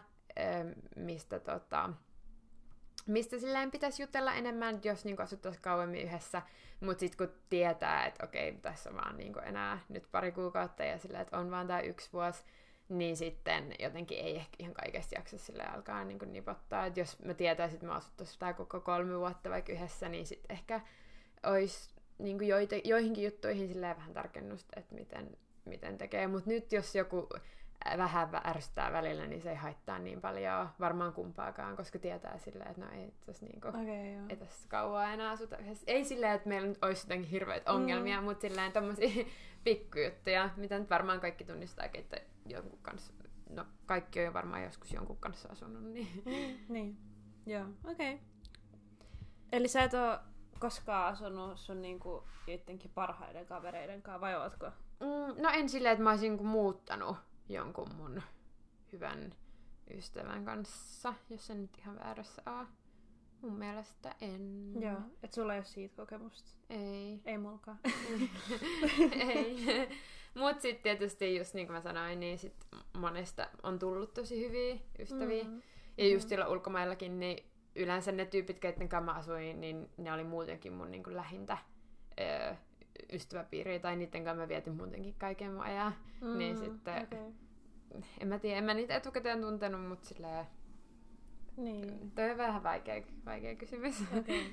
mistä 0.95 1.39
tota, 1.39 1.89
mistä 3.07 3.39
silleen 3.39 3.71
pitäisi 3.71 4.03
jutella 4.03 4.33
enemmän, 4.33 4.79
jos 4.83 5.05
niinku 5.05 5.21
asuttaisiin 5.21 5.61
kauemmin 5.61 6.01
yhdessä. 6.01 6.41
Mutta 6.79 6.99
sitten 6.99 7.27
kun 7.27 7.37
tietää, 7.49 8.05
että 8.05 8.25
okei, 8.25 8.53
tässä 8.53 8.89
on 8.89 8.95
vaan 8.95 9.17
niinku 9.17 9.39
enää 9.39 9.79
nyt 9.89 10.11
pari 10.11 10.31
kuukautta 10.31 10.83
ja 10.83 10.97
sillä, 10.97 11.19
että 11.21 11.37
on 11.37 11.51
vaan 11.51 11.67
tämä 11.67 11.79
yksi 11.79 12.13
vuosi, 12.13 12.43
niin 12.89 13.17
sitten 13.17 13.75
jotenkin 13.79 14.19
ei 14.19 14.35
ehkä 14.35 14.55
ihan 14.59 14.73
kaikesta 14.73 15.15
jaksa 15.15 15.37
sille 15.37 15.63
alkaa 15.63 16.03
niinku 16.03 16.25
nipottaa. 16.25 16.85
Et 16.85 16.97
jos 16.97 17.19
mä 17.19 17.33
tietäisin, 17.33 17.75
että 17.75 17.87
mä 17.87 17.93
asuttaisiin 17.93 18.39
tää 18.39 18.53
koko 18.53 18.79
kolme 18.79 19.19
vuotta 19.19 19.49
vaikka 19.49 19.73
yhdessä, 19.73 20.09
niin 20.09 20.25
sitten 20.25 20.55
ehkä 20.55 20.81
olisi 21.45 21.95
niinku 22.17 22.43
joita, 22.43 22.75
joihinkin 22.83 23.23
juttuihin 23.23 23.67
silleen 23.67 23.97
vähän 23.97 24.13
tarkennusta, 24.13 24.79
että 24.79 24.95
miten, 24.95 25.37
miten 25.65 25.97
tekee. 25.97 26.27
Mutta 26.27 26.49
nyt 26.49 26.71
jos 26.71 26.95
joku 26.95 27.29
vähän 27.97 28.29
ärsyttää 28.45 28.91
välillä, 28.91 29.27
niin 29.27 29.41
se 29.41 29.49
ei 29.49 29.55
haittaa 29.55 29.99
niin 29.99 30.21
paljon 30.21 30.69
varmaan 30.79 31.13
kumpaakaan, 31.13 31.75
koska 31.75 31.99
tietää 31.99 32.37
silleen, 32.37 32.71
että 32.71 32.81
no 32.81 32.91
ei 32.91 33.13
tässä 33.25 33.45
niinku, 33.45 33.67
okay, 33.67 34.13
joo. 34.13 34.25
ei 34.29 34.37
tässä 34.37 34.69
kauaa 34.69 35.13
enää 35.13 35.31
asuta 35.31 35.57
yhdessä. 35.57 35.83
Ei 35.87 36.05
silleen, 36.05 36.33
että 36.33 36.49
meillä 36.49 36.67
nyt 36.67 36.83
olisi 36.83 37.05
jotenkin 37.05 37.29
hirveitä 37.29 37.71
ongelmia, 37.71 38.21
mm. 38.21 38.23
mutta 38.23 38.41
silleen 38.41 38.71
tommosia 38.71 39.25
pikkujuttuja, 39.65 40.49
mitä 40.55 40.79
nyt 40.79 40.89
varmaan 40.89 41.19
kaikki 41.19 41.43
tunnistaa, 41.43 41.85
että 41.93 42.17
jonkun 42.45 42.79
kanssa, 42.81 43.13
no 43.49 43.65
kaikki 43.85 44.19
on 44.19 44.25
jo 44.25 44.33
varmaan 44.33 44.63
joskus 44.63 44.91
jonkun 44.91 45.17
kanssa 45.17 45.49
asunut, 45.49 45.83
niin 45.83 46.23
niin. 46.69 46.97
Joo, 47.45 47.65
okei. 47.91 48.13
Okay. 48.13 48.25
Eli 49.51 49.67
sä 49.67 49.83
et 49.83 49.93
oo 49.93 50.19
koskaan 50.59 51.13
asunut 51.13 51.59
sun 51.59 51.81
niinku 51.81 52.23
joidenkin 52.47 52.91
parhaiden 52.95 53.45
kavereiden 53.45 54.01
kanssa, 54.01 54.21
vai 54.21 54.35
ootko? 54.35 54.65
Mm, 54.99 55.41
no 55.41 55.49
en 55.53 55.69
silleen, 55.69 55.93
että 55.93 56.03
mä 56.03 56.09
olisin 56.09 56.29
niinku 56.29 56.43
muuttanut 56.43 57.17
jonkun 57.49 57.95
mun 57.95 58.21
hyvän 58.91 59.33
ystävän 59.93 60.45
kanssa, 60.45 61.13
jos 61.29 61.47
se 61.47 61.55
nyt 61.55 61.77
ihan 61.77 61.99
väärässä 61.99 62.41
on. 62.45 62.67
Mun 63.45 63.59
mielestä 63.59 64.15
en. 64.21 64.73
Joo. 64.81 64.97
Et 65.23 65.33
sulla 65.33 65.53
ei 65.53 65.59
ole 65.59 65.65
siitä 65.65 65.95
kokemusta? 65.95 66.51
Ei. 66.69 67.21
Ei 67.25 67.37
mulkaan. 67.37 67.79
ei. 69.35 69.57
Mut 70.35 70.61
sitten 70.61 70.83
tietysti, 70.83 71.35
just 71.37 71.53
niin 71.53 71.67
kuin 71.67 71.75
mä 71.75 71.81
sanoin, 71.81 72.19
niin 72.19 72.37
sit 72.39 72.53
monesta 72.97 73.47
on 73.63 73.79
tullut 73.79 74.13
tosi 74.13 74.45
hyviä 74.47 74.77
ystäviä. 74.99 75.43
Mm. 75.43 75.49
Mm. 75.49 75.61
Ja 75.97 76.07
just 76.09 76.29
silloin 76.29 76.51
ulkomaillakin, 76.51 77.19
niin 77.19 77.45
yleensä 77.75 78.11
ne 78.11 78.25
tyypit, 78.25 78.59
keiden 78.59 78.89
kanssa 78.89 79.05
mä 79.11 79.17
asuin, 79.17 79.61
niin 79.61 79.89
ne 79.97 80.13
oli 80.13 80.23
muutenkin 80.23 80.73
mun 80.73 80.91
niin 80.91 81.03
kuin 81.03 81.15
lähintä 81.15 81.57
öö, 82.19 82.55
ystäväpiiriä, 83.13 83.79
tai 83.79 83.95
niiden 83.95 84.23
kanssa 84.23 84.41
mä 84.41 84.47
vietin 84.47 84.73
muutenkin 84.75 85.15
kaiken 85.17 85.51
mun 85.53 85.63
ajan. 85.63 85.95
Mm, 86.21 86.37
Niin 86.37 86.57
sitten- 86.57 87.03
Okay. 87.03 87.31
En 88.19 88.27
mä 88.27 88.39
tiedä, 88.39 88.57
en 88.57 88.63
mä 88.63 88.73
niitä 88.73 88.95
etukäteen 88.95 89.41
tuntenut, 89.41 89.87
mutta 89.87 90.07
silleen, 90.07 90.45
Niin. 91.57 92.11
toi 92.11 92.31
on 92.31 92.37
vähän 92.37 92.63
vaikea, 92.63 93.03
vaikea 93.25 93.55
kysymys. 93.55 94.01
Okay. 94.01 94.39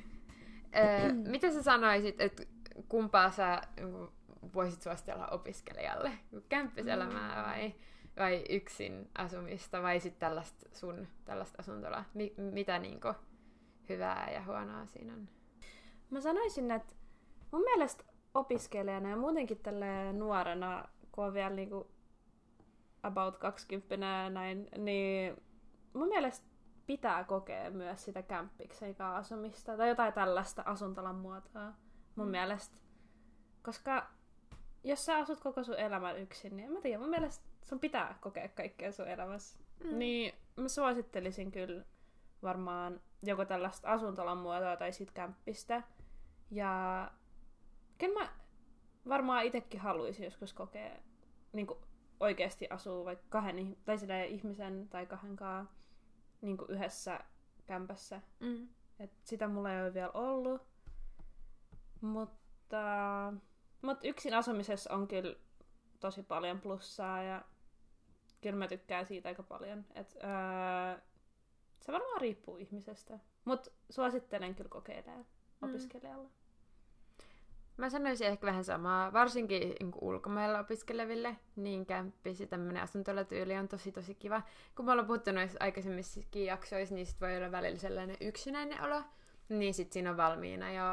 öö, 0.76 1.12
mitä 1.12 1.50
sä 1.50 1.62
sanoisit, 1.62 2.20
että 2.20 2.42
kumpaa 2.88 3.30
sä 3.30 3.60
niinku, 3.76 4.12
voisit 4.54 4.82
suositella 4.82 5.26
opiskelijalle? 5.26 6.12
Kämppiselämää 6.48 7.42
vai, 7.46 7.74
vai 8.18 8.44
yksin 8.48 9.10
asumista 9.14 9.82
vai 9.82 10.00
sitten 10.00 10.20
tällaista 10.20 10.68
sun 10.72 11.08
tällaista 11.24 11.56
asuntola? 11.58 12.04
Mi- 12.14 12.34
mitä 12.36 12.78
niinku 12.78 13.14
hyvää 13.88 14.30
ja 14.30 14.44
huonoa 14.44 14.86
siinä 14.86 15.12
on? 15.12 15.28
Mä 16.10 16.20
sanoisin, 16.20 16.70
että 16.70 16.94
mun 17.52 17.62
mielestä 17.62 18.04
opiskelijana 18.34 19.10
ja 19.10 19.16
muutenkin 19.16 19.58
tälle 19.58 20.12
nuorena, 20.12 20.88
kun 21.12 21.24
on 21.24 21.34
vielä 21.34 21.50
niinku 21.50 21.90
about 23.02 23.36
20 23.38 23.94
ja 24.06 24.30
näin, 24.30 24.68
niin 24.78 25.36
mun 25.92 26.08
mielestä 26.08 26.51
pitää 26.86 27.24
kokea 27.24 27.70
myös 27.70 28.04
sitä 28.04 28.22
kämppiksen 28.22 28.94
kanssa 28.94 29.16
asumista 29.16 29.76
tai 29.76 29.88
jotain 29.88 30.12
tällaista 30.12 30.62
asuntolan 30.66 31.14
muotoa 31.14 31.72
mun 32.16 32.26
Mm. 32.26 32.30
mielestä. 32.30 32.78
Koska 33.62 34.06
jos 34.84 35.04
sä 35.06 35.16
asut 35.16 35.40
koko 35.40 35.64
sun 35.64 35.78
elämän 35.78 36.18
yksin, 36.18 36.56
niin 36.56 36.66
en 36.66 36.72
mä 36.72 36.80
tiedä, 36.80 36.98
mun 36.98 37.10
mielestä 37.10 37.44
sun 37.62 37.80
pitää 37.80 38.18
kokea 38.20 38.48
kaikkea 38.48 38.92
sun 38.92 39.08
elämässä. 39.08 39.58
Mm. 39.84 39.98
Niin 39.98 40.34
mä 40.56 40.68
suosittelisin 40.68 41.52
kyllä 41.52 41.84
varmaan 42.42 43.00
joko 43.22 43.44
tällaista 43.44 43.88
asuntolan 43.92 44.38
muotoa 44.38 44.76
tai 44.76 44.92
sit 44.92 45.10
kämppistä. 45.10 45.82
Ja 46.50 47.10
kyllä 47.98 48.20
mä 48.20 48.28
varmaan 49.08 49.44
itsekin 49.44 49.80
haluaisin 49.80 50.24
joskus 50.24 50.52
kokea 50.54 50.90
niin 51.52 51.66
oikeasti 52.20 52.66
asuu 52.70 53.04
vaikka 53.04 53.26
kahden 53.28 53.76
tai 53.84 54.30
ihmisen 54.34 54.88
tai 54.88 55.06
kahdenkaan 55.06 55.68
niin 56.42 56.58
yhdessä 56.68 57.20
kämpässä. 57.66 58.20
Mm. 58.40 58.68
Et 58.98 59.10
sitä 59.24 59.48
mulla 59.48 59.74
ei 59.74 59.82
ole 59.82 59.94
vielä 59.94 60.10
ollut. 60.10 60.62
Mutta, 62.00 63.32
mutta 63.82 64.08
yksin 64.08 64.34
asumisessa 64.34 64.94
on 64.94 65.08
kyllä 65.08 65.36
tosi 66.00 66.22
paljon 66.22 66.60
plussaa 66.60 67.22
ja 67.22 67.44
kyllä 68.40 68.56
mä 68.56 68.68
tykkään 68.68 69.06
siitä 69.06 69.28
aika 69.28 69.42
paljon. 69.42 69.84
Et, 69.94 70.16
öö, 70.16 71.02
se 71.80 71.92
varmaan 71.92 72.20
riippuu 72.20 72.56
ihmisestä. 72.56 73.18
Mutta 73.44 73.70
suosittelen 73.90 74.54
kyllä 74.54 74.70
kokeilemaan 74.70 75.26
mm. 75.60 75.68
opiskelijalle. 75.68 76.28
Mä 77.82 77.90
sanoisin 77.90 78.26
ehkä 78.26 78.46
vähän 78.46 78.64
samaa, 78.64 79.12
varsinkin 79.12 79.60
niin 79.60 79.92
ulkomailla 80.00 80.58
opiskeleville, 80.58 81.36
niin 81.56 81.86
kämppisi 81.86 82.46
tämmöinen 82.46 82.82
asuntolotyyli 82.82 83.56
on 83.56 83.68
tosi 83.68 83.92
tosi 83.92 84.14
kiva. 84.14 84.42
Kun 84.76 84.84
me 84.84 84.92
ollaan 84.92 85.06
puhuttu 85.06 85.32
noissa 85.32 85.58
aikaisemmissakin 85.60 86.46
jaksoissa, 86.46 86.94
niin 86.94 87.06
sit 87.06 87.20
voi 87.20 87.36
olla 87.36 87.52
välillä 87.52 87.78
sellainen 87.78 88.16
yksinäinen 88.20 88.82
olo, 88.84 89.02
niin 89.48 89.74
sit 89.74 89.92
siinä 89.92 90.10
on 90.10 90.16
valmiina 90.16 90.72
jo 90.72 90.84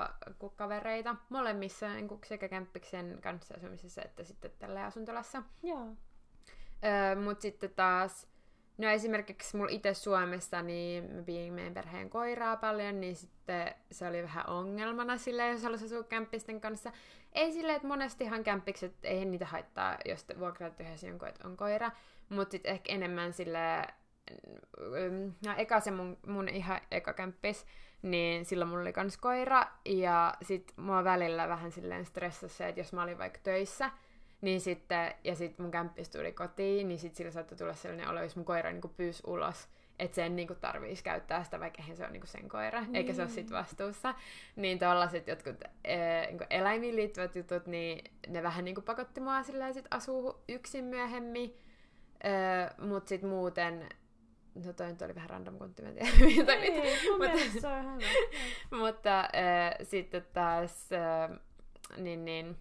kavereita 0.56 1.16
molemmissa 1.30 1.94
niin 1.94 2.20
sekä 2.26 2.48
kämppiksen 2.48 3.20
kanssa 3.22 3.54
asumisessa 3.58 4.02
että 4.02 4.24
sitten 4.24 4.52
tällä 4.60 4.86
asuntolassa. 4.86 5.44
Joo. 5.64 5.88
Öö, 6.86 7.16
Mutta 7.16 7.42
sitten 7.42 7.74
taas 7.76 8.28
No 8.80 8.90
esimerkiksi 8.90 9.58
mulla 9.58 9.72
itse 9.72 9.94
Suomessa, 9.94 10.62
niin 10.62 11.12
mä 11.12 11.22
pidin 11.22 11.54
meidän 11.54 11.74
perheen 11.74 12.10
koiraa 12.10 12.58
paljon, 12.58 13.02
niin 13.02 13.16
sitten 13.16 13.76
se 13.92 14.08
oli 14.08 14.24
vähän 14.24 14.50
ongelmana 14.50 15.18
sille, 15.18 15.50
jos 15.50 15.64
halusi 15.64 15.86
asua 15.86 16.04
kämppisten 16.04 16.62
kanssa. 16.62 16.92
Ei 17.34 17.52
silleen, 17.52 17.76
että 17.76 17.88
monestihan 17.88 18.44
kämppikset, 18.44 18.94
ei 19.04 19.26
niitä 19.26 19.46
haittaa, 19.46 19.98
jos 20.06 20.26
vuokraat 20.40 20.80
yhdessä 20.80 21.08
jonkun, 21.08 21.28
että 21.28 21.48
on 21.48 21.58
koira, 21.58 21.92
mutta 22.30 22.52
sitten 22.52 22.72
ehkä 22.72 22.94
enemmän 22.94 23.34
sille 23.34 23.60
mm, 24.80 25.34
no 25.46 25.54
eka 25.58 25.80
se 25.80 25.92
mun, 25.92 26.18
mun 26.28 26.50
ihan 26.50 26.82
eka 26.92 27.14
kämppis, 27.14 27.66
niin 28.02 28.46
silloin 28.46 28.70
mulla 28.70 28.82
oli 28.82 28.94
kans 28.94 29.18
koira, 29.18 29.64
ja 29.86 30.34
sit 30.42 30.74
mua 30.78 31.04
välillä 31.04 31.48
vähän 31.48 31.72
silleen 31.72 32.06
stressasi 32.06 32.56
se, 32.56 32.68
että 32.68 32.82
jos 32.82 32.94
mä 32.94 33.04
olin 33.04 33.18
vaikka 33.18 33.40
töissä, 33.44 33.92
niin 34.42 34.62
sitten, 34.62 35.14
ja 35.24 35.36
sitten 35.36 35.64
mun 35.64 35.72
kämppis 35.72 36.10
tuli 36.10 36.32
kotiin, 36.32 36.88
niin 36.88 37.00
sitten 37.00 37.18
sillä 37.18 37.32
saattoi 37.32 37.58
tulla 37.58 37.74
sellainen 37.74 38.10
olo, 38.10 38.22
jos 38.22 38.36
mun 38.36 38.46
koira 38.46 38.72
niin 38.72 38.94
pyysi 38.98 39.24
ulos, 39.28 39.68
että 40.00 40.16
sen 40.16 40.36
niin 40.36 40.48
tarvitsisi 40.62 41.04
käyttää 41.04 41.44
sitä, 41.44 41.60
vaikka 41.60 41.82
eihän 41.82 41.98
se 41.98 42.04
ole 42.04 42.12
niin 42.12 42.28
sen 42.28 42.50
koira, 42.50 42.82
niin. 42.82 42.96
eikä 42.96 43.14
se 43.14 43.22
ole 43.22 43.30
sit 43.30 43.52
vastuussa. 43.52 44.16
Niin 44.56 44.80
tuollaiset 44.80 45.28
jotkut 45.28 45.56
e, 45.84 45.98
niin 46.30 46.40
eläimiin 46.50 46.96
liittyvät 46.96 47.36
jutut, 47.36 47.66
niin 47.66 48.12
ne 48.28 48.44
vähän 48.44 48.66
niin 48.66 48.84
pakotti 48.86 49.22
mua 49.22 49.44
silleen 49.44 49.74
sit 49.74 49.86
asuu 49.92 50.44
yksin 50.50 50.86
myöhemmin. 50.86 51.58
E, 52.24 52.32
Mutta 52.86 53.10
sitten 53.10 53.30
muuten, 53.30 53.90
no 54.66 54.74
toi 54.74 54.88
nyt 54.88 55.02
oli 55.02 55.16
vähän 55.16 55.30
random, 55.30 55.58
kun 55.58 55.68
mä 55.68 55.74
tiedän, 55.74 55.94
mitä 56.36 56.54
Ei, 56.54 56.98
mutta, 57.18 57.60
se 57.62 57.68
on 57.68 57.86
hyvä. 57.86 58.08
mutta 58.84 59.30
e, 59.34 59.86
sitten 59.86 60.26
taas, 60.34 60.92
e, 60.92 60.98
niin, 61.98 62.26
niin 62.26 62.58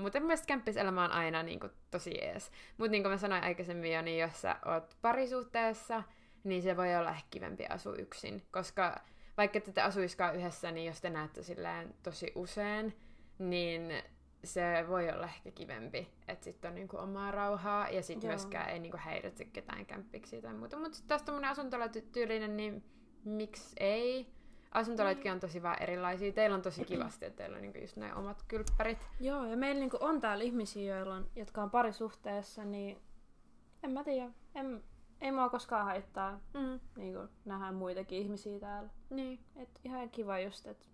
mutta 0.00 0.20
mun 0.20 0.26
mielestä 0.26 0.46
kämppiselämä 0.46 1.04
on 1.04 1.12
aina 1.12 1.42
niin 1.42 1.60
kuin, 1.60 1.72
tosi 1.90 2.24
ees. 2.24 2.50
Mutta 2.78 2.90
niin 2.90 3.02
kuin 3.02 3.12
mä 3.12 3.16
sanoin 3.16 3.44
aikaisemmin 3.44 3.92
jo, 3.92 4.02
niin 4.02 4.18
jos 4.18 4.40
sä 4.40 4.56
oot 4.64 4.96
parisuhteessa, 5.02 6.02
niin 6.44 6.62
se 6.62 6.76
voi 6.76 6.96
olla 6.96 7.10
ehkä 7.10 7.26
kivempi 7.30 7.66
asua 7.66 7.94
yksin. 7.96 8.42
Koska 8.50 9.00
vaikka 9.36 9.60
te 9.60 9.80
asuiskaan 9.80 10.36
yhdessä, 10.36 10.70
niin 10.70 10.86
jos 10.86 11.00
te 11.00 11.10
näette 11.10 11.42
silleen 11.42 11.94
tosi 12.02 12.32
usein, 12.34 12.96
niin 13.38 14.02
se 14.44 14.84
voi 14.88 15.10
olla 15.10 15.24
ehkä 15.26 15.50
kivempi, 15.50 16.08
että 16.28 16.44
sitten 16.44 16.68
on 16.68 16.74
niinku 16.74 16.96
omaa 16.96 17.30
rauhaa 17.30 17.88
ja 17.88 18.02
sitten 18.02 18.30
myöskään 18.30 18.70
ei 18.70 18.78
niinku 18.78 18.98
häiritse 19.00 19.44
ketään 19.44 19.86
kämppiksi 19.86 20.42
tai 20.42 20.54
muuta. 20.54 20.78
Mutta 20.78 20.96
sitten 20.96 21.08
taas 21.08 21.22
tämmöinen 21.22 21.50
asuntola-tyylinen, 21.50 22.56
niin 22.56 22.84
miksi 23.24 23.76
ei? 23.80 24.26
Asuntolotkin 24.72 25.32
on 25.32 25.40
tosi 25.40 25.62
vaan 25.62 25.82
erilaisia. 25.82 26.32
Teillä 26.32 26.56
on 26.56 26.62
tosi 26.62 26.84
kivasti, 26.84 27.24
että 27.24 27.36
teillä 27.36 27.56
on 27.56 27.62
niinku 27.62 27.78
just 27.78 27.96
nämä 27.96 28.14
omat 28.14 28.44
kylppärit. 28.48 28.98
Joo, 29.20 29.46
ja 29.46 29.56
meillä 29.56 29.80
niinku 29.80 29.98
on 30.00 30.20
täällä 30.20 30.44
ihmisiä, 30.44 30.96
joilla 30.96 31.14
on, 31.14 31.26
jotka 31.36 31.62
on 31.62 31.70
parisuhteessa, 31.70 32.64
niin 32.64 32.98
en 33.82 33.90
mä 33.90 34.04
tiedä. 34.04 34.30
En, 34.54 34.82
ei 35.20 35.32
mua 35.32 35.48
koskaan 35.48 35.84
haittaa 35.84 36.40
mm. 36.54 36.80
niin 36.96 37.18
nähdä 37.44 37.72
muitakin 37.72 38.18
ihmisiä 38.18 38.60
täällä. 38.60 38.90
Niin. 39.10 39.40
Et 39.56 39.80
ihan 39.84 40.10
kiva 40.10 40.38
just, 40.38 40.66
että 40.66 40.86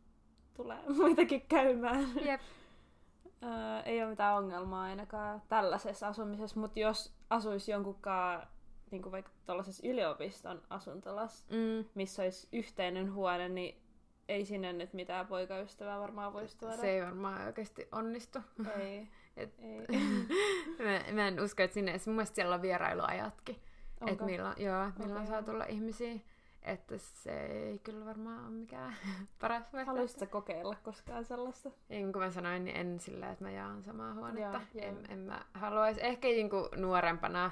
tulee 0.55 0.79
muitakin 0.99 1.43
käymään. 1.49 2.09
Jep. 2.25 2.41
öö, 3.43 3.81
ei 3.85 4.03
ole 4.03 4.11
mitään 4.11 4.37
ongelmaa 4.37 4.83
ainakaan 4.83 5.43
tällaisessa 5.49 6.09
asumisessa, 6.09 6.61
mutta 6.61 6.81
jos 6.81 7.15
asuisi 7.31 7.71
jonkunkaan 7.71 8.47
niin 8.91 9.03
kuin 9.03 9.13
vaikka 9.13 9.31
tuollaisessa 9.47 9.89
yliopiston 9.89 10.63
asuntolassa, 10.71 11.47
mm. 11.51 11.85
missä 11.95 12.23
olisi 12.23 12.49
yhteinen 12.53 13.15
huone, 13.15 13.49
niin 13.49 13.83
ei 14.29 14.45
sinne 14.45 14.73
nyt 14.73 14.93
mitään 14.93 15.27
poikaystävää 15.27 16.01
varmaan 16.01 16.33
voisi 16.33 16.59
tuoda. 16.59 16.77
Se 16.77 16.91
ei 16.91 17.03
varmaan 17.03 17.47
oikeasti 17.47 17.89
onnistu. 17.93 18.39
Ei. 18.79 19.09
Et, 19.37 19.55
ei. 19.59 19.87
mä, 20.85 21.13
mä, 21.13 21.29
en 21.29 21.41
usko, 21.41 21.63
että 21.63 21.75
sinne, 21.75 22.01
mun 22.07 22.15
mielestä 22.15 22.35
siellä 22.35 22.55
on 22.55 22.63
vierailuajatkin. 22.63 23.57
Että 24.07 24.25
milloin, 24.25 24.55
joo, 24.59 24.91
milloin 24.99 25.23
okay. 25.23 25.27
saa 25.27 25.43
tulla 25.43 25.65
ihmisiä. 25.65 26.15
Että 26.63 26.99
se 26.99 27.47
ei 27.47 27.79
kyllä 27.79 28.07
varmaan 28.07 28.45
ole 28.45 28.51
mikään 28.51 28.95
paras 29.41 29.63
vaihtoehto. 29.63 29.91
Haluaisitko 29.91 30.27
kokeilla 30.27 30.77
koskaan 30.83 31.25
sellaista? 31.25 31.71
Niin 31.89 32.13
kuin 32.13 32.25
mä 32.25 32.31
sanoin, 32.31 32.65
niin 32.65 32.77
en 32.77 33.01
sillä, 33.01 33.31
että 33.31 33.45
mä 33.45 33.51
jaan 33.51 33.83
samaa 33.83 34.15
huonetta. 34.15 34.61
Joo, 34.75 34.85
en, 34.85 34.99
en 35.09 35.19
mä 35.19 35.45
haluaisi. 35.55 36.01
Ehkä 36.03 36.29
niin 36.29 36.51
kuin 36.51 36.69
nuorempana 36.77 37.51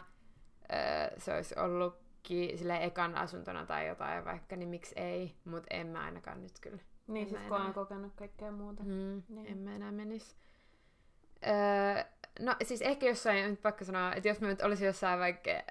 se 1.18 1.34
olisi 1.34 1.54
ollutkin 1.58 2.58
sille 2.58 2.84
ekan 2.84 3.14
asuntona 3.14 3.66
tai 3.66 3.88
jotain 3.88 4.24
vaikka, 4.24 4.56
niin 4.56 4.68
miksi 4.68 4.94
ei, 4.96 5.34
mutta 5.44 5.74
en 5.74 5.86
mä 5.86 6.04
ainakaan 6.04 6.42
nyt 6.42 6.60
kyllä. 6.60 6.82
Niin, 7.06 7.28
sit 7.28 7.40
kun 7.48 7.56
on 7.56 7.74
kokenut 7.74 8.12
kaikkea 8.16 8.52
muuta. 8.52 8.82
Mm, 8.82 9.22
niin. 9.28 9.46
En 9.46 9.58
mä 9.58 9.74
enää 9.74 9.92
menisi. 9.92 10.36
Öö, 11.46 12.04
no 12.40 12.56
siis 12.62 12.82
ehkä 12.82 13.06
jossain, 13.06 13.50
nyt 13.50 13.62
pakko 13.62 13.84
sanoa, 13.84 14.14
että 14.14 14.28
jos 14.28 14.40
mä 14.40 14.48
nyt 14.48 14.62
olisin 14.62 14.86
jossain 14.86 15.20
vaikka, 15.20 15.50
öö, 15.50 15.64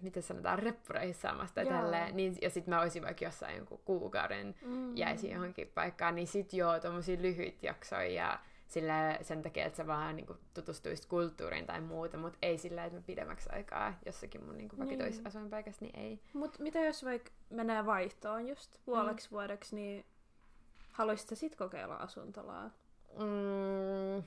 miten 0.00 0.22
sanotaan, 0.22 0.58
reppureissa 0.58 1.28
saamassa 1.28 1.54
tai 1.54 1.66
tälleen, 1.66 2.16
niin, 2.16 2.36
ja 2.42 2.50
sitten 2.50 2.74
mä 2.74 2.80
olisin 2.80 3.02
vaikka 3.02 3.24
jossain 3.24 3.56
jonkun 3.56 3.80
kuukauden, 3.84 4.54
mm. 4.62 4.96
jäisin 4.96 5.30
johonkin 5.30 5.72
paikkaan, 5.74 6.14
niin 6.14 6.26
sit 6.26 6.52
joo, 6.52 6.80
tommosia 6.80 7.22
lyhyitä 7.22 7.66
jaksoja 7.66 8.06
ja 8.06 8.40
sillä 8.74 9.18
sen 9.22 9.42
takia, 9.42 9.64
että 9.64 9.76
sä 9.76 9.86
vaan 9.86 10.16
niin 10.16 10.26
kuin, 10.26 10.38
tutustuisit 10.54 11.06
kulttuuriin 11.06 11.66
tai 11.66 11.80
muuta, 11.80 12.16
mutta 12.16 12.38
ei 12.42 12.58
sillä, 12.58 12.84
että 12.84 12.98
mä 12.98 13.02
pidemmäksi 13.06 13.48
aikaa 13.52 13.94
jossakin 14.06 14.44
mun 14.44 14.58
niin 14.58 14.78
vakitois 14.78 15.16
niin. 15.16 15.26
asuinpaikassa, 15.26 15.84
niin 15.84 15.98
ei. 15.98 16.20
Mutta 16.32 16.62
mitä 16.62 16.78
jos 16.80 17.04
vaikka 17.04 17.30
menee 17.50 17.86
vaihtoon 17.86 18.48
just 18.48 18.78
puoleksi 18.84 19.28
mm. 19.28 19.32
vuodeksi, 19.32 19.76
niin 19.76 20.04
haluaisit 20.92 21.38
sit 21.38 21.56
kokeilla 21.56 21.96
asuntolaa? 21.96 22.70
Mm, 23.18 24.22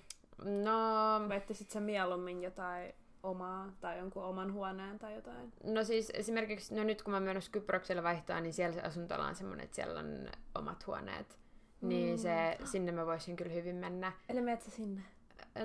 no... 0.63 1.29
Vai 1.29 1.41
sit 1.51 1.71
sä 1.71 1.79
mieluummin 1.79 2.43
jotain 2.43 2.93
omaa 3.23 3.71
tai 3.81 3.97
jonkun 3.97 4.23
oman 4.23 4.53
huoneen 4.53 4.99
tai 4.99 5.15
jotain? 5.15 5.53
No 5.63 5.83
siis 5.83 6.11
esimerkiksi, 6.13 6.75
no 6.75 6.83
nyt 6.83 7.01
kun 7.01 7.13
mä 7.13 7.19
menossa 7.19 7.51
Kyprokselle 7.51 8.03
vaihtoon, 8.03 8.43
niin 8.43 8.53
siellä 8.53 8.73
se 8.73 8.81
asuntola 8.81 9.27
on 9.27 9.35
semmoinen, 9.35 9.63
että 9.63 9.75
siellä 9.75 9.99
on 9.99 10.27
omat 10.55 10.87
huoneet 10.87 11.37
niin 11.81 12.15
mm. 12.15 12.17
se, 12.17 12.57
sinne 12.63 12.91
mä 12.91 13.05
voisin 13.05 13.35
kyllä 13.35 13.53
hyvin 13.53 13.75
mennä. 13.75 14.11
Eli 14.29 14.41
menet 14.41 14.61
sä 14.61 14.71
sinne? 14.71 15.01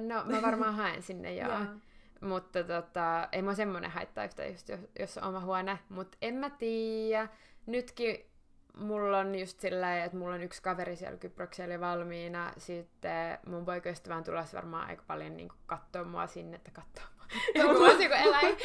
No 0.01 0.25
mä 0.25 0.43
varmaan 0.43 0.75
haen 0.75 1.03
sinne 1.03 1.35
joo. 1.43 1.49
joo. 1.49 1.61
Mutta 2.21 2.65
tota, 2.65 3.29
ei 3.33 3.43
mua 3.43 3.55
semmonen 3.55 3.91
haittaa 3.91 4.25
yhtä 4.25 4.47
just, 4.47 4.69
jos, 4.69 4.81
jos 4.99 5.19
on 5.19 5.25
oma 5.25 5.41
huone. 5.41 5.79
Mutta 5.89 6.19
en 6.23 6.35
mä 6.35 6.51
tiedä. 6.51 7.29
Nytkin 7.67 8.27
mulla 8.77 9.19
on 9.19 9.35
just 9.35 9.61
sillä 9.61 10.05
että 10.05 10.17
mulla 10.17 10.35
on 10.35 10.43
yksi 10.43 10.63
kaveri 10.63 10.97
siellä 10.97 11.19
Kyproksella 11.19 11.81
valmiina. 11.81 12.53
Sitten 12.57 13.39
mun 13.47 13.65
poikaystävä 13.65 14.17
on 14.17 14.25
tulossa 14.25 14.57
varmaan 14.57 14.89
aika 14.89 15.03
paljon 15.07 15.37
niin 15.37 15.49
katsoa 15.67 16.05
mua 16.05 16.27
sinne, 16.27 16.57
että 16.57 16.71
katsoa 16.71 17.05
mua 17.15 17.75
kun 17.97 18.03
eläin 18.03 18.57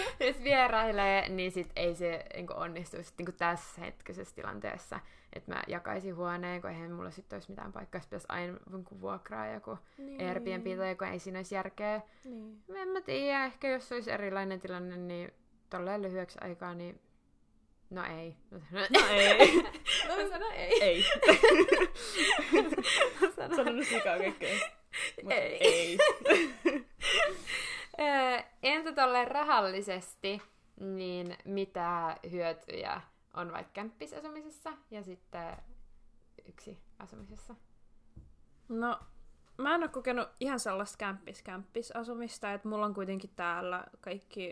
vierailee, 0.44 1.30
niin 1.30 1.52
sit 1.52 1.72
ei 1.76 1.96
se 1.96 2.26
niin 2.34 2.54
onnistu 2.54 2.98
sit, 3.04 3.14
niin 3.18 3.34
tässä 3.38 3.82
hetkisessä 3.82 4.36
tilanteessa 4.36 5.00
että 5.38 5.54
mä 5.54 5.64
jakaisin 5.68 6.16
huoneen, 6.16 6.62
kun 6.62 6.70
eihän 6.70 6.92
mulla 6.92 7.12
sitten 7.12 7.36
olisi 7.36 7.52
mitään 7.52 7.74
paikkaa, 7.74 8.00
jos 8.00 8.06
pitäisi 8.06 8.26
aina 8.30 8.58
vuokraa 9.02 9.48
joku 9.48 9.78
niin. 9.98 10.28
Airbnb 10.28 10.78
tai 10.78 10.90
joku, 10.90 11.04
ei 11.04 11.20
siinä 11.20 11.40
olisi 11.40 11.56
järkeä. 11.56 12.02
Niin. 12.26 12.64
En 12.76 12.88
mä 12.88 13.02
tiedä, 13.02 13.46
ehkä 13.46 13.68
jos 13.70 13.92
olisi 13.92 14.12
erilainen 14.12 14.60
tilanne, 14.60 14.98
niin 14.98 15.32
tolleen 15.70 16.02
lyhyeksi 16.02 16.38
aikaa, 16.42 16.74
niin 16.74 17.02
No 17.90 18.04
ei. 18.04 18.36
No 18.52 18.60
ei. 19.12 19.64
no 20.08 20.18
mä 20.18 20.30
sanon 20.30 20.52
ei. 20.52 20.84
Ei. 20.84 21.04
Sanon 23.36 23.86
sikaa 23.86 24.18
kaikkea. 24.18 24.56
ei. 25.30 25.98
ei. 27.98 28.44
Entä 28.64 28.94
tolleen 28.94 29.28
rahallisesti, 29.28 30.42
niin 30.80 31.38
mitä 31.46 32.18
hyötyjä 32.32 33.02
on 33.38 33.52
vaikka 33.52 33.74
kämppisasumisessa 33.74 34.74
ja 34.92 35.04
sitten 35.04 35.58
yksi 36.48 36.78
asumisessa? 37.00 37.56
No, 38.70 39.00
mä 39.58 39.76
en 39.76 39.84
ole 39.84 39.90
kokenut 39.90 40.30
ihan 40.40 40.60
sellaista 40.60 40.98
kämppis-kämppis-asumista, 40.98 42.54
että 42.54 42.68
mulla 42.68 42.86
on 42.86 42.94
kuitenkin 42.94 43.30
täällä 43.36 43.84
kaikki, 44.02 44.50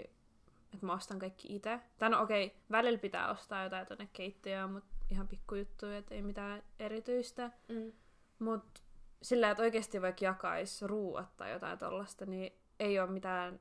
että 0.74 0.86
mä 0.86 0.94
ostan 0.94 1.20
kaikki 1.20 1.56
itse. 1.56 1.80
Tai 1.98 2.10
no 2.10 2.22
okei, 2.22 2.46
okay, 2.46 2.58
välillä 2.72 3.00
pitää 3.00 3.32
ostaa 3.32 3.64
jotain 3.64 3.88
tuonne 3.88 4.10
keittiöön, 4.14 4.72
mutta 4.72 4.96
ihan 5.10 5.28
pikkujuttuja, 5.28 5.98
että 5.98 6.16
ei 6.16 6.22
mitään 6.22 6.64
erityistä. 6.80 7.52
Mm. 7.70 7.92
Mutta 8.40 8.82
sillä, 9.22 9.52
että 9.52 9.64
oikeasti 9.64 10.02
vaikka 10.02 10.26
jakaisi 10.26 10.88
ruuat 10.88 11.38
tai 11.38 11.52
jotain 11.52 11.80
tollasta, 11.80 12.26
niin 12.26 12.54
ei 12.80 13.00
ole 13.00 13.10
mitään 13.10 13.60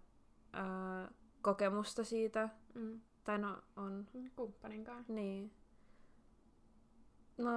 ää, 0.53 1.11
kokemusta 1.43 2.05
siitä. 2.05 2.49
Mm. 2.75 3.01
Tai 3.25 3.39
no, 3.39 3.59
on. 3.77 4.07
Kumppaninkaan. 4.37 5.05
Niin. 5.09 5.53
No, 7.39 7.51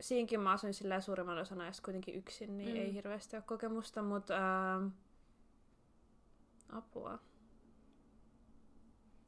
siinkin 0.00 0.40
mä 0.40 0.52
asuin 0.52 0.74
sillä 0.74 1.00
suurimman 1.00 1.38
osan 1.38 1.60
ajasta 1.60 1.82
kuitenkin 1.82 2.14
yksin, 2.14 2.58
niin 2.58 2.70
Mm. 2.70 2.76
ei 2.76 2.94
hirveästi 2.94 3.36
ole 3.36 3.42
kokemusta, 3.46 4.02
mutta 4.02 4.34
ää, 4.34 4.80
apua. 6.72 7.18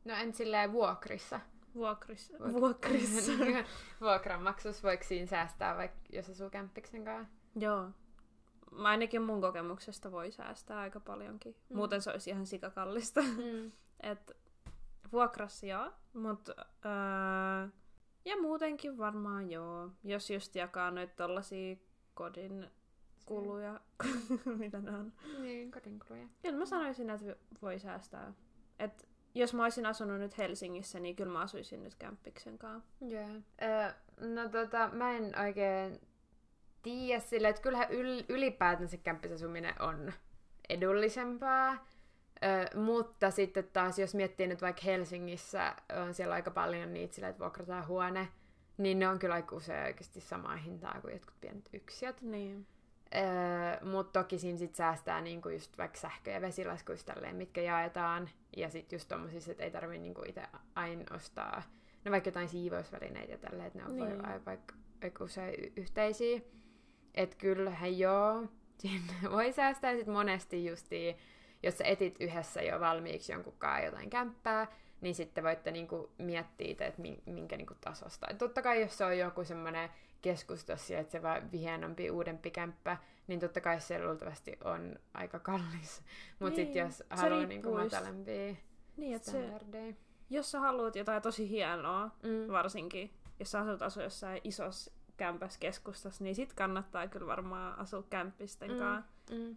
No 0.05 0.15
en 0.15 0.35
silleen 0.35 0.73
vuokrissa. 0.73 1.41
Vuokrissa. 1.75 2.37
Vuok- 2.39 2.53
Vuokrissa. 2.53 3.33
Vuokranmaksus 4.01 4.83
voiko 4.83 5.05
siinä 5.05 5.27
säästää 5.27 5.77
vaikka 5.77 5.99
jos 6.13 6.31
asuu 6.31 6.51
kämppiksen 6.51 7.05
kanssa? 7.05 7.35
Joo. 7.57 7.91
Mä 8.73 8.89
ainakin 8.89 9.23
mun 9.23 9.41
kokemuksesta 9.41 10.13
voi 10.13 10.33
säästää 10.33 10.79
aika 10.81 11.01
paljonkin. 11.01 11.57
Mm. 11.69 11.77
Muuten 11.77 12.03
se 12.03 12.11
olisi 12.11 12.31
ihan 12.31 12.47
sikakallista. 12.47 13.21
Mm. 13.23 13.73
Et 14.11 14.37
vuokrassa 15.13 15.67
joo, 15.67 15.93
mutta 16.13 16.53
öö, 16.59 17.69
ja 18.25 18.43
muutenkin 18.43 18.99
varmaan 18.99 19.51
joo. 19.51 19.91
Jos 20.05 20.31
just 20.31 20.55
jakaa 20.55 20.91
noita 20.91 21.13
tollasia 21.17 21.77
kodin 22.15 22.71
kuluja, 23.27 23.81
mitä 24.59 24.81
ne 24.81 24.91
on. 24.91 25.13
Niin, 25.39 25.71
kodinkuluja. 25.71 26.29
Kyllä 26.43 26.59
mä 26.59 26.67
sanoisin, 26.67 27.11
että 27.11 27.37
voi 27.63 27.79
säästää. 27.79 28.33
Et 28.79 29.09
jos 29.35 29.55
mä 29.55 29.63
olisin 29.63 29.87
asunut 29.87 30.19
nyt 30.19 30.39
Helsingissä, 30.39 31.01
niin 31.01 31.17
kyllä 31.17 31.33
mä 31.33 31.41
asuisin 31.41 31.83
nyt 31.83 31.95
kämppiksen 31.95 32.59
kanssa. 32.59 32.91
Joo. 33.01 33.29
Öö, 33.63 33.93
no 34.35 34.49
tota, 34.49 34.91
mä 34.93 35.17
en 35.17 35.39
oikein 35.41 36.01
tiedä 36.83 37.21
sille, 37.21 37.49
että 37.49 37.63
kyllähän 37.63 37.89
yl- 37.89 38.25
ylipäätänsä 38.29 38.97
kämppisasuminen 38.97 39.83
on 39.83 40.13
edullisempaa. 40.69 41.87
Öö, 42.45 42.81
mutta 42.81 43.31
sitten 43.31 43.69
taas, 43.73 43.99
jos 43.99 44.15
miettii 44.15 44.47
nyt 44.47 44.63
vaikka 44.63 44.83
Helsingissä, 44.85 45.77
on 46.07 46.15
siellä 46.15 46.35
aika 46.35 46.51
paljon 46.51 46.93
niitä 46.93 47.15
sille, 47.15 47.29
että 47.29 47.41
vuokrataan 47.41 47.87
huone, 47.87 48.29
niin 48.79 48.99
ne 48.99 49.09
on 49.09 49.19
kyllä 49.19 49.35
aika 49.35 49.57
usein 49.57 49.85
oikeasti 49.85 50.21
samaa 50.21 50.57
hintaa 50.57 50.99
kuin 51.01 51.13
jotkut 51.13 51.41
pienet 51.41 51.69
yksiöt. 51.73 52.23
Niin. 52.23 52.67
Öö, 53.15 53.91
mutta 53.91 54.21
toki 54.21 54.39
siinä 54.39 54.59
sit 54.59 54.75
säästää 54.75 55.21
niinku 55.21 55.49
just 55.49 55.79
vaikka 55.79 55.99
sähkö- 55.99 56.31
ja 56.31 56.41
vesilaskuista 56.41 57.13
tälleen, 57.13 57.37
mitkä 57.37 57.61
jaetaan. 57.61 58.31
Ja 58.57 58.71
sitten 58.71 58.97
just 58.97 59.09
tommosissa, 59.09 59.51
että 59.51 59.65
ei 59.65 59.71
tarvii 59.71 59.99
niinku 59.99 60.23
itse 60.27 60.43
aina 60.75 61.05
ostaa, 61.17 61.63
no 62.05 62.11
vaikka 62.11 62.29
jotain 62.29 62.49
siivousvälineitä 62.49 63.33
ja 63.33 63.39
tälleen, 63.39 63.67
että 63.67 63.79
ne 63.79 63.85
on 63.85 63.97
niin. 63.97 64.23
Voi, 64.23 64.45
vaikka, 64.47 64.75
vaikka 65.03 65.25
usein 65.25 65.73
yhteisiä. 65.77 66.41
Että 67.15 67.37
kyllähän 67.37 67.99
joo, 67.99 68.47
siinä 68.79 69.03
voi 69.31 69.53
säästää 69.53 69.97
sit 69.97 70.07
monesti 70.07 70.67
justiin, 70.67 71.17
jos 71.63 71.79
sä 71.79 71.85
etit 71.85 72.17
yhdessä 72.21 72.63
jo 72.63 72.81
valmiiksi 72.81 73.33
jonkunkaan 73.33 73.85
jotain 73.85 74.11
kämppää, 74.11 74.67
niin 75.01 75.15
sitten 75.15 75.45
voitte 75.45 75.71
niinku 75.71 76.11
miettiä 76.19 76.67
itse, 76.71 76.87
että 76.87 77.03
min- 77.03 77.23
minkä 77.27 77.57
niinku 77.57 77.75
tasosta. 77.81 78.27
Et 78.31 78.39
totta 78.39 78.63
kai 78.63 78.81
jos 78.81 78.99
se 78.99 79.05
on 79.05 79.19
joku 79.19 79.45
semmoinen 79.45 79.89
keskustassa, 80.23 80.99
että 80.99 81.13
se 81.13 81.23
vaan 81.23 81.51
hienompi, 81.51 82.11
uudempi 82.11 82.51
kämppä, 82.51 82.97
niin 83.27 83.41
totta 83.41 83.61
kai 83.61 83.81
se 83.81 84.05
luultavasti 84.05 84.59
on 84.65 84.97
aika 85.15 85.39
kallis. 85.39 86.03
Mutta 86.39 86.57
niin, 86.57 86.67
sitten 86.67 86.81
jos 86.87 87.03
haluaa 87.11 87.47
niinku 87.47 87.75
matalempia 87.75 88.55
Niin, 88.97 89.17
että 89.17 89.31
se, 89.31 89.51
jos 90.31 90.51
sä 90.51 90.61
haluat 90.61 90.97
jotain 90.97 91.23
tosi 91.23 91.49
hienoa, 91.51 92.11
Mm. 92.23 92.53
varsinkin, 92.53 93.11
jos 93.39 93.51
sä 93.51 93.61
asut 93.61 93.83
asu 93.83 94.01
jossain 94.01 94.41
isossa 94.45 94.93
kämpässä 95.17 95.61
keskustassa, 95.61 96.25
niin 96.25 96.35
sit 96.35 96.53
kannattaa 96.53 97.09
kyllä 97.09 97.27
varmaan 97.27 97.79
asua 97.79 98.03
kämppisten 98.11 98.71
Mm. 98.71 98.79
kanssa. 98.79 99.11
Mm. 99.31 99.57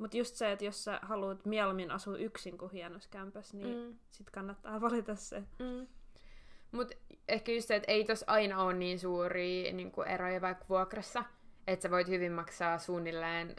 Mutta 0.00 0.16
just 0.16 0.34
se, 0.34 0.52
että 0.52 0.64
jos 0.64 0.84
sä 0.84 0.98
haluat 1.02 1.44
mieluummin 1.46 1.90
asua 1.90 2.16
yksin 2.16 2.58
kuin 2.58 2.70
hienossa 2.72 3.10
kämpässä, 3.10 3.56
niin 3.56 3.88
Mm. 3.88 3.98
sit 4.10 4.30
kannattaa 4.30 4.80
valita 4.90 5.14
se. 5.14 5.38
Mm. 5.40 5.86
Mutta 6.72 6.94
ehkä 7.28 7.52
just 7.52 7.68
se, 7.68 7.76
että 7.76 7.92
ei 7.92 8.04
tos 8.04 8.24
aina 8.26 8.62
ole 8.62 8.74
niin 8.74 8.98
suuria 8.98 9.72
niin 9.72 9.92
eroja 10.06 10.40
vaikka 10.40 10.64
vuokrassa, 10.68 11.24
että 11.66 11.82
sä 11.82 11.90
voit 11.90 12.08
hyvin 12.08 12.32
maksaa 12.32 12.78
suunnilleen 12.78 13.56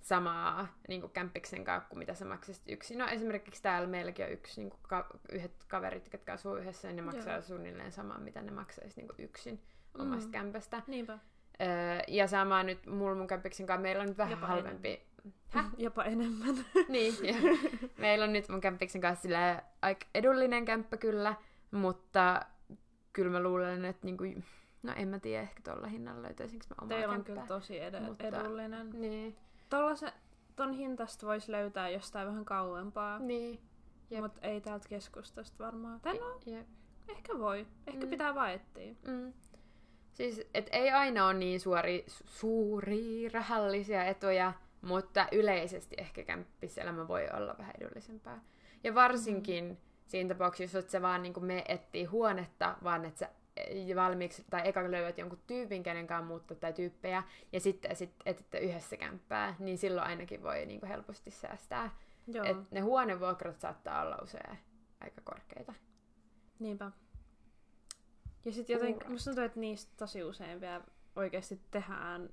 samaa 0.00 0.68
niin 0.88 1.10
kämppiksen 1.10 1.64
kanssa 1.64 1.88
kuin 1.88 1.98
mitä 1.98 2.14
sä 2.14 2.24
maksasit 2.24 2.62
yksin. 2.68 2.98
No 2.98 3.06
esimerkiksi 3.06 3.62
täällä 3.62 3.88
meilläkin 3.88 4.24
on 4.26 4.32
yksi, 4.32 4.60
niin 4.60 4.70
kuin 4.70 4.80
ka- 4.88 5.06
yhdet 5.32 5.64
kaverit, 5.68 6.08
jotka 6.12 6.32
asuu 6.32 6.56
yhdessä, 6.56 6.88
ja 6.88 6.94
ne 6.94 7.02
maksaa 7.02 7.32
Joo. 7.32 7.42
suunnilleen 7.42 7.92
samaa, 7.92 8.18
mitä 8.20 8.42
ne 8.42 8.50
maksaisi 8.50 9.00
niin 9.00 9.10
yksin 9.18 9.60
omasta 9.98 10.26
Mm. 10.26 10.32
kämpästä. 10.32 10.82
Niinpä. 10.86 11.18
Öö, 11.62 11.68
ja 12.08 12.26
sama 12.26 12.62
nyt 12.62 12.86
mulla 12.86 13.14
mun 13.14 13.26
kämppiksen 13.26 13.66
kanssa, 13.66 13.82
meillä 13.82 14.02
on 14.02 14.08
nyt 14.08 14.18
vähän 14.18 14.30
Jopa 14.30 14.46
halvempi. 14.46 15.06
Häh? 15.48 15.66
Jopa 15.78 16.04
enemmän. 16.04 16.54
niin, 16.88 17.14
ja 17.22 17.34
meillä 17.98 18.24
on 18.24 18.32
nyt 18.32 18.48
mun 18.48 18.60
kämppiksen 18.60 19.00
kanssa 19.00 19.22
silleen 19.22 19.62
aika 19.82 20.06
edullinen 20.14 20.64
kämppä 20.64 20.96
kyllä, 20.96 21.34
mutta 21.70 22.42
kyllä 23.12 23.30
mä 23.30 23.42
luulen, 23.42 23.84
että 23.84 24.06
niinku, 24.06 24.24
no 24.82 24.92
en 24.96 25.08
mä 25.08 25.18
tiedä, 25.18 25.42
ehkä 25.42 25.60
tuolla 25.64 25.86
hinnalla 25.86 26.22
löytäisinkö 26.22 26.66
mä 26.70 26.74
omaa 26.82 26.88
Teillä 26.88 27.08
on 27.08 27.24
kämppää. 27.24 27.34
kyllä 27.34 27.46
tosi 27.46 27.80
ed- 27.80 28.00
Mutta- 28.00 28.24
edullinen. 28.26 28.90
Niin, 28.92 29.36
Tollase, 29.68 30.12
ton 30.56 30.72
hintasta 30.72 31.26
voisi 31.26 31.52
löytää 31.52 31.88
jostain 31.88 32.28
vähän 32.28 32.44
kauempaa, 32.44 33.18
niin. 33.18 33.60
Mutta 34.20 34.40
ei 34.42 34.60
täältä 34.60 34.88
keskustasta 34.88 35.64
varmaan. 35.64 36.00
Tai 36.00 36.18
no, 36.18 36.40
Jep. 36.46 36.66
ehkä 37.08 37.38
voi. 37.38 37.66
Ehkä 37.86 38.04
Mm. 38.06 38.10
pitää 38.10 38.34
vaan 38.34 38.50
etsiä. 38.52 38.94
Mm. 39.06 39.32
Siis, 40.12 40.40
et 40.54 40.68
ei 40.72 40.90
aina 40.90 41.24
ole 41.26 41.34
niin 41.34 41.60
suori, 41.60 42.04
su- 42.10 42.24
suuria 42.26 43.30
rahallisia 43.32 44.04
etuja, 44.04 44.52
mutta 44.82 45.28
yleisesti 45.32 45.96
ehkä 45.98 46.22
kämppiselämä 46.22 47.08
voi 47.08 47.28
olla 47.32 47.54
vähän 47.58 47.74
edullisempaa. 47.80 48.40
Ja 48.84 48.94
varsinkin 48.94 49.78
siinä 50.06 50.34
tapauksessa, 50.34 50.78
jos 50.78 50.84
et 50.84 50.90
sä 50.90 51.02
vaan 51.02 51.22
niin 51.22 51.44
me 51.44 51.64
etsii 51.68 52.04
huonetta, 52.04 52.76
vaan 52.84 53.04
että 53.04 53.18
sä 53.18 53.28
e- 53.56 53.96
valmiiksi, 53.96 54.44
tai 54.50 54.68
eka 54.68 54.90
löydät 54.90 55.18
jonkun 55.18 55.40
tyypin, 55.46 55.82
kenen 55.82 56.06
kanssa 56.06 56.26
muuttaa 56.26 56.56
tai 56.56 56.72
tyyppejä, 56.72 57.22
ja 57.52 57.60
sitten 57.60 57.96
sit 57.96 58.14
etitte 58.26 58.58
yhdessä 58.58 58.96
kämppää, 58.96 59.54
niin 59.58 59.78
silloin 59.78 60.06
ainakin 60.06 60.42
voi 60.42 60.66
niin 60.66 60.86
helposti 60.86 61.30
säästää. 61.30 61.96
Joo, 62.26 62.44
Et 62.44 62.70
ne 62.70 62.80
huonevuokrat 62.80 63.60
saattaa 63.60 64.02
olla 64.02 64.18
usein 64.22 64.58
aika 65.00 65.20
korkeita. 65.24 65.74
niinpä. 66.58 66.90
Ja 68.44 68.52
sitten 68.52 68.74
jotenkin, 68.74 69.10
musta 69.12 69.30
tuntuu, 69.30 69.44
että 69.44 69.60
niistä 69.60 69.92
tosi 69.96 70.24
usein 70.24 70.60
vielä 70.60 70.84
oikeasti 71.16 71.60
tehdään 71.70 72.30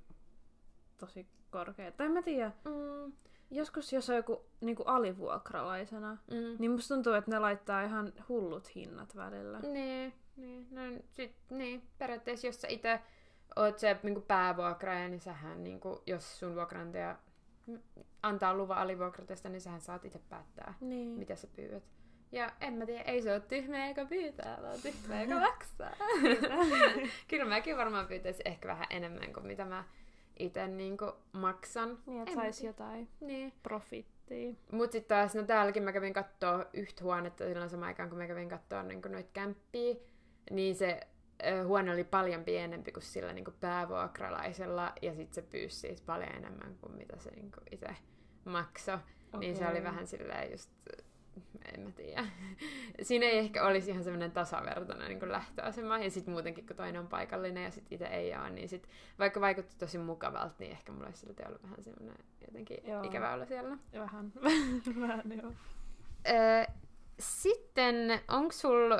tosi 0.98 1.26
korkeita. 1.50 1.96
Tai 1.96 2.08
mä 2.08 2.22
tiedä, 2.22 2.52
Mm, 2.64 3.12
joskus 3.50 3.92
jos 3.92 4.10
on 4.10 4.16
joku 4.16 4.44
niinku 4.60 4.82
alivuokralaisena, 4.82 6.18
mm. 6.30 6.56
niin 6.58 6.70
musta 6.70 6.94
tuntuu, 6.94 7.12
että 7.12 7.30
ne 7.30 7.38
laittaa 7.38 7.82
ihan 7.82 8.12
hullut 8.28 8.74
hinnat 8.74 9.16
välillä. 9.16 9.60
Niin, 9.60 10.14
niin, 10.36 10.66
no, 10.70 10.82
sit, 11.10 11.36
niin. 11.50 11.82
periaatteessa 11.98 12.46
jos 12.46 12.60
sä 12.60 12.68
itse 12.68 13.00
oot 13.56 13.78
se 13.78 13.96
niin 14.02 14.22
päävuokraaja, 14.22 15.08
niin 15.08 15.20
sähän, 15.20 15.64
niin 15.64 15.80
kuin, 15.80 15.98
jos 16.06 16.38
sun 16.38 16.54
vuokranantaja 16.54 17.16
antaa 18.22 18.54
luvan 18.54 18.78
alivuokratesta, 18.78 19.48
niin 19.48 19.60
sähän 19.60 19.80
saat 19.80 20.04
itse 20.04 20.20
päättää, 20.28 20.74
Niin. 20.80 21.08
mitä 21.08 21.36
sä 21.36 21.46
pyydät. 21.56 21.82
Ja 22.32 22.52
en 22.60 22.74
mä 22.74 22.86
tiedä, 22.86 23.02
ei 23.02 23.22
se 23.22 23.32
ole 23.32 23.40
tyhmä 23.40 23.86
eikä 23.86 24.04
pyytää, 24.04 24.58
vaan 24.62 24.80
tyhmä 24.82 25.20
eikä 25.20 25.40
maksaa. 25.50 25.90
Kyllä 27.28 27.44
mäkin 27.44 27.76
varmaan 27.76 28.06
pyytäisin 28.06 28.48
ehkä 28.48 28.68
vähän 28.68 28.86
enemmän 28.90 29.32
kuin 29.32 29.46
mitä 29.46 29.64
mä 29.64 29.84
itse 30.38 30.66
niin 30.68 30.96
maksan. 31.32 31.98
Niin, 32.06 32.22
että 32.22 32.34
saisi 32.34 32.66
jotain 32.66 33.08
Niin. 33.20 33.52
profittia. 33.62 34.52
Mut 34.72 34.92
sitten 34.92 35.08
taas, 35.16 35.34
no 35.34 35.42
täälläkin 35.42 35.82
mä 35.82 35.92
kävin 35.92 36.12
kattoo 36.12 36.64
yhtä 36.72 37.04
huonetta 37.04 37.44
silloin 37.44 37.70
samaan 37.70 37.88
aikaan, 37.88 38.08
kun 38.08 38.18
mä 38.18 38.26
kävin 38.26 38.48
kattoo 38.48 38.82
niin 38.82 39.00
noita 39.08 39.30
kämppiä, 39.32 39.94
niin 40.50 40.74
se 40.76 41.00
ö, 41.46 41.64
huone 41.66 41.92
oli 41.92 42.04
paljon 42.04 42.44
pienempi 42.44 42.92
kuin 42.92 43.02
sillä 43.02 43.32
niin 43.32 43.44
päävuokralaisella, 43.60 44.92
ja 45.02 45.14
sitten 45.14 45.34
se 45.34 45.42
pyysi 45.42 45.76
siitä 45.76 46.02
paljon 46.06 46.28
enemmän 46.36 46.76
kuin 46.80 46.92
mitä 46.96 47.18
se 47.18 47.30
niin 47.30 47.52
itse 47.70 47.96
maksoi. 48.44 48.94
Okay. 49.28 49.40
Niin 49.40 49.56
se 49.56 49.68
oli 49.68 49.82
vähän 49.82 50.06
silleen 50.06 50.50
just, 50.50 50.70
en 51.74 51.80
mä 51.80 51.90
tiedä. 51.90 52.26
Siinä 53.02 53.26
ei 53.26 53.38
ehkä 53.38 53.66
olisi 53.66 53.90
ihan 53.90 54.04
semmoinen 54.04 54.32
tasavertainen 54.32 55.08
niin 55.08 55.32
lähtöasema, 55.32 55.98
ja 55.98 56.10
sitten 56.10 56.34
muutenkin, 56.34 56.66
kun 56.66 56.76
toinen 56.76 57.00
on 57.00 57.08
paikallinen 57.08 57.64
ja 57.64 57.70
sitten 57.70 57.96
itse 57.96 58.06
ei 58.06 58.36
ole, 58.36 58.50
niin 58.50 58.68
sit, 58.68 58.88
vaikka 59.18 59.40
vaikutti 59.40 59.74
tosi 59.78 59.98
mukavalta, 59.98 60.54
niin 60.58 60.72
ehkä 60.72 60.92
mulla 60.92 61.06
olisi 61.06 61.20
silti 61.20 61.42
ollut 61.46 61.62
vähän 61.62 61.82
semmoinen 61.82 62.24
jotenkin 62.46 62.78
Joo. 62.84 63.02
ikävä 63.02 63.34
olla 63.34 63.46
siellä. 63.46 63.76
Vähän. 63.94 64.32
Vähän, 65.00 65.22
joo. 65.42 65.52
Öö, 66.28 66.64
sitten, 67.18 68.20
onko 68.28 68.52
sul 68.52 68.92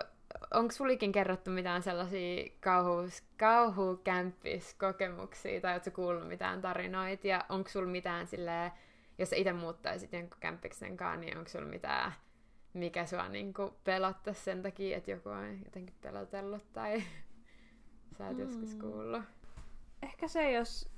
onko 0.54 0.72
sulikin 0.72 1.12
kerrottu 1.12 1.50
mitään 1.50 1.82
sellaisia 1.82 2.50
kauhus, 2.60 3.22
kauhukämppiskokemuksia, 3.36 5.60
tai 5.60 5.74
ootko 5.74 5.90
kuullut 5.90 6.28
mitään 6.28 6.60
tarinoita, 6.60 7.26
ja 7.26 7.44
onko 7.48 7.70
sulla 7.70 7.88
mitään 7.88 8.26
silleen, 8.26 8.72
jos 9.18 9.30
sä 9.30 9.36
itse 9.36 9.52
muuttaisit 9.52 10.12
jonkun 10.12 10.40
kämppiksen 10.40 10.96
kanssa, 10.96 11.20
niin 11.20 11.38
onko 11.38 11.50
sulla 11.50 11.66
mitään, 11.66 12.12
mikä 12.74 13.06
sua 13.06 13.28
niinku 13.28 13.74
pelottaisi 13.84 14.40
sen 14.44 14.62
takia, 14.62 14.96
että 14.96 15.10
joku 15.10 15.28
on 15.28 15.58
jotenkin 15.64 15.94
pelotellut, 16.02 16.72
tai 16.72 17.02
sä 18.18 18.26
oot 18.26 18.36
mm. 18.36 18.42
joskus 18.42 18.74
kuullut? 18.74 19.22
Ehkä 20.02 20.28
se, 20.28 20.52
jos... 20.52 20.88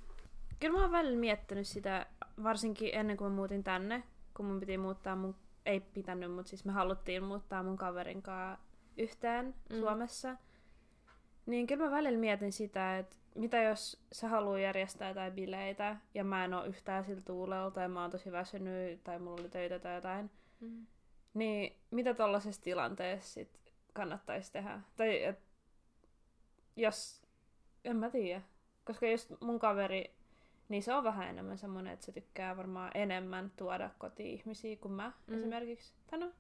Kyllä 0.60 0.76
mä 0.76 0.82
oon 0.82 0.92
välillä 0.92 1.20
miettinyt 1.20 1.66
sitä, 1.66 2.06
varsinkin 2.42 2.90
ennen 2.92 3.16
kuin 3.16 3.30
mä 3.30 3.36
muutin 3.36 3.64
tänne, 3.64 4.02
kun 4.36 4.46
mun 4.46 4.60
piti 4.60 4.78
muuttaa 4.78 5.16
mun... 5.16 5.36
Ei 5.66 5.80
pitänyt, 5.80 6.32
mutta 6.32 6.50
siis 6.50 6.64
me 6.64 6.72
haluttiin 6.72 7.24
muuttaa 7.24 7.62
mun 7.62 7.76
kaverin 7.76 8.22
kanssa 8.22 8.64
yhteen 8.96 9.54
mm. 9.70 9.80
Suomessa. 9.80 10.36
Niin 11.46 11.66
kyllä 11.66 11.84
mä 11.84 11.90
välillä 11.90 12.18
mietin 12.18 12.52
sitä, 12.52 12.98
että 12.98 13.16
mitä 13.34 13.62
jos 13.62 14.02
se 14.12 14.26
haluaa 14.26 14.58
järjestää 14.58 15.08
jotain 15.08 15.32
bileitä 15.32 15.96
ja 16.14 16.24
mä 16.24 16.44
en 16.44 16.54
oo 16.54 16.64
yhtään 16.64 17.04
sillä 17.04 17.22
tuulella 17.22 17.70
tai 17.70 17.88
mä 17.88 18.02
oon 18.02 18.10
tosi 18.10 18.32
väsynyt 18.32 19.04
tai 19.04 19.18
mulla 19.18 19.40
oli 19.40 19.48
töitä 19.48 19.78
tai 19.78 19.94
jotain. 19.94 20.30
Mm. 20.60 20.86
Niin 21.34 21.76
mitä 21.90 22.14
tollaisessa 22.14 22.62
tilanteessa 22.62 23.34
sit 23.34 23.60
kannattaisi 23.92 24.52
tehdä? 24.52 24.80
Tai 24.96 25.24
et, 25.24 25.38
jos, 26.76 27.22
en 27.84 27.96
mä 27.96 28.10
tiedä. 28.10 28.42
Koska 28.84 29.06
jos 29.06 29.34
mun 29.40 29.58
kaveri, 29.58 30.14
niin 30.68 30.82
se 30.82 30.94
on 30.94 31.04
vähän 31.04 31.28
enemmän 31.28 31.58
semmonen, 31.58 31.92
että 31.92 32.06
se 32.06 32.12
tykkää 32.12 32.56
varmaan 32.56 32.90
enemmän 32.94 33.52
tuoda 33.56 33.90
koti-ihmisiä 33.98 34.76
kuin 34.76 34.92
mä 34.92 35.12
mm. 35.26 35.34
esimerkiksi. 35.34 35.92
Tai 36.10 36.18
no, 36.18 36.32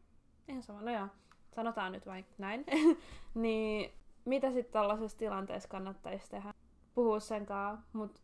ihan 0.48 0.62
sama. 0.62 0.82
No 0.82 0.92
joo 0.92 1.08
sanotaan 1.54 1.92
nyt 1.92 2.06
vaikka 2.06 2.34
näin, 2.38 2.64
niin 3.34 3.90
mitä 4.24 4.52
sitten 4.52 4.72
tällaisessa 4.72 5.18
tilanteessa 5.18 5.68
kannattaisi 5.68 6.30
tehdä? 6.30 6.54
Puhua 6.94 7.20
sen 7.20 7.46
kanssa, 7.46 7.86
mutta 7.92 8.20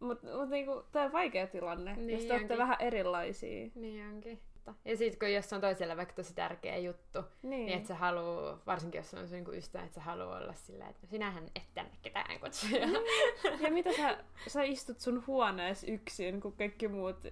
mut, 0.00 0.22
mut 0.22 0.48
niinku, 0.50 0.84
tämä 0.92 1.04
on 1.04 1.12
vaikea 1.12 1.46
tilanne, 1.46 1.96
niin 1.96 2.10
jos 2.10 2.24
te 2.24 2.32
olette 2.32 2.58
vähän 2.58 2.76
erilaisia. 2.80 3.70
Niin 3.74 4.06
onkin. 4.06 4.40
Ja 4.84 4.96
sitten 4.96 5.18
kun 5.18 5.32
jos 5.32 5.52
on 5.52 5.60
toiselle 5.60 5.96
vaikka 5.96 6.14
tosi 6.14 6.34
tärkeä 6.34 6.76
juttu, 6.76 7.18
niin, 7.42 7.66
niin 7.66 7.76
että 7.76 7.88
sä 7.88 7.94
haluu, 7.94 8.58
varsinkin 8.66 8.98
jos 8.98 9.14
on 9.14 9.28
sun 9.28 9.32
niinku 9.32 9.52
ystävä, 9.52 9.84
että 9.84 9.94
sä 9.94 10.00
haluaa 10.00 10.38
olla 10.38 10.54
silleen, 10.54 10.90
että 10.90 11.02
no 11.02 11.10
sinähän 11.10 11.44
et 11.56 11.74
tänne 11.74 11.92
ketään 12.02 12.40
kutsuja. 12.40 12.86
Niin. 12.86 13.02
Ja 13.62 13.70
mitä 13.70 13.92
sä, 13.92 14.18
sä 14.46 14.62
istut 14.62 15.00
sun 15.00 15.26
huoneessa 15.26 15.86
yksin, 15.86 16.40
kun 16.40 16.56
kaikki 16.56 16.88
muut 16.88 17.24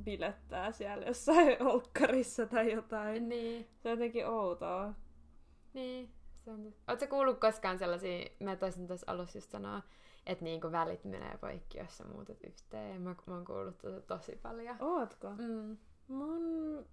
bilettää 0.00 0.72
siellä 0.72 1.06
jossain 1.06 1.62
olkkarissa 1.72 2.46
tai 2.46 2.72
jotain. 2.72 3.28
Niin. 3.28 3.68
Se 3.78 3.88
on 3.88 3.92
jotenkin 3.92 4.26
outoa. 4.26 4.94
Niin. 5.72 6.10
Se 6.44 6.50
on... 6.50 6.74
Oletko 6.88 7.06
kuullut 7.06 7.40
koskaan 7.40 7.78
sellaisia, 7.78 8.28
mä 8.40 8.56
taisin 8.56 8.86
tässä 8.86 9.06
alussa 9.10 9.38
just 9.38 9.50
sanoa, 9.50 9.82
että 10.26 10.44
niinku 10.44 10.72
välit 10.72 11.04
menee 11.04 11.38
poikki, 11.38 11.78
jos 11.78 11.96
sä 11.96 12.04
muutat 12.04 12.44
yhteen. 12.44 13.02
Mä, 13.02 13.14
mä 13.26 13.34
oon 13.34 13.44
kuullut 13.44 13.78
tota 13.78 14.00
tosi 14.00 14.36
paljon. 14.42 14.76
Ootko? 14.80 15.30
Mm. 15.30 15.76
Mun... 16.08 16.86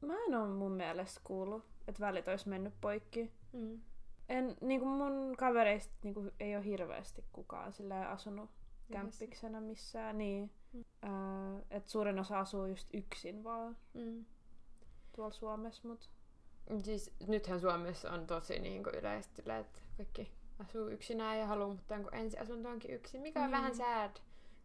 Mä 0.00 0.14
en 0.26 0.34
oo 0.34 0.46
mun 0.46 0.72
mielestä 0.72 1.20
kuullut, 1.24 1.64
että 1.88 2.00
välit 2.00 2.28
olisi 2.28 2.48
mennyt 2.48 2.74
poikki. 2.80 3.32
Mm. 3.52 3.80
En, 4.28 4.56
niinku 4.60 4.86
mun 4.86 5.34
kavereista 5.38 5.94
niinku, 6.02 6.30
ei 6.40 6.56
ole 6.56 6.64
hirveästi 6.64 7.24
kukaan 7.32 7.72
sillä 7.72 8.08
asunut 8.08 8.50
kämppiksenä 8.92 9.60
missään. 9.60 10.18
Niin. 10.18 10.50
Mm. 10.72 10.84
Äh, 11.04 11.62
et 11.70 11.88
suurin 11.88 12.18
osa 12.18 12.38
asuu 12.38 12.66
just 12.66 12.88
yksin 12.94 13.44
vaan 13.44 13.76
mm. 13.94 14.24
tuolla 15.16 15.32
Suomessa. 15.32 15.88
Mut. 15.88 16.10
Siis 16.82 17.14
nythän 17.26 17.60
Suomessa 17.60 18.10
on 18.10 18.26
tosi 18.26 18.58
niin 18.58 18.82
kuin 18.82 18.94
yleisesti, 18.94 19.42
että 19.46 19.80
kaikki 19.96 20.32
asuu 20.58 20.88
yksinään 20.88 21.38
ja 21.38 21.46
haluaa 21.46 21.68
mutta 21.68 21.94
ensi 21.94 22.08
ensiasunto 22.12 22.68
onkin 22.68 22.94
yksin, 22.94 23.20
mikä 23.20 23.40
on 23.40 23.46
mm. 23.46 23.52
vähän 23.52 23.74
sad. 23.74 24.16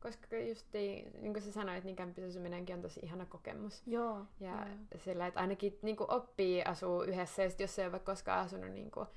Koska 0.03 0.37
just 0.37 0.67
niin 0.73 1.33
kuin 1.33 1.41
sä 1.41 1.51
sanoit, 1.51 1.83
niin 1.83 1.95
kämppisasuminenkin 1.95 2.75
on 2.75 2.81
tosi 2.81 2.99
ihana 3.03 3.25
kokemus. 3.25 3.83
Joo. 3.87 4.25
Ja 4.39 4.49
joo. 4.49 5.01
sillä, 5.03 5.27
että 5.27 5.39
ainakin 5.39 5.79
niin 5.81 5.95
kuin 5.95 6.11
oppii 6.11 6.63
asuu 6.63 7.03
yhdessä, 7.03 7.43
ja 7.43 7.49
sit 7.49 7.59
jos 7.59 7.79
ei 7.79 7.85
ole 7.85 7.91
vaikka 7.91 8.11
koskaan 8.11 8.45
asunut, 8.45 8.71
niin 8.71 8.91
kuin, 8.91 9.07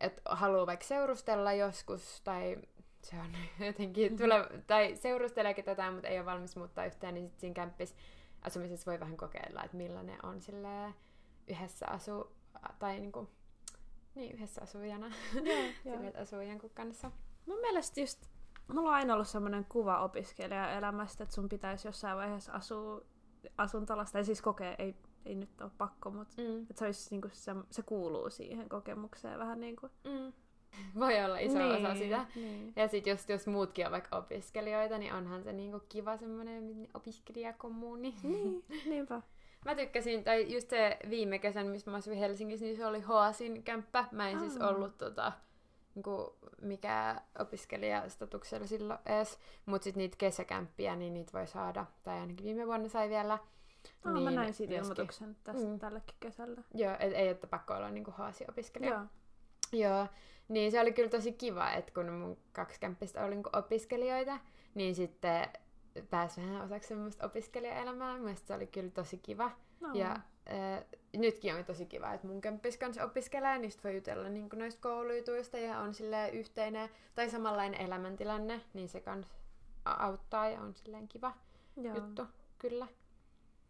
että 0.00 0.22
haluaa 0.24 0.66
vaikka 0.66 0.86
seurustella 0.86 1.52
joskus, 1.52 2.20
tai 2.20 2.56
se 3.02 3.16
on 3.16 3.30
jotenkin, 3.66 4.12
mm-hmm. 4.12 4.24
tule, 4.24 4.62
tai 4.66 4.96
seurustelee 4.96 5.62
tätä, 5.62 5.90
mutta 5.90 6.08
ei 6.08 6.18
ole 6.18 6.26
valmis 6.26 6.56
muuttaa 6.56 6.86
yhteen, 6.86 7.14
niin 7.14 7.26
sitten 7.26 7.40
siinä 7.40 7.54
kämppis 7.54 7.94
asumisessa 8.42 8.90
voi 8.90 9.00
vähän 9.00 9.16
kokeilla, 9.16 9.64
että 9.64 9.76
millainen 9.76 10.26
on 10.26 10.40
sille 10.40 10.94
yhdessä 11.48 11.86
asu, 11.86 12.36
tai 12.78 13.00
niinku, 13.00 13.30
niin 14.14 14.32
yhdessä 14.32 14.62
asujana, 14.62 15.10
sille, 15.82 16.06
että 16.06 16.20
asuu 16.20 16.40
jonkun 16.40 16.70
kanssa. 16.70 17.10
Mun 17.46 17.60
mielestä 17.60 18.00
just, 18.00 18.33
mulla 18.72 18.88
on 18.88 18.94
aina 18.94 19.14
ollut 19.14 19.28
semmoinen 19.28 19.66
kuva 19.68 20.02
opiskelijaelämästä, 20.02 21.24
että 21.24 21.34
sun 21.34 21.48
pitäisi 21.48 21.88
jossain 21.88 22.16
vaiheessa 22.16 22.52
asua 22.52 23.00
asuntolassa, 23.58 24.12
tai 24.12 24.24
siis 24.24 24.42
kokea, 24.42 24.74
ei, 24.78 24.94
ei 25.24 25.34
nyt 25.34 25.60
ole 25.60 25.70
pakko, 25.78 26.10
mutta 26.10 26.42
mm. 26.42 26.62
että 26.62 26.78
se, 26.78 26.84
olisi, 26.84 27.10
niinku, 27.10 27.28
se, 27.32 27.52
se 27.70 27.82
kuuluu 27.82 28.30
siihen 28.30 28.68
kokemukseen 28.68 29.38
vähän 29.38 29.60
niin 29.60 29.76
kuin. 29.76 29.92
Mm. 30.04 30.32
voi 31.00 31.24
olla 31.24 31.38
iso 31.38 31.58
niin, 31.58 31.86
osa 31.86 31.94
sitä. 31.94 32.26
Niin. 32.34 32.72
Ja 32.76 32.88
sitten 32.88 33.10
jos, 33.10 33.28
jos 33.28 33.46
muutkin 33.46 33.86
on 33.86 33.92
vaikka 33.92 34.16
opiskelijoita, 34.16 34.98
niin 34.98 35.14
onhan 35.14 35.42
se 35.42 35.52
niinku 35.52 35.80
kiva 35.88 36.16
semmoinen 36.16 36.88
opiskelijakommuuni. 36.94 38.14
Niin, 38.22 38.64
niinpä. 38.86 39.22
Mä 39.64 39.74
tykkäsin, 39.74 40.24
tai 40.24 40.54
just 40.54 40.70
se 40.70 40.98
viime 41.10 41.38
kesän, 41.38 41.66
missä 41.66 41.90
mä 41.90 41.96
asuin 41.96 42.18
Helsingissä, 42.18 42.64
niin 42.64 42.76
se 42.76 42.86
oli 42.86 43.00
Hoasin 43.00 43.62
kämppä. 43.62 44.04
Mä 44.12 44.28
en 44.28 44.38
Aa. 44.38 44.40
siis 44.40 44.60
ollut 44.60 44.98
tota, 44.98 45.32
niinku, 45.94 46.36
mikä 46.62 47.20
opiskelijastatuksella 47.38 48.66
silloin 48.66 48.98
edes. 49.06 49.38
Mutta 49.66 49.84
sitten 49.84 50.00
niitä 50.00 50.16
kesäkämppiä, 50.16 50.96
niin 50.96 51.14
niitä 51.14 51.32
voi 51.32 51.46
saada. 51.46 51.86
Tai 52.02 52.20
ainakin 52.20 52.44
viime 52.44 52.66
vuonna 52.66 52.88
sai 52.88 53.08
vielä. 53.08 53.38
Oh, 54.06 54.12
niin, 54.12 54.24
mä 54.24 54.30
näin 54.30 54.54
siitä 54.54 54.74
ilmoituksen 54.74 55.36
tästä 55.44 55.66
mm. 55.66 55.78
tällekin 55.78 56.16
kesällä. 56.20 56.62
Joo, 56.74 56.92
et, 56.98 57.12
ei 57.12 57.28
ole 57.28 57.34
pakko 57.34 57.74
olla 57.74 57.90
niinku 57.90 58.14
Hoasi-opiskelija. 58.18 58.92
Joo. 58.92 59.06
Joo. 59.72 60.06
Niin 60.48 60.72
se 60.72 60.80
oli 60.80 60.92
kyllä 60.92 61.08
tosi 61.08 61.32
kiva, 61.32 61.72
että 61.72 61.92
kun 61.94 62.12
mun 62.12 62.38
kaksi 62.52 62.80
kämppistä 62.80 63.24
oli 63.24 63.34
niin 63.34 63.56
opiskelijoita, 63.56 64.38
niin 64.74 64.94
sitten 64.94 65.48
pääsi 66.10 66.40
vähän 66.40 66.62
osaksi 66.62 66.88
semmoista 66.88 67.26
opiskelijaelämää. 67.26 68.18
Mielestäni 68.18 68.46
se 68.46 68.54
oli 68.54 68.66
kyllä 68.66 68.90
tosi 68.90 69.18
kiva. 69.18 69.50
No. 69.80 69.94
Ja 69.94 70.10
äh, 70.10 70.84
nytkin 71.16 71.54
on 71.54 71.64
tosi 71.64 71.86
kiva, 71.86 72.12
että 72.12 72.26
mun 72.26 72.40
kämppis 72.40 72.76
kanssa 72.76 73.04
opiskelee, 73.04 73.58
niin 73.58 73.72
voi 73.84 73.94
jutella 73.94 74.28
niin 74.28 74.48
noista 74.54 74.80
koulujutuista 74.80 75.58
ja 75.58 75.78
on 75.78 75.94
sille 75.94 76.28
yhteinen 76.28 76.88
tai 77.14 77.30
samanlainen 77.30 77.80
elämäntilanne, 77.80 78.60
niin 78.74 78.88
se 78.88 79.00
kans 79.00 79.26
auttaa 79.84 80.48
ja 80.48 80.60
on 80.60 80.74
silleen 80.74 81.08
kiva 81.08 81.34
Joo. 81.76 81.94
juttu, 81.94 82.22
kyllä. 82.58 82.86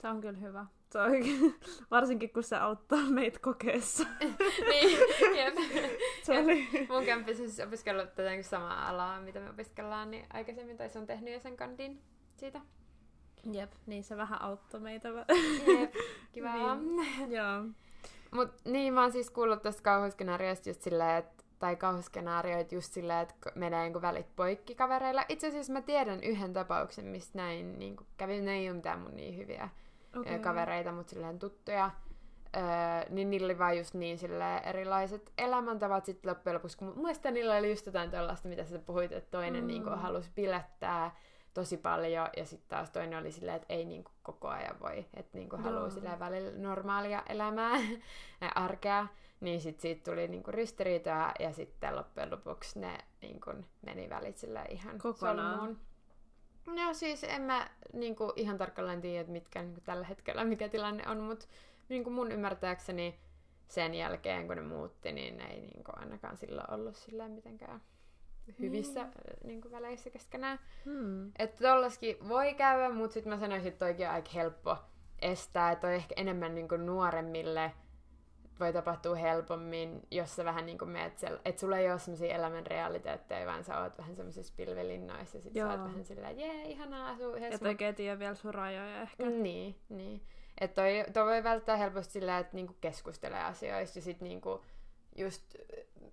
Se 0.01 0.09
on 0.09 0.21
kyllä 0.21 0.39
hyvä. 0.39 0.67
Se 0.93 0.99
on, 0.99 1.13
varsinkin 1.91 2.33
kun 2.33 2.43
se 2.43 2.57
auttaa 2.57 3.03
meitä 3.11 3.39
kokeessa. 3.39 4.07
niin, 4.71 4.99
jep. 5.37 5.55
Se 6.23 6.39
oli... 6.39 6.69
Mun 6.89 7.05
kämppis 7.05 7.37
siis 7.37 7.61
opiskellut 7.61 8.15
tätä 8.15 8.43
samaa 8.43 8.89
alaa, 8.89 9.21
mitä 9.21 9.41
me 9.41 9.51
opiskellaan, 9.51 10.11
niin 10.11 10.27
aikaisemmin, 10.33 10.77
tai 10.77 10.91
se 10.91 10.99
on 10.99 11.07
tehnyt 11.07 11.35
jo 11.35 11.41
sen 11.41 11.57
kandin 11.57 12.03
siitä. 12.37 12.61
Jep, 13.53 13.73
niin 13.87 14.05
se 14.05 14.17
vähän 14.17 14.43
auttoi 14.43 14.81
meitä. 14.81 15.09
Jep, 15.09 15.95
kiva. 16.33 16.75
niin. 16.75 17.33
Joo. 17.33 17.65
Mut 18.31 18.49
niin, 18.65 18.95
mä 18.95 19.03
oon 19.03 19.13
siis 19.13 19.31
kuullut 19.31 19.63
tästä 19.63 19.83
kauhuskenaariosta 19.83 20.69
just 20.69 20.83
silleen, 20.83 21.17
että 21.17 21.45
tai 21.59 21.77
kauhuskenaarioita 21.77 22.75
just 22.75 22.93
silleen, 22.93 23.21
että 23.21 23.35
menee 23.55 23.89
niin 23.89 24.03
välit 24.03 24.37
poikki 24.37 24.75
kavereilla. 24.75 25.25
Itse 25.29 25.49
asiassa 25.49 25.73
mä 25.73 25.83
tiedän 25.83 26.23
yhden 26.23 26.53
tapauksen, 26.53 27.05
mistä 27.05 27.39
näin 27.39 27.79
niin 27.79 27.97
kävi, 28.17 28.41
ne 28.41 28.53
ei 28.53 28.69
ole 28.69 28.77
mitään 28.77 29.01
mun 29.01 29.17
niin 29.17 29.37
hyviä 29.37 29.69
okay. 30.17 30.39
kavereita, 30.39 30.93
mutta 30.93 31.11
silleen 31.11 31.39
tuttuja. 31.39 31.91
Öö, 32.57 32.63
niin 33.11 33.31
niillä 33.31 33.45
oli 33.45 33.59
vaan 33.59 33.79
just 33.79 33.95
niin 33.95 34.19
erilaiset 34.65 35.33
elämäntavat 35.39 36.05
sitten 36.05 36.31
loppujen 36.31 36.55
lopuksi. 36.55 36.79
Kun 36.79 36.89
mun 36.89 37.03
mielestä 37.03 37.31
niillä 37.31 37.57
oli 37.57 37.71
just 37.71 37.87
jotain 37.87 38.11
tällaista, 38.11 38.49
mitä 38.49 38.65
sä 38.65 38.79
puhuit, 38.79 39.13
että 39.13 39.31
toinen 39.31 39.65
mm. 39.65 39.67
niin 39.67 39.83
kuin, 39.83 39.99
halusi 39.99 40.31
bilettää 40.35 41.17
tosi 41.55 41.77
paljon 41.77 42.29
ja 42.37 42.45
sitten 42.45 42.69
taas 42.69 42.91
toinen 42.91 43.19
oli 43.19 43.33
silleen, 43.33 43.57
että 43.57 43.75
ei 43.75 43.85
niin 43.85 44.05
kuin, 44.05 44.15
koko 44.23 44.49
ajan 44.49 44.81
voi, 44.81 45.07
että 45.15 45.39
niin 45.39 45.49
kuin, 45.49 45.63
haluaa 45.63 45.91
silleen 45.91 46.19
välillä 46.19 46.59
normaalia 46.59 47.23
elämää 47.29 47.81
arkea. 48.55 49.07
Niin 49.41 49.61
sitten 49.61 49.83
siitä 49.83 50.11
tuli 50.11 50.29
niinku 50.29 50.51
ristiriitoja 50.51 51.33
ja 51.41 51.53
sitten 51.53 51.97
loppujen 51.97 52.31
lopuksi 52.31 52.79
ne 52.79 52.99
niinku 53.23 53.51
meni 53.83 54.11
välit 54.11 54.37
ihan 54.69 54.99
Kokonaan. 54.99 55.57
solmuun. 55.57 55.81
No 56.67 56.95
siis 56.95 57.25
en 57.25 57.43
mä 57.43 57.71
niinku 57.93 58.33
ihan 58.37 58.59
tarkalleen 58.59 59.01
tiedä, 59.01 59.21
että 59.21 59.33
mitkä 59.33 59.63
niinku 59.63 59.81
tällä 59.81 60.07
hetkellä 60.07 60.45
mikä 60.45 60.69
tilanne 60.69 61.09
on, 61.09 61.21
mutta 61.21 61.47
niinku 61.89 62.11
mun 62.11 62.33
ymmärtääkseni 62.33 63.21
sen 63.69 63.95
jälkeen, 63.95 64.47
kun 64.47 64.57
ne 64.57 64.63
muutti, 64.63 65.13
niin 65.13 65.37
ne 65.37 65.45
ei 65.45 65.61
niinku 65.61 65.93
ainakaan 65.97 66.37
silloin 66.37 66.71
ollut 66.71 66.97
sillä 66.97 67.29
mitenkään 67.29 67.81
hyvissä 68.59 69.03
mm. 69.03 69.11
niinku 69.45 69.71
väleissä 69.71 70.11
keskenään. 70.11 70.59
Hmm. 70.85 71.33
Että 71.39 71.69
tollaskin 71.69 72.29
voi 72.29 72.55
käydä, 72.55 72.89
mutta 72.89 73.15
sitten 73.15 73.33
mä 73.33 73.39
sanoisin, 73.39 73.69
että 73.69 73.87
toikin 73.87 74.07
on 74.07 74.15
aika 74.15 74.31
helppo 74.35 74.77
estää, 75.23 75.73
että 75.73 75.87
on 75.87 75.93
ehkä 75.93 76.15
enemmän 76.17 76.55
niinku 76.55 76.77
nuoremmille 76.77 77.73
voi 78.61 78.73
tapahtua 78.73 79.15
helpommin, 79.15 80.03
jos 80.11 80.37
sä 80.37 80.45
vähän 80.45 80.67
niin 80.67 80.79
kuin 80.79 80.91
meet 80.91 81.19
siellä, 81.19 81.41
että 81.45 81.61
sulla 81.61 81.79
ei 81.79 81.91
ole 81.91 81.99
semmoisia 81.99 82.35
elämän 82.35 82.67
realiteetteja, 82.67 83.47
vaan 83.47 83.65
sä 83.65 83.81
oot 83.81 83.99
vähän 83.99 84.17
semmoisissa 84.17 84.55
pilvelinnoissa 84.57 85.37
ja 85.39 85.43
sit 85.43 85.57
Joo. 85.57 85.69
sä 85.69 85.75
oot 85.75 85.89
vähän 85.89 86.05
silleen, 86.05 86.39
jee, 86.39 86.63
ihanaa 86.63 87.09
asua 87.09 87.37
yhdessä. 87.37 87.65
Ja 87.65 87.69
oikein 87.69 87.95
tiedä 87.95 88.19
vielä 88.19 88.35
sun 88.35 88.55
rajoja 88.55 89.03
ehkä. 89.03 89.25
Niin, 89.31 89.75
niin. 89.89 90.23
Että 90.61 90.83
toi, 90.83 91.05
toi 91.13 91.25
voi 91.25 91.45
välttää 91.45 91.77
helposti 91.77 92.13
sillä, 92.13 92.39
että 92.39 92.57
niinku 92.57 92.75
keskustelee 92.81 93.43
asioista 93.43 93.99
ja 93.99 94.03
sit 94.03 94.21
niinku 94.21 94.65
just 95.15 95.57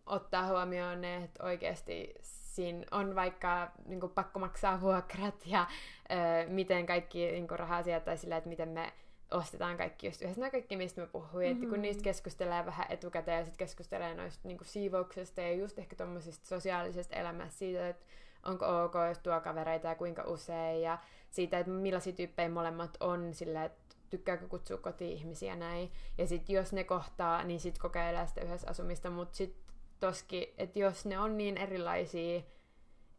ottaa 0.06 0.48
huomioon 0.48 1.02
ne, 1.02 1.24
että 1.24 1.44
oikeasti 1.44 2.14
siinä 2.22 2.86
on 2.92 3.16
vaikka 3.16 3.72
niinku 3.86 4.08
pakko 4.08 4.40
maksaa 4.40 4.82
vuokrat 4.82 5.36
ja 5.46 5.68
ö, 6.12 6.50
miten 6.50 6.86
kaikki 6.86 7.32
niinku 7.32 7.58
raha-asiat 7.58 8.06
tai 8.06 8.18
sillä, 8.18 8.38
että 8.38 8.50
miten 8.50 8.70
me 8.70 8.94
ostetaan 9.32 9.78
kaikki 9.78 10.08
just 10.08 10.22
yhdessä. 10.22 10.42
Nämä 10.42 10.52
kaikki, 10.52 10.78
mistä 10.78 11.02
mä 11.02 11.08
puhuin. 11.08 11.32
Mm-hmm. 11.32 11.52
Että 11.52 11.60
kun 11.60 11.70
mm-hmm. 11.70 11.82
niistä 11.82 12.04
keskustelee 12.04 12.66
vähän 12.66 12.86
etukäteen 12.90 13.38
ja 13.38 13.46
sitten 13.46 13.68
keskustelee 13.68 14.16
noista 14.16 14.48
niin 14.48 14.58
siivouksesta 14.64 15.42
ja 15.42 15.54
just 15.54 15.80
ehkä 15.80 15.96
tuommoisesta 15.96 16.48
sosiaalisesta 16.48 17.16
elämästä 17.16 17.60
siitä, 17.60 17.90
että 17.90 18.06
onko 18.46 18.84
ok, 18.84 18.94
jos 19.08 19.20
tuo 19.20 19.42
kavereita 19.42 19.88
ja 19.88 19.96
kuinka 19.96 20.24
usein 20.24 20.82
ja 20.82 20.98
siitä, 21.30 21.60
että 21.60 21.72
millaisia 21.72 22.14
tyyppejä 22.14 22.50
molemmat 22.50 22.98
on 23.00 23.34
sillä, 23.34 23.66
että 23.66 23.91
tykkääkö 24.12 24.48
kutsua 24.48 24.78
koti-ihmisiä 24.78 25.56
näin. 25.56 25.92
Ja 26.18 26.28
sitten 26.28 26.56
jos 26.56 26.74
ne 26.74 26.84
kohtaa, 26.84 27.44
niin 27.44 27.60
sitten 27.60 27.82
kokeilee 27.82 28.28
sitä 28.28 28.42
yhdessä 28.42 28.70
asumista, 28.70 29.10
mutta 29.10 29.38
sitten 29.38 29.74
toski, 30.00 30.54
että 30.58 30.80
jos 30.80 31.06
ne 31.06 31.20
on 31.20 31.38
niin 31.38 31.58
erilaisia, 31.58 32.42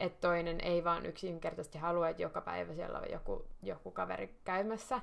että 0.01 0.28
toinen 0.28 0.61
ei 0.61 0.84
vaan 0.84 1.07
yksinkertaisesti 1.07 1.78
halua, 1.78 2.09
että 2.09 2.22
joka 2.22 2.40
päivä 2.40 2.74
siellä 2.74 2.99
on 2.99 3.11
joku, 3.11 3.47
joku 3.62 3.90
kaveri 3.90 4.40
käymässä, 4.45 5.01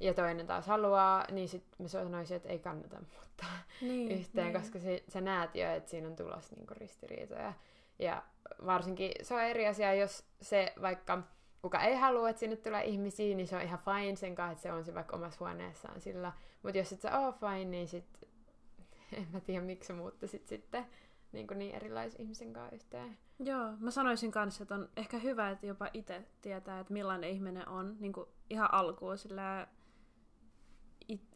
ja 0.00 0.14
toinen 0.14 0.46
taas 0.46 0.66
haluaa, 0.66 1.24
niin 1.30 1.48
sitten 1.48 1.72
mä 1.78 1.88
sanoisin, 1.88 2.36
että 2.36 2.48
ei 2.48 2.58
kannata 2.58 2.96
muuttaa 3.14 3.58
niin, 3.80 4.10
yhteen, 4.10 4.52
niin. 4.52 4.60
koska 4.60 4.78
se, 4.78 5.04
sä 5.08 5.20
näet 5.20 5.54
jo, 5.54 5.72
että 5.72 5.90
siinä 5.90 6.08
on 6.08 6.16
tulossa 6.16 6.56
niinku 6.56 6.74
ristiriitoja. 6.74 7.52
Ja 7.98 8.22
varsinkin 8.66 9.12
se 9.22 9.34
on 9.34 9.42
eri 9.42 9.66
asia, 9.66 9.94
jos 9.94 10.24
se 10.42 10.72
vaikka 10.82 11.22
kuka 11.62 11.80
ei 11.80 11.96
halua, 11.96 12.30
että 12.30 12.40
sinne 12.40 12.56
tulee 12.56 12.84
ihmisiä, 12.84 13.36
niin 13.36 13.48
se 13.48 13.56
on 13.56 13.62
ihan 13.62 13.78
fine 13.78 14.16
sen 14.16 14.34
kanssa, 14.34 14.52
että 14.52 14.62
se 14.62 14.72
on 14.72 14.84
se 14.84 14.94
vaikka 14.94 15.16
omassa 15.16 15.36
huoneessaan 15.40 16.00
sillä. 16.00 16.32
Mutta 16.62 16.78
jos 16.78 16.92
et 16.92 17.00
sä 17.00 17.18
oo 17.18 17.32
fine, 17.32 17.64
niin 17.64 17.88
sit 17.88 18.28
en 19.18 19.26
mä 19.32 19.40
tiedä, 19.40 19.64
miksi 19.64 19.86
sä 19.86 19.94
muuttaisit 19.94 20.46
sitten 20.46 20.86
niin, 21.32 21.46
kuin 21.46 21.58
niin 21.58 21.74
erilaisen 21.74 22.20
ihmisen 22.20 22.52
kanssa 22.52 22.74
yhteen. 22.74 23.18
Joo, 23.38 23.72
mä 23.80 23.90
sanoisin 23.90 24.30
kanssa, 24.30 24.62
että 24.62 24.74
on 24.74 24.88
ehkä 24.96 25.18
hyvä, 25.18 25.50
että 25.50 25.66
jopa 25.66 25.88
itse 25.92 26.22
tietää, 26.42 26.80
että 26.80 26.92
millainen 26.92 27.30
ihminen 27.30 27.68
on 27.68 27.96
niin 28.00 28.12
kuin 28.12 28.26
ihan 28.50 28.74
alkuun 28.74 29.18
sillä 29.18 29.66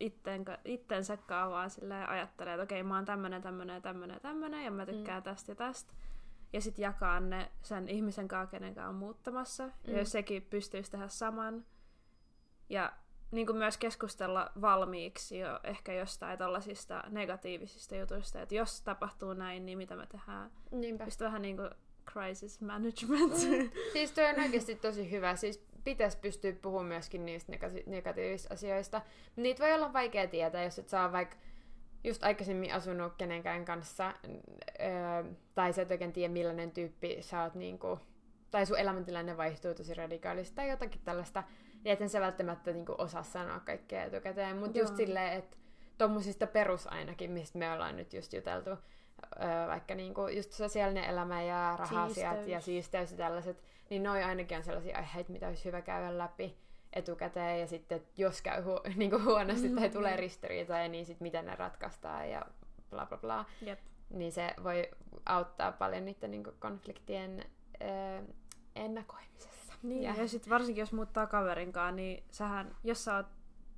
itteen, 0.00 0.44
itsensä 0.64 1.18
vaan 1.28 1.70
silleen 1.70 2.08
ajattelee, 2.08 2.54
että 2.54 2.62
okei, 2.62 2.82
mä 2.82 2.94
oon 2.94 3.04
tämmönen, 3.04 3.42
tämmönen, 3.42 3.82
tämmönen, 3.82 4.20
tämmönen, 4.20 4.64
ja 4.64 4.70
mä 4.70 4.86
tykkään 4.86 5.22
mm. 5.22 5.24
tästä 5.24 5.52
ja 5.52 5.56
tästä. 5.56 5.94
Ja 6.56 6.60
sitten 6.60 6.82
jakaa 6.82 7.20
ne 7.20 7.50
sen 7.62 7.88
ihmisen 7.88 8.28
kanssa, 8.28 8.50
kenen 8.50 8.78
on 8.88 8.94
muuttamassa. 8.94 9.66
Mm. 9.66 9.72
Ja 9.84 9.98
jos 9.98 10.12
sekin 10.12 10.42
pystyisi 10.42 10.90
tehdä 10.90 11.08
saman. 11.08 11.64
Ja 12.68 12.92
niin 13.30 13.46
kuin 13.46 13.56
myös 13.56 13.78
keskustella 13.78 14.50
valmiiksi 14.60 15.38
jo 15.38 15.60
ehkä 15.64 15.92
jostain 15.92 16.38
tällaisista 16.38 17.02
negatiivisista 17.08 17.96
jutuista, 17.96 18.42
että 18.42 18.54
jos 18.54 18.82
tapahtuu 18.82 19.34
näin, 19.34 19.66
niin 19.66 19.78
mitä 19.78 19.96
me 19.96 20.06
tehdään. 20.06 20.50
Niinpä. 20.70 21.04
Just 21.04 21.20
vähän 21.20 21.42
niin 21.42 21.56
kuin 21.56 21.70
crisis 22.12 22.60
management. 22.60 23.32
Mm. 23.32 23.70
Siis 23.92 24.12
toi 24.12 24.30
on 24.30 24.40
oikeasti 24.40 24.74
tosi 24.74 25.10
hyvä. 25.10 25.36
Siis 25.36 25.66
pitäisi 25.84 26.18
pystyä 26.18 26.52
puhumaan 26.52 26.86
myöskin 26.86 27.24
niistä 27.26 27.52
negatiivisista 27.86 28.54
asioista. 28.54 29.02
Niitä 29.36 29.64
voi 29.64 29.72
olla 29.72 29.92
vaikea 29.92 30.28
tietää, 30.28 30.64
jos 30.64 30.78
et 30.78 30.88
saa 30.88 31.12
vaikka 31.12 31.36
just 32.06 32.24
aikaisemmin 32.24 32.72
asunut 32.72 33.12
kenenkään 33.18 33.64
kanssa, 33.64 34.14
öö, 34.80 35.24
tai 35.54 35.72
sä 35.72 35.82
et 35.82 35.90
oikein 35.90 36.12
tiedä 36.12 36.32
millainen 36.32 36.70
tyyppi 36.70 37.16
sä 37.20 37.42
oot 37.42 37.54
niinku, 37.54 37.98
tai 38.50 38.66
sun 38.66 38.78
elämäntilanne 38.78 39.36
vaihtuu 39.36 39.74
tosi 39.74 39.94
radikaalisti, 39.94 40.56
tai 40.56 40.70
jotakin 40.70 41.00
tällaista, 41.04 41.42
niin 41.84 41.92
eten 41.92 42.08
sä 42.08 42.20
välttämättä 42.20 42.72
niinku 42.72 42.94
osaa 42.98 43.22
sanoa 43.22 43.60
kaikkea 43.60 44.04
etukäteen, 44.04 44.56
mutta 44.56 44.78
just 44.78 44.96
silleen, 44.96 45.32
että 45.32 45.56
tommosista 45.98 46.46
perus 46.46 46.86
ainakin, 46.86 47.30
mistä 47.30 47.58
me 47.58 47.72
ollaan 47.72 47.96
nyt 47.96 48.12
just 48.12 48.32
juteltu, 48.32 48.70
öö, 48.70 49.66
vaikka 49.66 49.94
niinku 49.94 50.28
just 50.28 50.52
sosiaalinen 50.52 51.04
elämä 51.04 51.42
ja 51.42 51.76
raha-asiat 51.78 52.46
ja 52.46 52.60
siisteys 52.60 53.10
ja 53.10 53.16
tällaiset, 53.16 53.62
niin 53.90 54.02
noi 54.02 54.22
ainakin 54.22 54.56
on 54.56 54.64
sellaisia 54.64 54.96
aiheita, 54.96 55.32
mitä 55.32 55.48
olisi 55.48 55.64
hyvä 55.64 55.82
käydä 55.82 56.18
läpi 56.18 56.65
etukäteen 56.96 57.60
ja 57.60 57.66
sitten 57.66 58.02
jos 58.16 58.42
käy 58.42 58.62
hu- 58.62 58.92
niin 58.96 59.10
kuin 59.10 59.24
huonosti 59.24 59.68
tai 59.68 59.90
tulee 59.90 60.10
mm-hmm. 60.10 60.20
ristiriitoja, 60.20 60.88
niin 60.88 61.06
sitten 61.06 61.24
miten 61.24 61.46
ne 61.46 61.56
ratkaistaan 61.56 62.30
ja 62.30 62.46
bla 62.90 63.06
bla 63.06 63.18
bla. 63.18 63.44
Yep. 63.66 63.78
Niin 64.10 64.32
se 64.32 64.54
voi 64.62 64.90
auttaa 65.26 65.72
paljon 65.72 66.04
niiden 66.04 66.30
niin 66.30 66.44
kuin 66.44 66.56
konfliktien 66.58 67.44
ö, 67.82 68.22
ennakoimisessa. 68.76 69.72
Niin, 69.82 70.02
ja, 70.02 70.14
ja 70.14 70.28
sitten 70.28 70.50
varsinkin 70.50 70.82
jos 70.82 70.92
muuttaa 70.92 71.26
kaverinkaan, 71.26 71.96
niin 71.96 72.24
sähän, 72.30 72.76
jos 72.84 73.04
sä 73.04 73.16
oot 73.16 73.26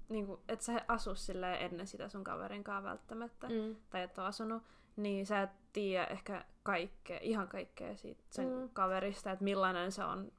niin 0.08 0.26
kuin, 0.26 0.40
et 0.48 0.60
sä 0.60 0.84
asu 0.88 1.10
ennen 1.58 1.86
sitä 1.86 2.08
sun 2.08 2.24
kaverinkaan 2.24 2.84
välttämättä, 2.84 3.48
mm. 3.48 3.76
tai 3.90 4.02
et 4.02 4.18
ole 4.18 4.26
asunut, 4.26 4.62
niin 4.96 5.26
sä 5.26 5.42
et 5.42 5.50
tiedä 5.72 6.04
ehkä 6.04 6.44
kaikkea, 6.62 7.18
ihan 7.22 7.48
kaikkea 7.48 7.96
siitä 7.96 8.22
sen 8.30 8.48
mm. 8.48 8.68
kaverista, 8.72 9.30
että 9.30 9.44
millainen 9.44 9.92
se 9.92 10.04
on, 10.04 10.32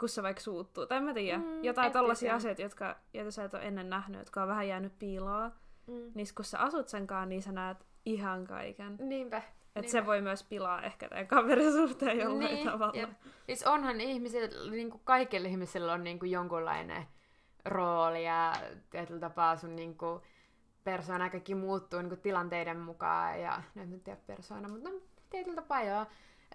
kun 0.00 0.08
se 0.08 0.22
vaikka 0.22 0.42
suuttuu. 0.42 0.86
Tai 0.86 1.00
mä 1.00 1.14
tiedä, 1.14 1.38
mm, 1.38 1.64
jotain 1.64 1.92
tollaisia 1.92 2.34
asioita, 2.34 2.62
jotka, 2.62 2.96
joita 3.14 3.30
sä 3.30 3.44
et 3.44 3.54
ole 3.54 3.62
ennen 3.62 3.90
nähnyt, 3.90 4.18
jotka 4.18 4.42
on 4.42 4.48
vähän 4.48 4.68
jäänyt 4.68 4.98
piiloa. 4.98 5.50
Mm. 5.86 6.12
Niin 6.14 6.26
kun 6.34 6.44
sä 6.44 6.58
asut 6.58 6.88
senkaan, 6.88 7.28
niin 7.28 7.42
sä 7.42 7.52
näet 7.52 7.86
ihan 8.06 8.46
kaiken. 8.46 8.96
Niinpä. 9.00 9.42
Että 9.76 9.90
se 9.90 10.06
voi 10.06 10.20
myös 10.20 10.42
pilaa 10.42 10.82
ehkä 10.82 11.08
tämän 11.08 11.26
kaverisuhteen 11.26 12.18
jollain 12.18 12.54
niin, 12.54 12.70
tavalla. 12.70 13.00
Jep. 13.00 13.10
Siis 13.46 13.66
onhan 13.66 14.00
ihmisillä, 14.00 14.70
niin 14.70 14.90
kuin 14.90 15.00
kaikilla 15.04 15.48
ihmisillä 15.48 15.92
on 15.92 16.04
niin 16.04 16.18
kuin 16.18 16.30
jonkunlainen 16.30 17.06
rooli 17.64 18.24
ja 18.24 18.52
tietyllä 18.90 19.20
tapaa 19.20 19.56
sun 19.56 19.76
niin 19.76 19.96
kuin, 19.96 20.22
persoona 20.84 21.30
kaikki 21.30 21.54
muuttuu 21.54 22.00
niin 22.00 22.08
kuin 22.08 22.20
tilanteiden 22.20 22.78
mukaan 22.78 23.40
ja 23.40 23.62
no 23.74 23.82
en 23.82 24.00
tiedä 24.00 24.20
persoona, 24.26 24.68
mutta 24.68 24.90
no, 24.90 25.00
tietyllä 25.30 25.56
tapaa 25.56 25.82
joo. 25.82 26.06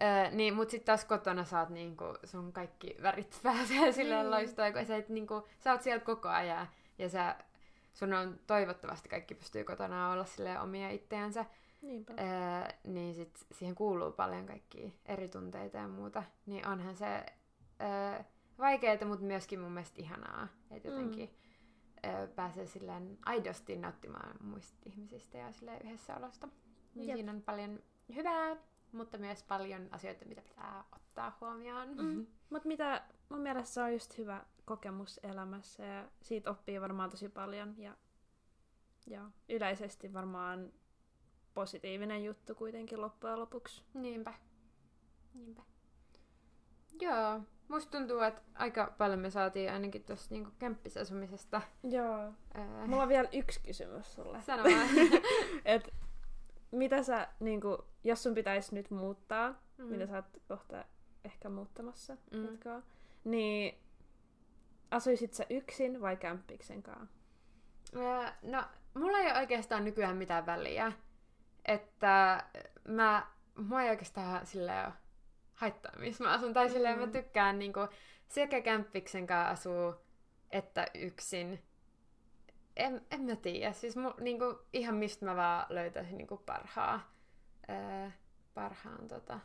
Öö, 0.04 0.32
niin, 0.32 0.54
mutta 0.54 0.72
sitten 0.72 0.86
taas 0.86 1.06
kotona 1.06 1.44
saat 1.44 1.70
niinku, 1.70 2.06
sun 2.24 2.54
kaikki 2.54 2.96
värit 3.02 3.40
pääsee 3.44 3.92
silleen 3.92 4.26
mm. 4.26 4.32
loistaa, 4.32 4.72
kun 4.72 4.86
sä, 4.86 4.98
et, 4.98 5.10
niinku, 5.10 5.48
sä 5.60 5.72
oot 5.72 5.82
siellä 5.82 6.04
koko 6.04 6.30
ajan 6.30 6.68
ja 6.98 7.10
sä, 7.10 7.36
sun 7.94 8.14
on 8.14 8.40
toivottavasti 8.48 9.10
kaikki 9.10 9.36
pystyy 9.36 9.64
kotona 9.64 10.12
olla 10.12 10.26
sille 10.26 10.60
omia 10.60 10.90
itseänsä. 10.90 11.46
Niinpä. 11.82 12.14
Öö, 12.14 12.78
niin 12.84 13.16
sit 13.16 13.46
siihen 13.52 13.76
kuuluu 13.76 14.12
paljon 14.12 14.46
kaikki 14.46 15.00
eri 15.06 15.30
tunteita 15.30 15.78
ja 15.78 15.88
muuta. 15.88 16.24
Niin 16.46 16.68
onhan 16.68 16.96
se 16.96 17.26
öö, 17.82 18.24
vaikeaa, 18.60 19.06
mutta 19.06 19.26
myöskin 19.26 19.60
mun 19.60 19.72
mielestä 19.72 20.02
ihanaa. 20.02 20.48
Että 20.72 20.88
jotenkin 20.88 21.30
mm. 21.30 22.10
öö, 22.10 22.28
pääsee 22.28 22.66
silleen 22.66 23.18
aidosti 23.26 23.76
nauttimaan 23.76 24.36
muista 24.42 24.78
ihmisistä 24.86 25.38
ja 25.38 25.52
silleen 25.52 25.82
yhdessä 25.86 26.16
olosta. 26.16 26.48
Niin 26.96 27.16
siinä 27.16 27.32
on 27.32 27.42
paljon 27.42 27.80
hyvää 28.16 28.58
mutta 28.92 29.18
myös 29.18 29.44
paljon 29.44 29.88
asioita, 29.92 30.26
mitä 30.26 30.42
pitää 30.42 30.84
ottaa 30.96 31.38
huomioon. 31.42 31.90
Mm-hmm. 31.90 32.28
Mutta 32.50 32.68
mitä 32.68 33.04
mun 33.30 33.40
mielestä 33.40 33.74
se 33.74 33.82
on 33.82 33.94
just 33.94 34.18
hyvä 34.18 34.46
kokemus 34.66 35.20
elämässä 35.24 35.86
ja 35.86 36.10
siitä 36.22 36.52
oppii 36.52 36.82
varmaan 36.82 37.10
tosi 37.10 37.30
paljon 37.30 37.76
ja, 37.78 37.98
ja 39.08 39.32
yleisesti 39.50 40.14
varmaan 40.14 40.72
positiivinen 41.54 42.24
juttu 42.24 42.56
kuitenkin 42.56 43.02
loppujen 43.02 43.40
lopuksi. 43.40 43.84
Niinpä. 43.94 44.34
Niinpä. 45.34 45.62
Joo, 47.02 47.42
musta 47.68 47.98
tuntuu, 47.98 48.20
että 48.20 48.42
aika 48.56 48.94
paljon 48.98 49.20
me 49.20 49.30
saatiin 49.30 49.72
ainakin 49.72 50.04
tuossa 50.04 50.34
niinku 50.34 50.52
kämppisasumisesta. 50.60 51.62
Joo. 51.84 52.34
Ää... 52.54 52.88
Mulla 52.88 53.04
on 53.04 53.10
vielä 53.10 53.30
yksi 53.34 53.60
kysymys 53.64 54.14
sulle. 54.16 54.42
Sano 54.42 54.64
vaan. 54.64 54.88
Et 55.66 55.94
mitä 56.72 57.04
sä, 57.04 57.28
niin 57.40 57.62
kuin, 57.62 57.78
jos 58.04 58.24
sun 58.24 58.36
pitäisi 58.36 58.76
nyt 58.76 58.92
muuttaa, 58.92 59.62
mm. 59.78 59.86
mitä 59.86 60.08
sä 60.08 60.16
oot 60.16 60.26
kohta 60.48 60.86
ehkä 61.26 61.50
muuttamassa 61.50 62.18
mm. 62.32 62.46
jatkaa, 62.46 62.82
niin 63.24 63.78
asuisit 64.92 65.34
sä 65.34 65.46
yksin 65.50 66.02
vai 66.02 66.18
kämppiksen 66.18 66.84
kanssa? 66.84 67.20
Öö, 67.96 68.32
no, 68.42 68.64
mulla 68.94 69.18
ei 69.18 69.32
ole 69.32 69.40
oikeastaan 69.40 69.86
nykyään 69.86 70.18
mitään 70.18 70.46
väliä. 70.46 70.92
Että 71.66 72.44
mä, 72.88 73.28
mua 73.56 73.82
ei 73.82 73.90
oikeastaan 73.90 74.46
silleen 74.46 74.92
haittaa, 75.54 75.92
missä 76.00 76.24
mä 76.24 76.34
asun. 76.34 76.54
Tai 76.54 76.68
mm. 76.68 76.74
silleen 76.74 77.00
mä 77.00 77.08
tykkään 77.08 77.60
niinku, 77.60 77.80
sekä 78.28 78.62
kämppiksen 78.62 79.28
kanssa 79.28 79.50
asuu, 79.50 79.96
että 80.52 80.88
yksin 80.94 81.64
en, 82.80 83.02
en 83.12 83.22
mä 83.22 83.36
tiedä. 83.36 83.72
Siis 83.72 83.96
mu, 83.96 84.14
niinku, 84.20 84.60
ihan 84.74 84.96
mistä 84.96 85.26
mä 85.26 85.36
vaan 85.36 85.66
löytäisin 85.70 86.18
niinku 86.18 86.38
parhaa, 86.38 87.14
ää, 87.68 88.12
parhaan 88.54 89.08
tota, 89.08 89.40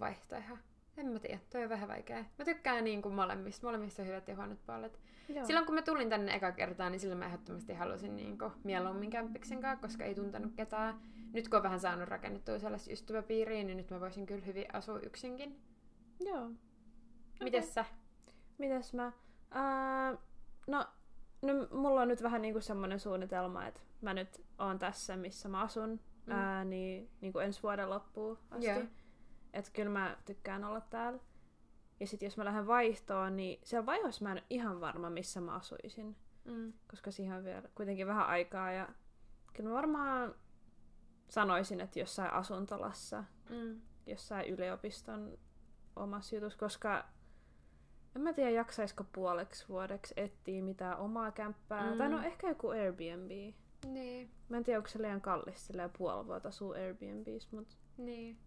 vaihtoehdon. 0.00 0.58
En 0.96 1.06
mä 1.06 1.18
tiedä, 1.18 1.38
toi 1.50 1.62
on 1.62 1.68
vähän 1.68 1.88
vaikea. 1.88 2.24
Mä 2.38 2.44
tykkään 2.44 2.84
niin 2.84 3.02
kuin 3.02 3.14
molemmista. 3.14 3.66
Molemmista 3.66 4.02
on 4.02 4.08
hyvät 4.08 4.28
ja 4.28 4.36
huonot 4.36 4.66
puolet. 4.66 5.00
Joo. 5.28 5.44
Silloin 5.44 5.66
kun 5.66 5.74
mä 5.74 5.82
tulin 5.82 6.08
tänne 6.08 6.34
eka 6.34 6.52
kertaa, 6.52 6.90
niin 6.90 7.00
silloin 7.00 7.18
mä 7.18 7.26
ehdottomasti 7.26 7.74
halusin 7.74 8.16
niin 8.16 8.38
kuin 8.38 8.52
mieluummin 8.64 9.10
kämppiksen 9.10 9.60
kanssa, 9.60 9.82
koska 9.82 10.04
ei 10.04 10.14
tuntenut 10.14 10.52
ketään. 10.56 11.00
Nyt 11.32 11.48
kun 11.48 11.56
on 11.56 11.62
vähän 11.62 11.80
saanut 11.80 12.08
rakennettua 12.08 12.58
sellaista 12.58 12.92
ystäväpiiriä, 12.92 13.64
niin 13.64 13.76
nyt 13.76 13.90
mä 13.90 14.00
voisin 14.00 14.26
kyllä 14.26 14.44
hyvin 14.44 14.74
asua 14.74 14.98
yksinkin. 14.98 15.60
Joo. 16.20 16.50
Mites 17.40 17.74
sä? 17.74 17.84
Mites 18.58 18.94
mä? 18.94 19.12
Ää, 19.50 20.16
no, 20.66 20.86
no, 21.42 21.52
mulla 21.70 22.00
on 22.02 22.08
nyt 22.08 22.22
vähän 22.22 22.42
niinku 22.42 22.60
semmoinen 22.60 23.00
suunnitelma, 23.00 23.66
että 23.66 23.80
mä 24.00 24.14
nyt 24.14 24.44
oon 24.58 24.78
tässä, 24.78 25.16
missä 25.16 25.48
mä 25.48 25.60
asun, 25.60 26.00
Mm. 26.26 26.32
ää, 26.34 26.64
niin, 26.64 27.10
niinku 27.20 27.38
ensi 27.38 27.62
vuoden 27.62 27.90
loppuun 27.90 28.38
asti. 28.50 28.66
Joo. 28.66 28.82
Että 29.52 29.70
kyllä 29.72 29.90
mä 29.90 30.16
tykkään 30.26 30.64
olla 30.64 30.80
täällä. 30.80 31.18
Ja 32.00 32.06
sitten 32.06 32.26
jos 32.26 32.36
mä 32.36 32.44
lähden 32.44 32.66
vaihtoon, 32.66 33.36
niin 33.36 33.60
siellä 33.64 33.86
vaihossa 33.86 34.24
mä 34.24 34.30
en 34.32 34.36
ole 34.38 34.44
ihan 34.50 34.80
varma, 34.80 35.10
missä 35.10 35.40
mä 35.40 35.54
asuisin. 35.54 36.16
Mm. 36.44 36.72
Koska 36.90 37.10
siihen 37.10 37.36
on 37.36 37.44
vielä 37.44 37.62
kuitenkin 37.74 38.06
vähän 38.06 38.26
aikaa. 38.26 38.72
Ja 38.72 38.88
kyllä 39.52 39.68
mä 39.70 39.74
varmaan 39.76 40.34
sanoisin, 41.28 41.80
että 41.80 41.98
jossain 41.98 42.32
asuntolassa, 42.32 43.24
Mm. 43.50 43.80
jossain 44.06 44.46
yliopiston 44.48 45.38
omassa 45.96 46.34
jutussa, 46.34 46.58
koska 46.58 47.04
en 48.16 48.22
mä 48.22 48.32
tiedä, 48.32 48.50
jaksaisiko 48.50 49.04
puoleksi 49.12 49.68
vuodeksi 49.68 50.14
etsiä 50.16 50.62
mitään 50.62 50.98
omaa 50.98 51.30
kämppää. 51.30 51.90
Mm. 51.90 51.98
Tai 51.98 52.08
no 52.08 52.22
ehkä 52.22 52.48
joku 52.48 52.68
Airbnb. 52.68 53.54
Niin, 53.86 54.30
Mä 54.48 54.56
en 54.56 54.64
tiedä, 54.64 54.78
onko 54.78 54.88
se 54.88 55.02
liian 55.02 55.20
kallis 55.20 55.66
silleen 55.66 55.90
puoli 55.98 56.26
vuotta 56.26 56.48
asuu 56.48 56.72
Airbnbs, 56.72 57.52
mut... 57.52 57.78
niin, 57.96 58.38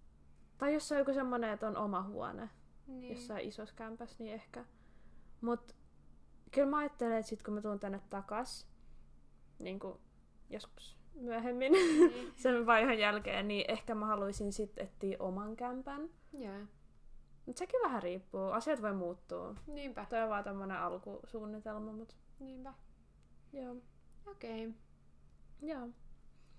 Tai 0.58 0.74
jos 0.74 0.92
on 0.92 0.98
joku 0.98 1.14
semmonen, 1.14 1.54
että 1.54 1.68
on 1.68 1.78
oma 1.78 2.04
huone 2.04 2.50
niin. 2.88 3.14
jossain 3.14 3.48
isossa 3.48 3.76
kämpässä, 3.76 4.24
niin 4.24 4.34
ehkä. 4.34 4.66
Mut 5.42 5.76
kyllä 6.52 6.70
mä 6.70 6.78
ajattelen, 6.78 7.18
että 7.18 7.30
sit 7.30 7.44
kun 7.44 7.54
mä 7.54 7.62
tuun 7.62 7.80
tänne 7.80 8.02
takas, 8.10 8.68
niin 9.60 9.80
kuin 9.80 10.00
joskus 10.50 10.98
myöhemmin 11.16 11.72
Niin. 11.72 12.34
sen 12.44 12.66
vaihon 12.66 13.00
jälkeen, 13.00 13.48
niin 13.48 13.72
ehkä 13.72 13.96
mä 13.96 14.06
haluaisin 14.06 14.54
sitten 14.54 14.86
etsiä 14.86 15.18
oman 15.20 15.56
kämpän. 15.56 16.10
Joo, 16.34 16.62
Mut 17.46 17.58
sekin 17.58 17.80
vähän 17.84 18.04
riippuu. 18.04 18.52
Asiat 18.52 18.82
voi 18.82 18.94
muuttua. 18.94 19.56
niinpä, 19.68 20.06
Toi 20.10 20.24
on 20.24 20.30
vaan 20.30 20.44
tämmönen 20.44 20.78
alkusuunnitelma, 20.78 21.92
mut 21.92 22.16
niinpä. 22.40 22.74
joo. 23.54 23.76
Okei, 24.32 24.68
okay. 24.68 24.80
Joo. 25.62 25.88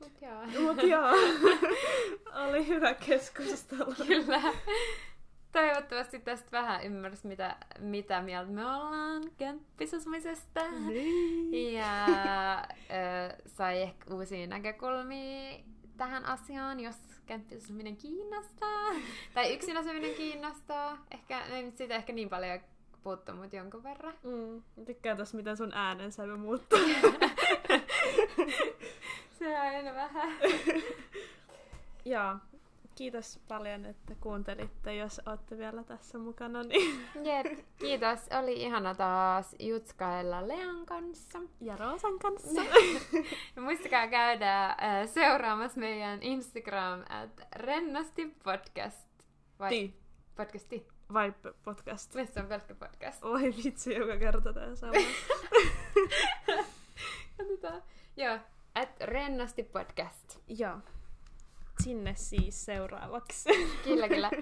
mut 0.01 0.21
joo. 0.23 0.47
Mut 0.67 0.83
joo. 0.83 1.11
Oli 2.49 2.69
hyvä 2.69 2.95
keskustelu. 2.95 3.95
Kyllä. 4.07 4.43
Toivottavasti 5.53 6.19
tästä 6.19 6.49
vähän 6.53 6.85
ymmärsi, 6.85 7.27
mitä, 7.27 7.57
mitä 7.79 8.23
mieltä 8.23 8.53
me 8.53 8.67
ollaan 8.67 9.23
kämppisasumisesta. 9.39 10.61
Niin. 10.71 11.75
Ja 11.75 12.07
ö, 12.91 13.43
sai 13.47 13.83
ehkä 13.83 14.15
uusia 14.15 14.47
näkökulmia 14.47 15.65
tähän 16.03 16.25
asiaan, 16.25 16.81
jos 16.81 16.97
kämppisasuminen 17.27 17.97
kiinnostaa. 17.97 18.91
tai 19.35 19.55
yksin 19.55 19.77
asuminen 19.77 20.15
kiinnostaa. 20.15 21.05
Ehkä, 21.11 21.45
ei 21.45 21.63
nyt 21.63 21.77
siitä 21.77 21.95
ehkä 21.95 22.13
niin 22.13 22.29
paljon 22.29 22.61
puuttu, 23.03 23.33
mutta 23.33 23.57
jonkun 23.57 23.83
verran. 23.83 24.15
Mm. 24.23 24.85
Tykkään 24.85 25.17
tossa, 25.17 25.37
miten 25.37 25.57
sun 25.57 25.73
äänensävy 25.75 26.37
muuttuu. 26.37 26.79
Se 29.39 29.49
on 29.49 29.61
aina 29.61 29.95
vähän. 29.95 30.33
Joo. 32.05 32.35
Kiitos 32.95 33.41
paljon, 33.49 33.85
että 33.87 34.15
kuuntelitte, 34.21 34.95
jos 34.95 35.21
olette 35.27 35.59
vielä 35.59 35.85
tässä 35.85 36.19
mukana. 36.19 36.63
Niin. 36.63 37.07
Jep, 37.25 37.59
kiitos. 37.79 38.21
Oli 38.39 38.53
ihana 38.53 38.95
taas 38.95 39.57
jutskailla 39.59 40.49
Lean 40.49 40.87
kanssa. 40.87 41.39
Ja 41.61 41.77
Roosan 41.77 42.19
kanssa. 42.19 42.63
Ja 43.57 43.63
muistakaa 43.67 44.07
käydä 44.07 44.67
äh, 44.67 44.77
seuraamassa 45.15 45.81
meidän 45.81 46.23
Instagram 46.23 47.01
at 47.09 47.41
rennosti 47.57 48.37
podcast. 48.45 49.09
Vai 49.59 49.69
Ti. 49.71 50.01
podcasti? 50.37 50.87
Vai 51.13 51.33
podcast. 51.65 52.13
Se 52.13 52.41
on 52.41 52.47
pelkkä 52.47 52.75
podcast. 52.75 53.25
Oi 53.25 53.55
vitsi, 53.65 53.95
joka 53.95 54.17
kerta 54.17 54.53
tää 54.53 54.75
sama. 54.75 54.93
Katsotaan. 57.39 57.83
Joo, 58.17 58.39
at 58.75 59.01
rennosti 59.01 59.63
podcast. 59.63 60.39
Joo. 60.49 60.79
Sinne 61.83 62.15
siis 62.17 62.65
seuraavaksi. 62.65 63.51
Kyllä, 63.85 64.09
kyllä. 64.09 64.31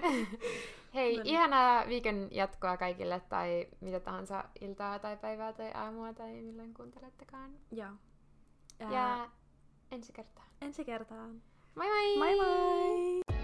Hei, 0.95 1.17
No 1.17 1.23
niin. 1.23 1.33
ihanaa 1.35 1.87
viikon 1.87 2.27
jatkoa 2.31 2.77
kaikille 2.77 3.21
tai 3.29 3.67
mitä 3.81 3.99
tahansa 3.99 4.43
iltaa 4.61 4.99
tai 4.99 5.17
päivää 5.17 5.53
tai 5.53 5.71
aamua 5.73 6.13
tai 6.13 6.31
milloin 6.41 6.73
kuuntelettekaan. 6.73 7.51
Joo. 7.71 7.89
Ää, 8.79 8.93
Ja 8.93 9.29
ensi 9.91 10.13
kertaan. 10.13 10.47
ensi 10.61 10.85
kertaan. 10.85 11.41
Moi 11.75 11.87
moi! 11.87 12.17
Moi 12.17 12.35
moi! 12.35 13.40